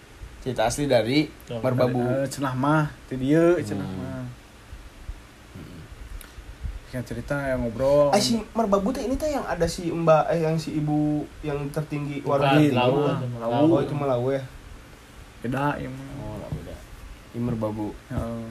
cerita 0.45 0.63
asli 0.65 0.85
dari 0.85 1.25
Oh, 1.49 1.57
Merbabu 1.59 2.05
Eh, 2.21 2.29
cenah 2.29 2.53
mah 2.53 2.93
itu 3.03 3.17
dia 3.17 3.57
cenah 3.59 3.81
Hmm. 3.83 3.99
mah 3.99 4.25
kayak 6.87 7.05
cerita 7.05 7.35
yang 7.43 7.59
ngobrol 7.61 8.07
Ah, 8.09 8.21
si 8.21 8.39
Merbabu 8.53 8.89
teh 8.89 9.03
ini 9.03 9.17
teh 9.17 9.27
yang 9.29 9.43
ada 9.43 9.67
si 9.67 9.89
Mbak 9.89 10.25
eh 10.31 10.41
yang 10.41 10.55
si 10.55 10.77
ibu 10.77 11.25
yang 11.41 11.59
tertinggi 11.69 12.23
warga 12.23 12.55
mah, 12.55 13.19
Lau. 13.43 13.67
Oh, 13.67 13.81
itu 13.81 13.91
mah 13.93 14.07
Lau 14.07 14.31
ya. 14.31 14.43
beda 15.41 15.75
ya 15.77 15.89
mah 15.89 16.07
Oh, 16.23 16.37
lah 16.39 16.49
beda. 16.51 16.75
Ini 17.33 17.41
Merbabu. 17.43 17.91
Heeh. 18.07 18.47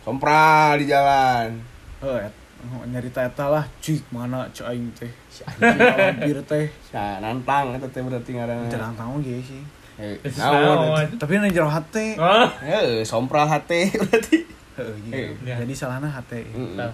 Sompral 0.00 0.78
di 0.78 0.86
jalan. 0.86 1.60
Oh, 2.00 2.16
et, 2.16 2.32
oh, 2.66 2.84
nyarita 2.86 3.20
eta 3.22 3.46
lah 3.46 3.64
cik 3.78 4.08
mana 4.08 4.48
cik 4.50 4.64
aing 4.64 4.88
teh 4.94 5.12
si 5.28 5.44
anjing 5.44 6.40
teh 6.42 6.66
Ya, 6.90 7.16
nantang 7.18 7.72
eta 7.72 7.88
teh 7.88 8.00
berarti 8.00 8.30
ngaranna. 8.32 8.68
jarang 8.68 8.92
tahu 8.94 9.20
ge 9.20 9.36
sih 9.42 9.60
Eh, 9.60 9.64
naon 9.96 10.62
naon? 10.80 10.98
eta? 11.00 11.16
tapi 11.16 11.32
ini 11.36 11.48
jero 11.48 11.66
hate 11.66 12.16
Ah. 12.16 12.50
Eh, 12.60 13.02
sompral 13.02 13.46
hate 13.46 13.88
berarti. 13.94 14.38
Heeh, 14.74 14.94
gitu. 15.00 15.14
Eh, 15.14 15.28
iya. 15.44 15.54
jadi 15.56 15.70
salahna 15.72 16.08
hate 16.08 16.42
Mm-mm. 16.48 16.74
Nah, 16.74 16.90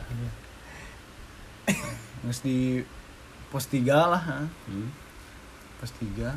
Nges 2.20 2.40
di 2.40 2.84
pos 3.48 3.64
3 3.66 3.80
lah 3.88 4.20
ha. 4.20 4.38
Hmm. 4.68 4.92
pos 5.76 5.90
3 5.96 6.28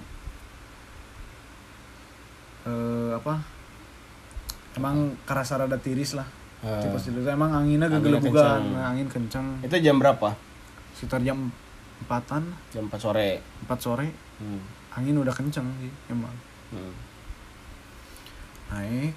eh 2.63 3.11
apa 3.11 3.43
emang 4.73 4.95
karasa 5.23 5.57
rada 5.57 5.75
tiris 5.77 6.15
lah 6.15 6.25
Eh, 6.63 6.79
di 6.79 6.87
pos 6.87 7.03
3 7.03 7.27
emang 7.27 7.51
anginnya 7.51 7.91
nah, 7.91 7.99
angin 8.87 9.03
kencang 9.05 9.59
Itu 9.59 9.75
jam 9.77 9.99
berapa? 9.99 10.31
sekitar 10.95 11.19
jam 11.19 11.51
empatan 11.99 12.55
Jam 12.71 12.87
4 12.87 12.95
sore. 12.97 13.43
4 13.67 13.75
sore 13.77 14.07
Hmm. 14.33 14.63
angin 14.89 15.13
udah 15.17 15.29
kencang 15.29 15.67
sih 15.77 15.91
emang 16.07 16.31
Hmm. 16.73 16.93
naik 18.71 19.13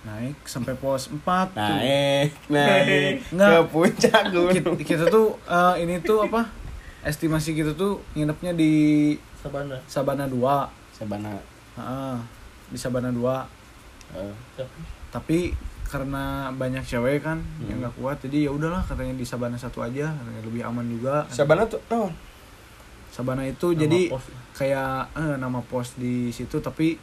naik 0.00 0.36
sampai 0.42 0.74
pos 0.74 1.06
4 1.06 1.20
tuh. 1.52 1.58
Naik, 1.58 2.30
naik 2.48 3.14
Nggak. 3.28 3.50
ke 3.50 3.60
puncak 3.68 4.22
kita, 4.24 4.32
gunung. 4.32 4.76
kita 4.80 5.04
tuh 5.06 5.36
eh, 5.44 5.74
ini 5.78 6.00
tuh 6.00 6.24
apa 6.24 6.48
estimasi 7.00 7.52
kita 7.52 7.74
tuh 7.74 8.02
nginepnya 8.12 8.52
di 8.52 8.72
Sabana. 9.36 9.76
Sabana 9.84 10.24
2 10.24 10.38
Sabana. 10.92 11.30
Heeh, 11.76 12.16
di 12.68 12.78
Sabana 12.78 13.10
2 13.10 13.58
Eh, 14.08 14.32
Tapi 15.10 15.52
karena 15.84 16.48
banyak 16.50 16.80
cewek 16.82 17.20
kan 17.22 17.36
yang 17.62 17.76
Hmm. 17.76 17.80
nggak 17.82 17.94
kuat 17.94 18.16
jadi 18.18 18.44
ya 18.44 18.50
udahlah 18.50 18.80
katanya 18.82 19.12
di 19.12 19.22
Sabana 19.22 19.52
satu 19.54 19.80
aja 19.80 20.08
katanya 20.10 20.42
lebih 20.42 20.62
aman 20.62 20.84
juga 20.84 21.28
Sabana 21.28 21.64
tuh 21.64 21.80
naon? 21.86 22.12
Sabana 23.10 23.42
itu 23.44 23.72
nama 23.72 23.80
jadi 23.82 24.00
pos. 24.08 24.24
kayak 24.54 24.92
eh, 25.12 25.34
nama 25.36 25.60
pos 25.60 25.88
di 25.94 26.30
situ 26.30 26.58
tapi 26.58 26.94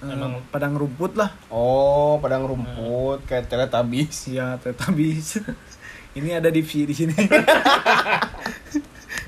eh, 0.00 0.06
Emang- 0.06 0.44
padang 0.48 0.74
rumput 0.74 1.14
lah. 1.14 1.30
Oh, 1.48 2.18
padang 2.18 2.44
rumput 2.44 3.24
kayak 3.24 3.48
Teletubbies. 3.48 4.28
ya 4.28 4.56
tetabis 4.56 5.40
ini 6.18 6.30
ada 6.30 6.46
di 6.46 6.62
di 6.62 6.94
sini. 6.94 7.14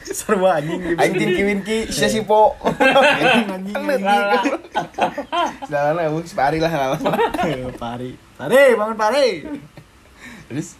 Seru 0.07 0.47
anjing 0.47 0.81
di 0.81 0.95
Anjing 0.97 1.31
kiwinki, 1.35 1.79
sia 1.91 2.07
sipo. 2.07 2.55
anjing 3.53 3.75
anjing. 3.75 4.55
Jalan 5.67 5.99
aku 6.01 6.23
separi 6.25 6.57
lah 6.57 6.71
lama. 6.71 7.11
Eh, 7.43 7.69
pari. 7.75 8.15
Pari 8.39 8.79
bangun 8.79 8.97
pari. 8.97 9.43
Terus? 10.47 10.79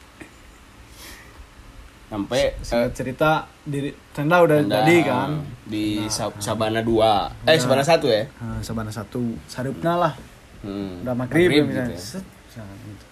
Sampai 2.07 2.55
eh, 2.55 2.89
cerita 2.95 3.51
di 3.61 3.91
tenda 4.17 4.41
udah 4.41 4.57
tenda 4.59 4.81
jadi 4.81 4.97
kan 5.05 5.31
di 5.63 6.09
Sa- 6.09 6.33
Sabana 6.39 6.81
2. 6.81 7.45
Eh, 7.45 7.53
Nah. 7.53 7.59
Sabana 7.59 7.83
1 7.83 8.09
ya? 8.09 8.25
Nah, 8.41 8.61
Sabana 8.61 8.89
satu 8.89 9.21
sarupna 9.45 9.93
lah 9.99 10.13
Hmm. 10.61 11.05
udah 11.05 11.13
maghrib, 11.15 11.53
Maghrib 11.53 11.65
gitu 11.69 11.81
ya. 11.87 11.99
Set, 12.01 12.25
gitu. 12.57 13.05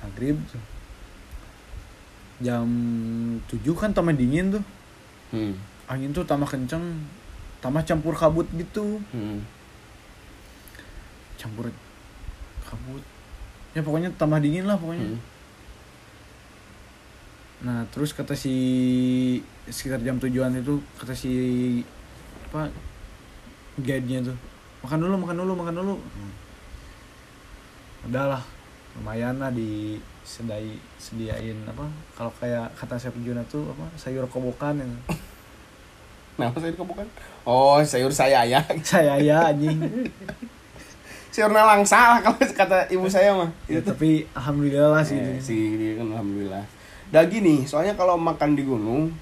maghrib 0.00 0.36
jam 2.38 2.66
7 3.46 3.74
kan 3.74 3.90
tambah 3.90 4.12
dingin 4.12 4.48
tuh 4.50 4.64
Hmm. 5.30 5.54
angin 5.86 6.10
tuh 6.10 6.22
tambah 6.22 6.46
kenceng 6.46 6.82
tambah 7.60 7.80
campur 7.82 8.12
kabut 8.12 8.48
gitu 8.50 9.00
Hmm. 9.10 9.44
campur 11.34 11.68
kabut 12.62 13.02
ya 13.72 13.80
pokoknya 13.80 14.10
tambah 14.14 14.38
dingin 14.38 14.64
lah 14.64 14.76
pokoknya 14.76 15.04
Hmm. 15.06 15.18
Nah 17.64 17.80
terus 17.88 18.12
kata 18.12 18.36
si 18.36 18.54
sekitar 19.66 20.04
jam 20.04 20.20
tujuan 20.20 20.52
itu 20.52 20.76
kata 21.00 21.16
si 21.16 21.32
apa 22.52 22.68
guide 23.80 24.04
nya 24.04 24.20
tuh 24.20 24.36
makan 24.84 25.00
dulu 25.00 25.14
makan 25.16 25.36
dulu 25.40 25.52
makan 25.56 25.74
dulu 25.80 25.94
udahlah 28.04 28.42
lumayan 28.94 29.40
lah 29.40 29.48
di 29.48 29.96
sedai 30.22 30.76
sediain 31.00 31.56
apa 31.64 31.88
kalau 32.14 32.30
kayak 32.36 32.68
kata 32.76 33.00
Chef 33.00 33.16
Juna 33.24 33.40
tuh 33.48 33.64
apa 33.72 33.88
sayur 33.96 34.28
kobokan 34.28 34.78
ya. 34.78 34.86
Kenapa 36.34 36.58
sayur 36.58 36.74
kebukan? 36.74 37.06
Oh, 37.46 37.78
sayur 37.78 38.10
saya 38.10 38.42
ya. 38.42 38.58
saya 38.82 39.14
ya 39.22 39.54
anjing 39.54 39.78
Sayur 41.30 41.50
langsa 41.50 42.14
lah 42.14 42.18
kalau 42.18 42.34
kata 42.38 42.90
ibu 42.90 43.06
saya 43.06 43.30
mah. 43.34 43.46
ya, 43.66 43.78
Itu 43.78 43.94
tapi 43.94 44.26
alhamdulillah 44.34 44.98
lah 44.98 45.02
sih 45.06 45.14
Eh, 45.14 45.38
ini. 45.38 45.38
si 45.38 45.54
dia 45.78 45.94
kan 45.98 46.10
alhamdulillah. 46.10 46.62
Udah 47.14 47.30
gini, 47.30 47.62
soalnya 47.62 47.94
kalau 47.94 48.18
makan 48.18 48.58
di 48.58 48.66
gunung 48.66 49.14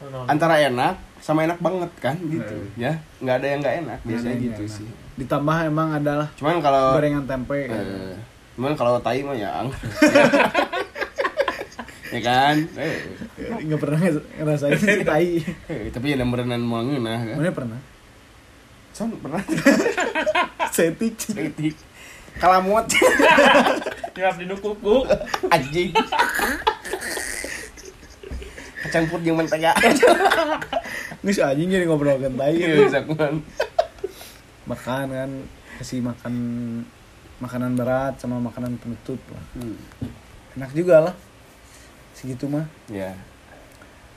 Naon? 0.00 0.24
antara 0.24 0.56
enak 0.56 0.96
sama 1.20 1.44
enak 1.44 1.60
banget 1.60 1.92
kan 2.00 2.16
gitu 2.24 2.56
Eh. 2.72 2.88
ya. 2.88 2.96
Nggak 3.20 3.36
ada 3.36 3.46
yang 3.46 3.60
nggak 3.60 3.76
enak 3.84 3.98
biasanya. 4.00 4.32
yang 4.32 4.40
gitu 4.42 4.62
nggak 4.64 4.76
sih. 4.80 4.88
Ditambah 5.20 5.56
emang 5.68 5.88
adalah 5.92 6.32
cuman 6.34 6.64
kalau 6.64 6.96
gorengan 6.96 7.28
tempe 7.28 7.68
eh, 7.68 8.16
cuman 8.56 8.72
kalau 8.72 8.96
tai 8.96 9.20
mah 9.20 9.36
ya 9.36 9.60
ya 12.16 12.20
kan? 12.24 12.56
Eh, 12.80 12.96
nggak 13.60 13.76
pernah 13.76 13.98
ngerasain 14.00 14.80
sih 14.80 15.04
tai. 15.04 15.44
eh, 15.68 15.92
tapi 15.92 16.16
ya 16.16 16.24
berenang 16.24 16.64
mau 16.64 16.80
ngeunah 16.80 17.28
kan? 17.28 17.36
Mana 17.36 17.52
pernah? 17.52 17.78
Son 18.96 19.12
pernah. 19.20 19.44
Setik. 20.74 21.12
Kritik 21.28 21.76
kalamot. 22.40 22.88
Nyap 24.16 24.40
di 24.40 24.46
kuku. 24.48 24.96
anjing 25.52 25.92
kecampur 28.84 29.18
jeung 29.24 29.40
mentega 29.40 29.72
nggak 31.24 31.40
anjing 31.50 31.68
jadi 31.72 31.84
ngobrolkan 31.88 32.32
tai 32.36 32.52
Iya, 32.52 32.86
sakuan. 32.92 33.40
makan 34.64 35.06
kan 35.08 35.30
kasih 35.80 36.00
makan 36.00 36.34
makanan 37.40 37.76
berat 37.76 38.16
sama 38.16 38.40
makanan 38.40 38.80
penutup 38.80 39.20
lah. 39.28 39.44
Hmm, 39.56 39.76
enak 40.56 40.70
juga 40.72 41.10
lah. 41.10 41.14
Segitu 42.16 42.48
mah. 42.48 42.64
Ya 42.88 43.12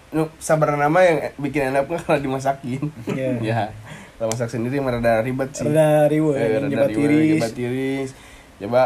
nu 0.07 0.31
sabar 0.39 0.71
nama 0.79 1.03
yang 1.03 1.35
bikin 1.35 1.75
enak 1.75 1.83
mah 1.91 1.99
kalau 1.99 2.19
dimasakin. 2.23 2.79
Iya. 3.11 3.29
ya 3.49 3.61
kalau 4.15 4.31
masak 4.31 4.47
sendiri 4.47 4.79
mah 4.79 4.95
rada 4.95 5.19
ribet 5.19 5.51
sih. 5.51 5.67
Rada 5.67 6.07
riwe 6.07 6.31
Eh, 6.31 6.39
anjing, 6.39 6.51
rada 6.55 6.67
jebat 6.71 6.89
riweuh, 6.91 7.07
tiris 7.11 7.31
jebat 7.35 7.53
tiris 7.53 8.09
coba. 8.57 8.83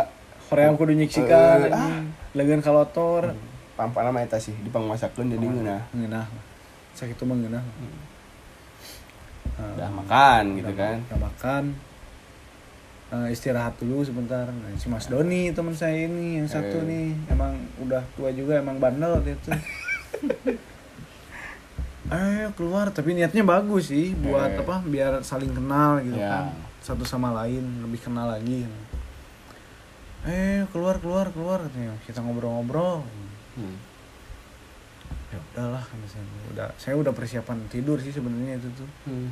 Korea 0.50 0.68
kudu 0.76 0.92
nyiksikan 0.98 1.60
Eh, 1.64 1.72
ah. 1.72 2.02
legan 2.36 2.60
kalotor 2.60 3.38
pampa 3.74 4.02
nama 4.02 4.20
eta 4.20 4.36
sih 4.36 4.54
dipang 4.58 4.84
masakeun 4.84 5.30
jadi 5.30 5.42
ngeunah. 5.42 5.82
ngeunah. 5.92 6.26
Sakit 6.92 7.14
itu 7.14 7.24
mah 7.24 7.36
ngeunah. 7.36 7.64
Udah 9.74 9.90
makan 9.90 10.44
gitu 10.56 10.72
kan. 10.74 10.98
Udah 11.06 11.20
makan. 11.22 11.64
Eh, 13.12 13.28
istirahat 13.30 13.76
dulu 13.76 14.00
sebentar. 14.02 14.48
Nah, 14.48 14.72
si 14.74 14.88
Mas 14.88 15.06
Doni 15.06 15.52
teman 15.52 15.76
saya 15.76 16.08
ini 16.08 16.40
yang 16.40 16.48
satu 16.48 16.80
Eh. 16.80 16.88
nih. 16.88 17.08
Emang 17.28 17.54
udah 17.78 18.00
tua 18.16 18.32
juga 18.32 18.56
emang 18.58 18.80
bandel 18.80 19.20
dia 19.22 19.36
tuh 19.38 19.52
eh 22.12 22.48
keluar 22.54 22.92
tapi 22.92 23.14
niatnya 23.14 23.40
bagus 23.42 23.88
sih 23.88 24.12
buat 24.14 24.52
Eh. 24.52 24.60
apa 24.60 24.84
biar 24.84 25.20
saling 25.22 25.52
kenal 25.52 26.00
gitu 26.02 26.16
Ya. 26.16 26.30
kan. 26.30 26.56
Satu 26.82 27.04
sama 27.04 27.32
lain 27.34 27.62
lebih 27.82 28.00
kenal 28.02 28.28
lagi. 28.28 28.68
Eh 30.22 30.64
keluar 30.70 30.96
keluar 30.98 31.28
keluar 31.30 31.60
kita 32.02 32.20
ngobrol-ngobrol 32.20 33.02
Hmm. 33.54 33.78
ya 35.28 35.38
udahlah 35.46 35.80
kata 35.82 36.08
saya 36.08 36.24
udah 36.50 36.68
saya 36.76 36.96
udah 36.96 37.12
persiapan 37.12 37.58
tidur 37.68 37.98
sih 37.98 38.10
sebenarnya 38.10 38.56
itu 38.58 38.70
tuh 38.74 38.90
Hmm. 39.04 39.32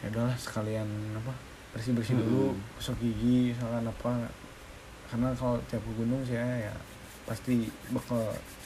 ya 0.00 0.10
udahlah 0.10 0.36
sekalian 0.36 0.86
apa 1.14 1.32
bersih 1.70 1.92
bersih 1.92 2.14
Hmm. 2.14 2.22
dulu 2.22 2.44
gosok 2.74 2.96
gigi 2.98 3.50
misalkan 3.50 3.84
apa 3.84 4.12
karena 5.06 5.28
kalau 5.32 5.58
tiap 5.66 5.80
ke 5.80 5.92
gunung 5.94 6.22
saya 6.22 6.46
ya 6.62 6.74
pasti 7.22 7.64
bakal 7.88 8.22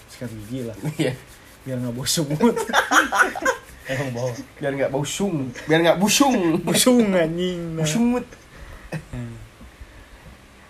sikat 0.07 0.31
gigi 0.33 0.65
lah 0.65 0.77
Iya. 0.97 1.13
biar 1.63 1.77
nggak 1.79 1.97
bosong 1.97 2.29
mood 2.33 2.57
Emang 3.87 4.11
bawa. 4.13 4.31
biar 4.59 4.73
nggak 4.75 4.91
busung 4.91 5.47
biar 5.65 5.79
nggak 5.81 5.99
busung 5.99 6.59
bosong 6.61 7.07
anjing 7.09 7.61
busung 7.75 8.05
mut 8.13 8.27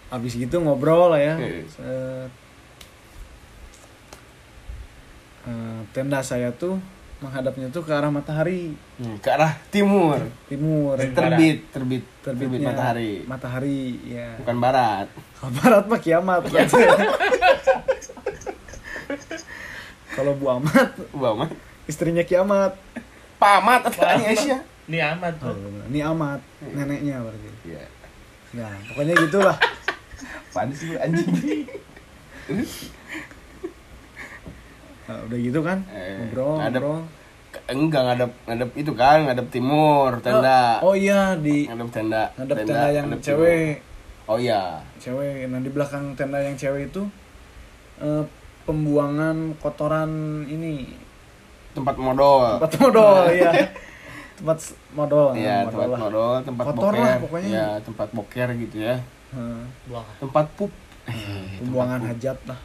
abis 0.08 0.32
gitu 0.34 0.56
ngobrol 0.58 1.10
lah 1.10 1.20
ya 1.20 1.34
Iya. 1.36 1.62
Set. 1.66 2.30
Eh, 5.46 5.80
tenda 5.90 6.18
saya 6.20 6.50
tuh 6.50 6.74
menghadapnya 7.16 7.70
tuh 7.70 7.80
ke 7.80 7.88
arah 7.88 8.10
matahari 8.10 8.74
Hmm, 8.98 9.16
ke 9.16 9.30
arah 9.30 9.54
timur. 9.68 10.18
timur 10.44 10.98
Terbit, 10.98 11.14
terbit, 11.14 11.62
terbit 11.70 12.02
terbitnya 12.20 12.68
matahari. 12.68 13.12
matahari 13.24 13.80
ya 14.04 14.34
Bukan 14.36 14.56
barat. 14.58 15.06
kalau 15.32 15.52
barat 15.54 15.84
mah 15.86 15.96
kiamat 15.98 16.42
kalau 20.10 20.32
Bu 20.34 20.46
Amat 20.50 20.88
Wah, 21.12 21.32
mah. 21.36 21.48
istrinya 21.86 22.20
kiamat 22.20 22.74
Pamat 23.36 23.86
atau 23.86 24.00
Aisyah. 24.02 24.60
Ini 24.86 24.98
amat 25.12 25.34
oh, 25.40 25.50
tuh. 25.50 25.84
ini 25.86 26.00
Amat 26.00 26.40
neneknya 26.64 27.20
berarti 27.20 27.48
Iya. 27.64 27.84
ya 28.52 28.66
pokoknya 28.86 29.14
gitulah 29.20 29.56
Apaan 30.50 30.72
sih 30.72 30.96
anjing? 30.96 31.28
nah, 35.06 35.18
udah 35.22 35.38
gitu 35.38 35.60
kan 35.60 35.78
Eh, 35.88 36.18
ngobrol 36.20 36.58
ngadep. 36.58 36.80
ngobrol 36.80 37.00
Enggak 37.66 38.02
ngadep 38.04 38.30
ngadep 38.44 38.70
itu 38.76 38.92
kan, 38.92 39.18
ngadep 39.24 39.48
timur, 39.48 40.20
tenda. 40.20 40.76
oh 40.78 40.92
iya 40.92 41.32
di 41.34 41.64
Ngadep 41.64 41.88
tenda. 41.90 42.22
ngadep 42.36 42.56
tenda 42.58 42.86
yang 42.90 43.04
ngadep 43.08 43.20
cewek 43.22 43.80
timur. 43.80 44.28
Oh 44.28 44.36
iya. 44.36 44.62
cewek 44.98 45.46
nah 45.46 45.58
di 45.58 45.70
belakang 45.70 46.12
tenda 46.12 46.36
yang 46.36 46.52
cewek 46.52 46.90
itu 46.90 47.02
eh, 47.98 48.22
pembuangan 48.62 49.56
kotoran 49.56 50.10
ini 50.44 50.90
Tempat 51.72 51.96
modal. 51.96 52.58
tempat 52.58 52.72
modal 52.78 53.14
ya 53.40 53.50
tempat 54.36 54.58
modal 54.92 55.26
Iya, 55.32 55.56
nah, 55.58 55.70
tempat 55.70 55.88
modal, 55.98 56.30
tempat 56.42 56.64
Kotor 56.66 56.92
boker. 56.92 57.00
lah 57.00 57.14
pokoknya. 57.18 57.48
Iya, 57.48 57.68
tempat 57.80 58.08
boker 58.12 58.48
gitu 58.58 58.76
ya. 58.78 58.96
Heeh, 59.32 59.60
Buang. 59.86 60.04
Tempat 60.18 60.46
pup. 60.52 60.72
Pembuangan 61.58 62.00
hajat 62.04 62.38
lah 62.44 62.58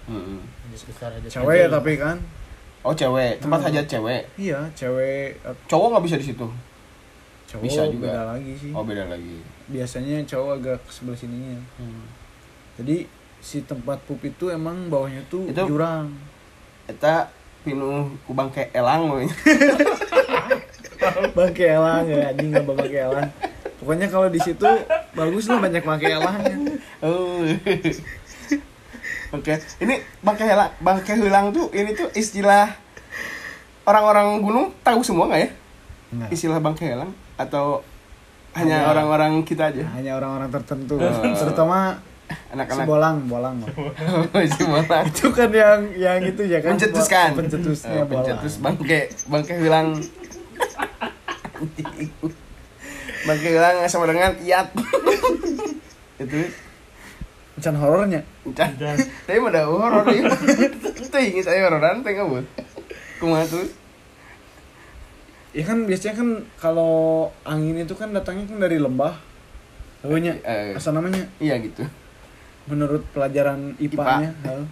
aja. 1.13 1.27
cewek 1.29 1.67
tapi 1.67 1.93
kan 1.95 2.17
Oh, 2.81 2.89
cewek. 2.91 3.37
Tempat 3.37 3.61
Hmm. 3.61 3.67
hajat 3.69 3.85
cewek. 3.87 4.21
iya 4.35 4.57
cewek 4.73 5.37
eh, 5.37 5.55
Cowok 5.67 5.87
nggak 5.91 6.03
bisa 6.03 6.17
di 6.17 6.25
situ. 6.25 6.47
cowok 7.45 7.61
Bisa 7.61 7.81
juga. 7.85 8.09
beda 8.09 8.23
lagi 8.31 8.53
sih 8.57 8.71
Oh, 8.71 8.81
beda 8.81 9.05
lagi. 9.05 9.37
biasanya 9.67 10.17
cowok 10.25 10.51
agak 10.57 10.77
ke 10.79 10.91
sebelah 10.91 11.13
sininya 11.15 11.59
Hmm. 11.75 12.03
jadi 12.75 13.05
si 13.37 13.61
tempat 13.61 14.01
pup 14.01 14.17
itu 14.19 14.47
emang 14.47 14.87
bawahnya 14.87 15.21
tuh 15.27 15.45
Itu- 15.45 15.67
jurang 15.67 16.09
Eta 16.83 17.29
pinuh 17.61 18.09
ku 18.21 18.33
bangke 18.33 18.65
elang 18.71 19.05
bangke 21.31 21.65
elang 21.67 22.05
ya 22.05 22.29
anjing 22.29 22.49
nggak 22.51 22.65
bangke 22.67 22.97
elang 22.99 23.29
pokoknya 23.77 24.07
kalau 24.07 24.27
di 24.27 24.39
situ 24.39 24.65
bagus 25.11 25.45
lah 25.45 25.59
banyak 25.59 25.81
bangke 25.81 26.07
elangnya 26.09 26.57
Oh. 27.01 27.41
Oke, 29.31 29.53
ini 29.79 29.95
bangke 30.19 30.43
helang, 30.43 30.71
bangke 30.77 31.15
helang 31.15 31.49
tuh 31.49 31.71
ini 31.71 31.91
tuh 31.91 32.11
istilah 32.11 32.67
orang-orang 33.83 34.39
gunung 34.39 34.75
tahu 34.81 34.99
semua 35.01 35.25
nggak 35.25 35.39
ya? 35.39 35.49
Nggak. 36.11 36.29
Istilah 36.29 36.59
bangke 36.59 36.83
helang 36.85 37.11
atau 37.35 37.79
hanya 38.51 38.83
orang-orang 38.85 39.39
kita 39.41 39.71
aja? 39.71 39.87
hanya 39.95 40.15
orang-orang 40.15 40.51
tertentu 40.51 40.99
Oh. 40.99 41.23
terutama 41.31 41.95
Anak-anak 42.51 42.83
bolang 42.83 43.17
bolang 43.27 43.55
mah. 43.63 43.67
semua 44.47 44.83
itu 45.03 45.27
kan 45.31 45.51
yang 45.51 45.79
yang 45.95 46.19
itu 46.21 46.43
ya 46.43 46.59
kan 46.59 46.75
pencetuskan 46.75 47.35
pencetusnya 47.35 47.91
Oh, 47.91 48.07
bolang 48.07 48.23
pencetus 48.27 48.53
bangke 48.59 48.99
bangke 49.27 49.53
hilang 49.57 49.87
bangke 53.27 53.47
hilang 53.49 53.75
sama 53.85 54.07
dengan 54.07 54.31
iat 54.39 54.67
itu 56.23 56.39
Encan 57.59 57.75
horornya. 57.75 58.21
Can, 58.55 58.71
tapi 59.27 59.37
ada 59.37 59.67
horor 59.67 60.07
ya 60.07 60.23
itu 61.11 61.17
ingin 61.19 61.43
saya 61.43 61.67
hororan 61.67 61.99
teh 62.01 62.15
kamu 62.15 62.39
kumaha 63.19 63.43
tuh? 63.43 63.67
Ya 65.51 65.67
kan 65.67 65.83
biasanya 65.83 66.15
kan 66.15 66.29
kalau 66.55 67.27
angin 67.43 67.83
itu 67.83 67.91
kan 67.91 68.15
datangnya 68.15 68.47
kan 68.47 68.57
dari 68.63 68.79
lembah. 68.79 69.19
Tahunya 70.01 70.39
Eh. 70.41 70.79
asal 70.79 70.95
namanya. 70.95 71.27
Iya 71.37 71.59
gitu. 71.59 71.83
Menurut 72.71 73.03
pelajaran 73.11 73.75
IPA-nya 73.77 74.31
hal. 74.47 74.63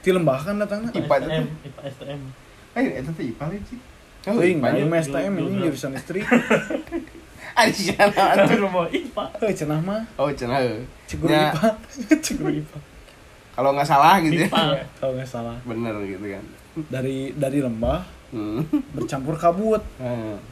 Di 0.00 0.10
lembah 0.10 0.40
kan 0.40 0.56
datangnya? 0.56 0.90
IPA 0.96 1.14
itu. 1.20 1.28
IPA 1.68 1.82
STM. 1.92 2.22
ayo 2.74 2.90
itu 2.90 3.30
ipal 3.30 3.54
sih 3.70 3.78
Oh, 4.26 4.42
ini 4.42 4.58
IPA 4.58 4.98
STM 5.04 5.32
ini 5.38 5.62
jurusan 5.62 5.94
listrik. 5.94 6.24
rumah 8.58 8.86
IPA. 8.90 9.24
Cenah 9.54 9.80
mah 9.80 10.02
oh 10.18 10.28
cenah 10.34 10.58
heuh. 10.60 10.82
ceguru 11.06 11.30
Ya, 11.30 11.54
IPA. 11.54 11.68
ceguru 12.24 12.50
IPA. 12.50 12.78
kalau 13.54 13.70
nggak 13.70 13.86
salah 13.86 14.18
gitu 14.22 14.34
ya 14.44 14.48
IPA. 14.50 14.62
Ya, 14.74 14.84
kalau 14.98 15.12
nggak 15.14 15.30
salah. 15.30 15.56
bener 15.62 15.94
gitu 16.04 16.26
kan 16.26 16.44
Dari 16.90 17.30
dari 17.38 17.58
lembah 17.62 18.02
hmm. 18.34 18.60
bercampur 18.92 19.38
kabut. 19.38 19.82
Hmm. 20.02 20.42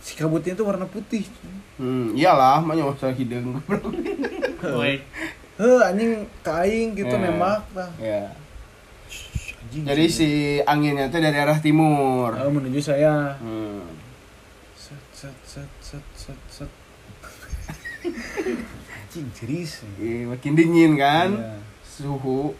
Si 0.00 0.16
kabutnya 0.16 0.56
itu 0.56 0.64
warna 0.64 0.88
putih. 0.88 1.28
Hmm, 1.76 2.16
iyalah, 2.16 2.64
mah 2.64 2.72
nyawa 2.72 2.96
saya 2.96 3.12
hidung. 3.12 3.60
Woi. 4.78 5.04
Heh, 5.58 5.80
anjing 5.84 6.22
kaing 6.46 6.94
gitu 6.94 7.14
nembak 7.18 7.66
tah. 7.74 7.90
ya. 7.98 8.30
Anjing. 9.58 9.84
Jadi 9.84 10.04
si 10.06 10.28
anginnya 10.64 11.10
tuh 11.10 11.20
dari 11.20 11.36
arah 11.36 11.58
timur. 11.58 12.30
Oh, 12.38 12.48
menuju 12.48 12.80
saya. 12.80 13.36
Hmm. 13.42 13.84
Set 14.78 15.02
set 15.12 15.36
set. 15.44 15.68
Anjing 18.92 19.28
serius. 19.32 19.82
Ih, 19.98 20.28
makin 20.28 20.52
dingin 20.52 20.92
kan? 21.00 21.30
Iya. 21.32 21.56
Suhu. 21.84 22.52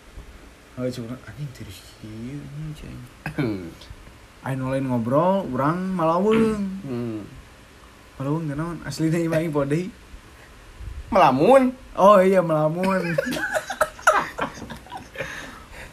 Oh, 0.79 0.87
cuma 0.89 1.15
anjing 1.29 1.51
serius 1.53 1.79
kieu 1.99 2.39
anjing. 2.39 2.99
cing. 3.35 3.71
Ayo 4.47 4.71
lain 4.71 4.87
ngobrol, 4.87 5.45
urang 5.51 5.99
malaweung. 5.99 6.63
Hmm. 6.87 7.27
Malaweung 8.17 8.47
teh 8.47 8.55
naon? 8.55 8.79
Aslinya 8.87 9.19
imah 9.19 9.43
ing 9.43 9.51
podei. 9.51 9.91
Melamun. 11.11 11.75
Oh 11.99 12.23
iya 12.23 12.39
melamun. 12.39 13.19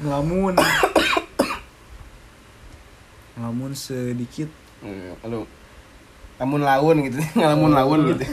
melamun. 0.04 0.54
melamun 3.36 3.72
sedikit. 3.74 4.48
Lalu 5.26 5.50
ngalamun 6.36 6.62
laun 6.62 6.96
gitu, 7.08 7.18
ngalamun 7.40 7.72
laun 7.72 8.00
gitu. 8.12 8.26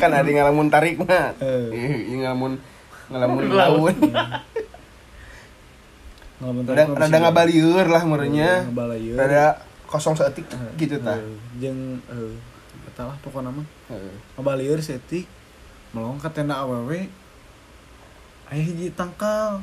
Kan 0.00 0.10
ada 0.10 0.24
ngalamun 0.24 0.72
tarik 0.72 0.96
mah. 0.96 1.36
Eh. 1.38 1.68
Eh, 1.70 1.96
ini 2.08 2.24
ngalamun 2.24 2.56
ngalamun 3.12 3.44
laun. 3.52 3.94
Melamun 6.40 6.62
Rada 6.72 6.84
rada 6.96 7.16
ngabalieur 7.20 7.84
lah 7.84 8.02
merenya. 8.04 8.64
Ngabalieur. 8.64 9.16
Rada 9.20 9.44
kosong 9.84 10.16
seetik 10.16 10.48
Eh, 10.48 10.72
gitu 10.80 10.96
tah. 11.04 11.20
eh, 11.20 11.36
Jeung 11.60 12.00
eh 12.08 12.32
eta 12.88 13.04
lah 13.04 13.16
pokona 13.20 13.52
mah. 13.52 13.66
Heeh. 13.92 14.14
Ngabalieur 14.38 14.80
setik. 14.80 15.28
Melong 15.92 16.16
ka 16.16 16.32
tenda 16.32 16.64
awewe. 16.64 17.12
Aya 18.48 18.62
hiji 18.64 18.88
tangkal. 18.96 19.60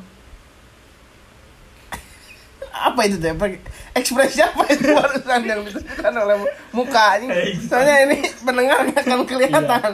Apa 2.77 3.01
itu 3.09 3.17
Apa- 3.17 3.61
ekspresi 3.97 4.45
apa 4.45 4.63
itu? 4.69 4.93
Barusan 4.97 5.41
yang 5.43 5.61
itu 5.65 5.81
kan 5.97 6.13
oleh 6.13 6.37
mukanya. 6.69 7.33
Soalnya 7.65 7.95
ini 8.09 8.17
pendengar 8.45 8.85
nggak 8.85 9.03
akan 9.03 9.21
kelihatan. 9.25 9.91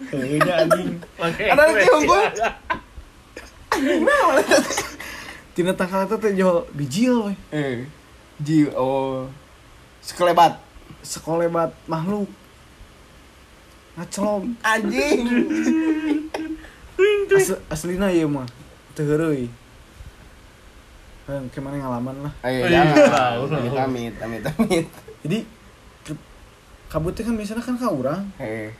Heuh 0.00 0.40
nya 0.40 0.64
anjing. 0.64 0.96
ada 1.20 1.62
lagi 1.68 1.88
unggul? 1.92 2.24
Tina 5.54 5.76
tangkal 5.76 6.08
eta 6.08 6.16
teh 6.16 6.32
jo 6.32 6.64
bijil 6.72 7.36
eh 7.52 7.84
ji 8.40 8.64
oh 8.72 9.28
sekelebat. 10.00 10.56
Sekolebat 11.04 11.76
makhluk. 11.84 12.28
Ngacelom. 13.96 14.56
anjing. 14.64 15.20
As, 17.30 17.52
aslina 17.68 18.12
ieu 18.12 18.28
mah. 18.28 18.48
Kan 18.96 19.48
ke 21.46 21.58
mana 21.58 21.76
ngalaman 21.76 22.16
lah. 22.20 22.32
ayo 22.42 22.64
Iya, 22.64 22.82
jangan 22.82 22.96
tahu. 23.08 23.42
amit 23.48 23.74
amit 23.76 24.14
amit 24.16 24.42
amit 24.44 24.86
Jadi 25.20 25.38
ke- 26.02 26.24
kabutnya 26.86 27.22
kan 27.22 27.34
biasanya 27.34 27.60
kan 27.60 27.76
ka 27.76 27.88
urang. 27.88 28.22
eh 28.36 28.70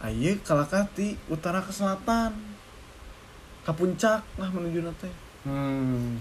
Ayo 0.00 0.32
kalakati 0.40 1.14
utara 1.26 1.60
ke 1.60 1.70
selatan. 1.70 2.32
Ka 3.60 3.70
puncak 3.70 4.24
lah 4.34 4.48
menuju 4.48 4.80
teh. 4.96 5.12
hmm 5.42 6.16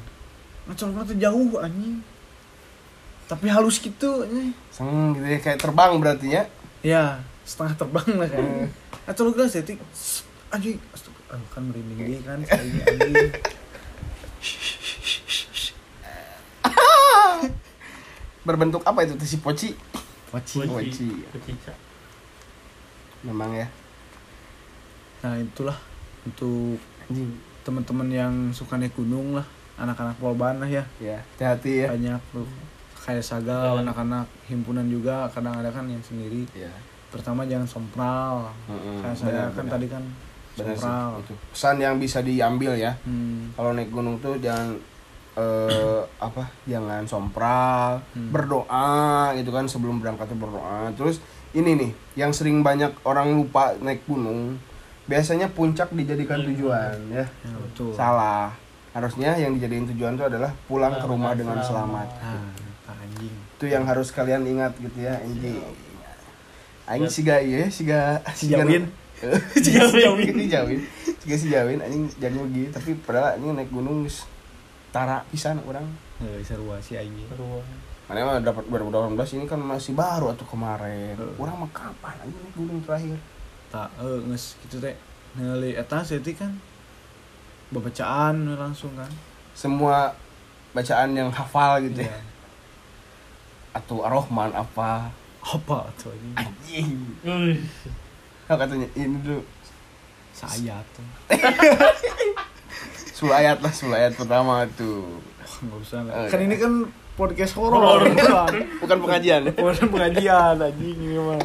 Ngacolokna 0.66 1.04
teh 1.04 1.18
jauh 1.18 1.58
anjing. 1.58 2.04
Tapi 3.26 3.46
halus 3.48 3.78
gitu 3.78 4.22
anjing. 4.22 4.52
seng 4.70 5.14
gitu 5.14 5.26
ya, 5.26 5.40
kayak 5.40 5.58
terbang 5.58 5.96
berarti 5.96 6.28
ya 6.30 6.44
Ya, 6.80 7.04
setengah 7.42 7.76
terbang 7.78 8.10
lah 8.16 8.28
kan. 8.28 8.68
Ngacolokna 9.06 9.46
setik 9.46 9.80
anjing. 10.50 10.76
Astaga, 10.90 11.22
ah, 11.30 11.42
kan 11.50 11.64
merinding 11.64 12.00
dia 12.06 12.20
kan 12.22 12.38
sekali 12.42 12.78
anjing. 12.80 13.32
berbentuk 18.42 18.82
apa 18.82 19.04
itu 19.04 19.14
si 19.22 19.38
poci 19.38 19.76
Waci. 20.30 20.62
Poci. 20.62 21.08
Poci. 21.26 21.52
Cak. 21.60 21.78
memang 23.24 23.52
ya 23.54 23.68
Nah, 25.20 25.36
itulah 25.36 25.76
untuk 26.22 26.80
anjing 27.02 27.28
teman-teman 27.60 28.08
yang 28.08 28.34
suka 28.50 28.80
naik 28.80 28.96
gunung 28.96 29.36
lah, 29.36 29.44
anak-anak 29.76 30.16
polban 30.16 30.56
lah 30.58 30.70
ya. 30.70 30.84
ya 30.98 31.20
hati-hati 31.36 31.84
ya 31.84 31.88
Banyak 31.90 32.22
tuh 32.32 32.48
kayak 33.00 33.20
saga 33.20 33.76
anak-anak 33.76 34.24
himpunan 34.46 34.86
juga 34.86 35.28
kadang 35.28 35.56
ada 35.56 35.68
kan 35.68 35.84
yang 35.86 36.00
sendiri 36.00 36.48
Iya. 36.54 36.72
pertama 37.10 37.44
jangan 37.44 37.66
sompral 37.66 38.48
Mm-mm, 38.66 39.02
kayak 39.02 39.18
saya 39.18 39.44
kan 39.50 39.66
benar. 39.66 39.72
tadi 39.74 39.88
kan 39.90 40.04
Benar 40.56 40.66
sih, 40.70 40.80
sompral 40.80 41.10
itu. 41.20 41.34
Pesan 41.50 41.76
yang 41.80 41.96
bisa 41.98 42.20
diambil 42.22 42.72
ya. 42.76 42.92
hmm. 43.02 43.54
Kalau 43.54 43.72
naik 43.74 43.90
gunung 43.90 44.16
tuh 44.20 44.38
jangan 44.38 44.72
eh 45.34 46.02
apa? 46.18 46.50
Jangan 46.64 47.06
sompral, 47.06 48.02
Hmm. 48.12 48.30
berdoa 48.30 48.98
gitu 49.34 49.50
kan 49.50 49.66
sebelum 49.66 49.98
berangkat 49.98 50.32
berdoa. 50.32 50.90
Terus 50.94 51.22
ini 51.52 51.74
nih, 51.76 51.92
yang 52.16 52.32
sering 52.32 52.60
banyak 52.60 52.94
orang 53.04 53.34
lupa 53.34 53.74
naik 53.76 54.06
gunung, 54.06 54.58
biasanya 55.06 55.48
puncak 55.48 55.90
dijadikan 55.92 56.42
tujuan 56.44 56.98
ya. 57.10 57.26
ya, 57.26 57.56
betul 57.60 57.92
Salah. 57.92 58.54
Harusnya 58.90 59.34
yang 59.36 59.54
dijadiin 59.54 59.86
tujuan 59.88 60.14
itu 60.14 60.26
adalah 60.26 60.50
pulang 60.66 60.94
ke 60.94 61.06
rumah 61.06 61.34
dengan 61.34 61.58
selamat. 61.60 62.10
nah 62.16 62.50
tak 62.84 62.98
anjing 63.00 63.34
Itu 63.54 63.66
yang 63.66 63.84
harus 63.84 64.10
kalian 64.10 64.44
ingat 64.44 64.74
gitu 64.78 64.98
ya, 65.00 65.18
anjing. 65.20 65.62
Aing 66.86 67.06
siga 67.06 67.38
ieu 67.38 67.70
siga 67.70 68.18
Si 68.34 68.50
Jawin. 68.50 68.90
siga 69.54 69.82
si 69.86 69.98
Jawin 70.00 70.34
si. 70.34 70.78
Siga 71.20 71.36
si 71.38 71.48
Jawin 71.48 71.80
anjing 71.80 72.10
jadi 72.16 72.34
lagi 72.34 72.64
tapi 72.70 72.98
padahal 72.98 73.36
anjing 73.36 73.54
naik 73.54 73.70
gunung 73.70 74.10
tara 74.90 75.24
pisan 75.30 75.62
orang. 75.66 75.86
Eh, 76.20 76.44
sarua 76.44 76.82
si 76.84 77.00
aing 77.00 77.16
Ruang. 77.38 77.64
Mana 78.10 78.26
mah 78.26 78.42
dapat 78.42 78.66
2018 78.68 79.38
ini 79.38 79.46
kan 79.46 79.62
masih 79.62 79.94
baru 79.94 80.34
atau 80.34 80.44
kemarin. 80.50 81.14
Heeh. 81.14 81.36
Orang 81.38 81.62
mah 81.62 81.72
kapan 81.72 82.18
anjing 82.26 82.42
naik 82.42 82.56
gunung 82.58 82.82
terakhir? 82.84 83.20
tak 83.70 83.86
eh 84.02 84.20
nges 84.26 84.58
gitu 84.66 84.82
teh 84.82 84.98
ngali 85.38 85.78
eta 85.78 86.02
seti 86.02 86.34
kan 86.34 86.58
bacaan 87.70 88.58
langsung 88.58 88.90
kan 88.98 89.14
Semua 89.54 90.10
bacaan 90.74 91.14
yang 91.14 91.30
hafal 91.30 91.78
gitu 91.86 92.02
ya. 92.02 92.10
Iya. 92.10 92.20
Atau 93.78 94.02
Ar-Rahman 94.02 94.58
apa? 94.58 95.14
apa 95.40 95.88
tuh 95.96 96.12
ini 96.18 96.34
Anjing. 96.36 96.90
Nah, 98.50 98.58
katanya 98.58 98.90
ini 98.98 99.18
dulu 99.22 99.46
saya 100.34 100.82
tuh 100.98 101.06
10 103.20 103.30
ayat 103.30 103.58
lah, 103.60 103.72
10 103.72 103.92
ayat 103.92 104.14
pertama 104.16 104.64
tuh. 104.74 105.20
nggak 105.60 105.80
usah 105.82 106.00
lah. 106.08 106.14
Oh, 106.16 106.26
kan 106.32 106.40
iya. 106.40 106.46
ini 106.48 106.56
kan 106.56 106.74
podcast 107.14 107.54
horor 107.54 108.00
bukan 108.08 108.54
Bukan 108.86 108.98
pengajian 109.04 109.42
bukan 109.60 109.86
pengajian 109.92 110.56
anjing 110.56 110.96
ini 110.96 111.20
mah 111.20 111.42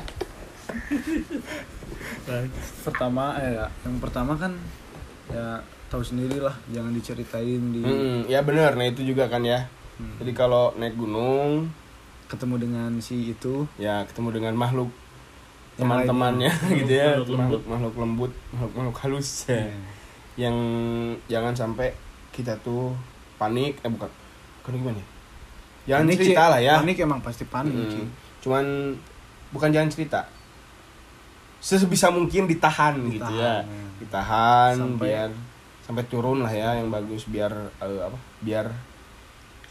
pertama 2.85 3.37
eh 3.41 3.53
ya, 3.53 3.67
yang 3.85 3.97
pertama 3.99 4.33
kan 4.37 4.53
ya 5.29 5.61
tahu 5.89 6.01
sendiri 6.01 6.41
lah 6.41 6.55
jangan 6.71 6.93
diceritain 6.93 7.63
di 7.71 7.81
Mm, 7.83 8.19
ya 8.27 8.41
benar, 8.41 8.75
nah 8.75 8.87
itu 8.87 9.05
juga 9.05 9.29
kan 9.29 9.45
ya. 9.45 9.69
Hmm. 9.95 10.19
Jadi 10.19 10.33
kalau 10.35 10.75
naik 10.75 10.95
gunung, 10.95 11.71
ketemu 12.27 12.55
dengan 12.59 12.91
si 12.99 13.31
itu 13.31 13.69
ya 13.77 14.03
ketemu 14.09 14.41
dengan 14.41 14.55
makhluk 14.57 14.91
teman-temannya 15.75 16.51
gitu 16.83 16.93
ya, 16.93 17.19
Makhluk 17.19 17.29
lembut. 17.35 17.63
makhluk 17.67 17.95
lembut, 17.99 18.33
makhluk 18.51 18.73
makhluk 18.75 18.97
halus 19.03 19.29
ya. 19.47 19.71
Yang 20.35 20.57
jangan 21.27 21.55
sampai 21.55 21.95
kita 22.31 22.59
tuh 22.59 22.91
panik, 23.35 23.79
eh 23.81 23.89
bukan, 23.89 24.11
bukan 24.61 24.73
gimana? 24.75 24.99
ya? 24.99 25.07
Jangan 25.85 26.05
Panik, 26.05 26.17
cerita 26.19 26.45
lah 26.49 26.61
ya. 26.61 26.75
panik 26.81 26.97
emang 26.99 27.21
pasti 27.21 27.45
panik 27.45 27.73
Mm, 27.73 27.89
Ci. 27.89 28.01
Cuman 28.41 28.65
bukan 29.51 29.71
jangan 29.71 29.89
cerita. 29.89 30.21
Sebisa 31.59 32.09
mungkin 32.09 32.45
ditahan, 32.45 32.99
gitu 33.09 33.25
ya. 33.33 33.61
Ditahan, 33.61 33.65
ya. 33.65 33.85
Ditahan 33.97 34.75
Sampai- 34.77 35.09
biar 35.09 35.31
sampai 35.81 36.05
turun 36.05 36.41
lah 36.41 36.49
ya 36.49 36.75
yang 36.75 36.89
bagus 36.89 37.25
biar 37.25 37.53
eh, 37.79 38.01
apa? 38.01 38.17
Biar 38.41 38.67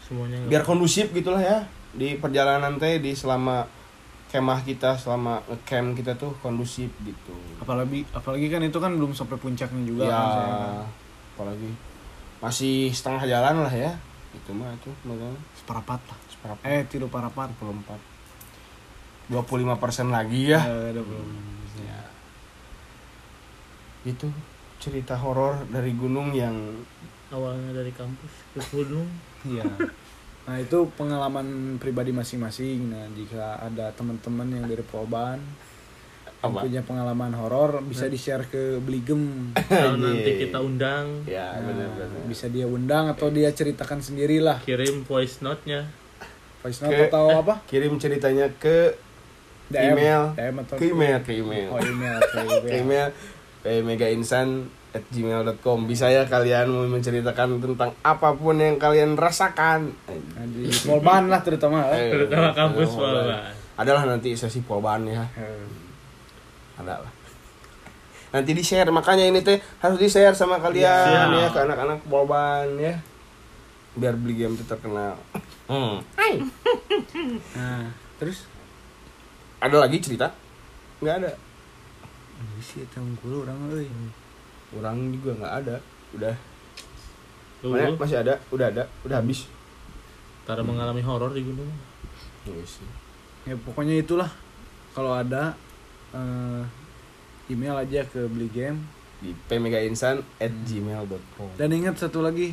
semuanya 0.00 0.36
biar 0.46 0.62
kondusif 0.62 1.10
gitulah 1.10 1.40
ya 1.40 1.64
di 1.90 2.14
perjalanan 2.14 2.76
teh 2.76 3.00
di 3.00 3.10
selama 3.12 3.64
kemah 4.34 4.66
kita 4.66 4.98
selama 4.98 5.38
camp 5.62 5.94
kita 5.94 6.18
tuh 6.18 6.34
kondusif 6.42 6.90
gitu. 7.06 7.34
Apalagi 7.62 8.02
apalagi 8.10 8.50
kan 8.50 8.66
itu 8.66 8.82
kan 8.82 8.90
belum 8.98 9.14
sampai 9.14 9.38
puncaknya 9.38 9.86
juga 9.86 10.10
ya 10.10 10.18
kan 10.18 10.26
saya 10.26 10.50
kan. 10.50 10.90
apalagi 11.38 11.70
masih 12.42 12.90
setengah 12.90 13.30
jalan 13.30 13.62
lah 13.62 13.70
ya 13.70 13.94
itu 14.34 14.50
mah 14.50 14.74
itu 14.74 14.90
makanya 15.06 15.38
separapat 15.54 16.02
lah. 16.10 16.18
Seperempat 16.26 16.66
eh 16.66 16.82
tidur 16.90 17.06
parapat 17.06 17.54
24 17.62 19.30
25 19.30 19.78
persen 19.78 20.10
lagi 20.10 20.50
ya. 20.50 20.66
Eh, 20.66 20.90
ada 20.90 20.98
belum 21.06 21.28
ya. 21.86 22.00
Itu 24.02 24.34
cerita 24.82 25.14
horor 25.14 25.62
dari 25.70 25.94
gunung 25.94 26.34
yang 26.34 26.58
awalnya 27.30 27.70
dari 27.70 27.94
kampus 27.94 28.34
ke 28.50 28.60
gunung. 28.74 29.06
Iya. 29.46 29.62
Nah 30.44 30.56
itu 30.56 30.78
pengalaman 30.92 31.46
pribadi 31.76 32.10
masing-masing. 32.10 32.88
Nah 32.88 33.08
jika 33.12 33.56
ada 33.58 33.88
teman-teman 33.92 34.48
yang 34.50 34.64
dari 34.64 34.82
Polban 34.82 35.40
yang 36.38 36.52
Apa? 36.52 36.60
punya 36.60 36.84
pengalaman 36.84 37.32
horor 37.32 37.80
bisa 37.80 38.04
di 38.04 38.16
share 38.16 38.44
ke 38.44 38.76
Bligem. 38.78 39.48
kalau 39.64 39.96
nanti 39.96 40.30
kita 40.38 40.60
undang 40.60 41.24
ya 41.24 41.56
Nah, 41.56 41.64
benar-benar 41.64 42.28
bisa 42.28 42.46
dia 42.46 42.68
undang 42.68 43.08
atau 43.08 43.32
dia 43.32 43.48
ceritakan 43.48 43.98
sendirilah. 43.98 44.60
kirim 44.60 45.02
voice 45.02 45.40
note-nya 45.40 45.88
Voice 46.60 46.80
note 46.80 46.92
Ke- 46.94 47.08
atau 47.08 47.26
apa? 47.40 47.64
kirim 47.64 47.96
ceritanya 47.96 48.52
ke 48.54 48.92
DM. 49.66 49.96
Email. 49.96 50.22
DM 50.34 50.56
atau 50.60 50.74
ke 50.76 50.84
email 50.86 51.18
ke 51.20 51.32
email 51.34 51.68
Oh 51.68 51.80
email. 51.80 52.16
Ke 52.20 52.40
ke 52.62 52.76
email 52.76 53.08
megainsan 53.80 54.68
at 54.94 55.02
gmail.com 55.10 55.90
bisa 55.90 56.06
ya 56.06 56.22
kalian 56.22 56.70
mau 56.70 56.86
menceritakan 56.86 57.58
tentang 57.58 57.90
apa 58.06 58.30
pun 58.38 58.54
yang 58.62 58.78
kalian 58.78 59.18
rasakan. 59.18 59.90
Polban 60.86 61.26
lah 61.26 61.42
terutama. 61.42 61.90
Eh, 61.90 62.14
terutama 62.14 62.54
kampus 62.54 62.94
Polban. 62.94 63.50
adalah 63.74 64.06
nanti 64.06 64.38
sesi 64.38 64.62
polban 64.62 65.02
ya. 65.02 65.26
Eh, 65.34 65.66
ada 66.78 67.02
lah. 67.02 67.12
Nanti 68.30 68.54
di 68.54 68.62
share 68.62 68.86
makanya 68.94 69.26
ini 69.26 69.42
teh 69.42 69.58
harus 69.82 69.98
di 69.98 70.06
share 70.06 70.38
sama 70.38 70.62
kalian 70.62 70.86
Siap. 71.34 71.42
ya 71.42 71.48
ke 71.50 71.58
anak-anak 71.66 71.98
polban 72.06 72.78
ya. 72.78 72.94
Biar 73.98 74.14
beli 74.14 74.46
game 74.46 74.54
itu 74.54 74.62
terkenal. 74.62 75.18
Hmm. 75.66 76.06
Nah 77.58 77.90
terus? 78.22 78.46
Ada 79.58 79.74
lagi 79.82 79.98
cerita? 79.98 80.30
Nggak 81.02 81.14
ada. 81.18 81.32
Ini 82.38 82.62
sih 82.62 82.86
tahun 82.94 83.18
dulu 83.18 83.42
orang 83.42 83.58
euy. 83.74 83.90
Orang 84.78 85.14
juga 85.14 85.30
nggak 85.38 85.54
ada. 85.64 85.76
Udah. 86.14 86.34
Mana 87.64 87.96
masih 87.96 88.18
ada. 88.20 88.34
Udah 88.52 88.66
ada. 88.68 88.84
Udah 89.06 89.16
habis. 89.18 89.48
Cara 90.44 90.60
mengalami 90.60 91.00
horor 91.00 91.32
di 91.32 91.40
gunung. 91.40 91.70
Yes. 92.44 92.84
Ya 93.48 93.56
pokoknya 93.56 93.96
itulah. 93.96 94.28
Kalau 94.92 95.16
ada 95.16 95.56
eh, 96.14 96.62
email 97.50 97.76
aja 97.80 98.06
ke 98.06 98.28
beli 98.28 98.48
game 98.52 98.84
di 99.24 99.32
pmegainsan 99.48 100.20
at 100.38 100.52
gmail.com 100.68 101.56
Dan 101.56 101.72
ingat 101.72 101.96
satu 101.96 102.20
lagi. 102.20 102.52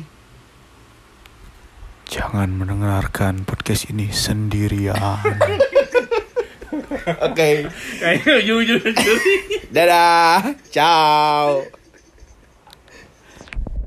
Jangan 2.08 2.52
mendengarkan 2.52 3.48
podcast 3.48 3.88
ini 3.88 4.12
sendirian. 4.12 4.96
Oke, 7.28 7.68
ujung-ujung 8.24 8.80
dadah, 9.72 10.56
ciao. 10.68 11.81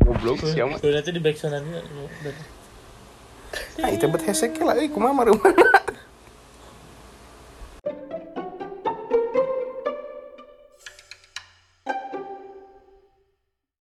Goblok 0.05 0.37
siapa? 0.45 0.77
Tuh 0.77 0.93
nanti 0.93 1.09
di 1.09 1.21
backsound 1.21 1.53
nanti 1.57 1.81
Ah, 3.79 3.89
itu 3.91 4.05
bet 4.11 4.23
hesek 4.27 4.59
lah, 4.59 4.75
eh, 4.75 4.91
kumaha 4.91 5.15
mah 5.15 5.25
rumah. 5.31 5.51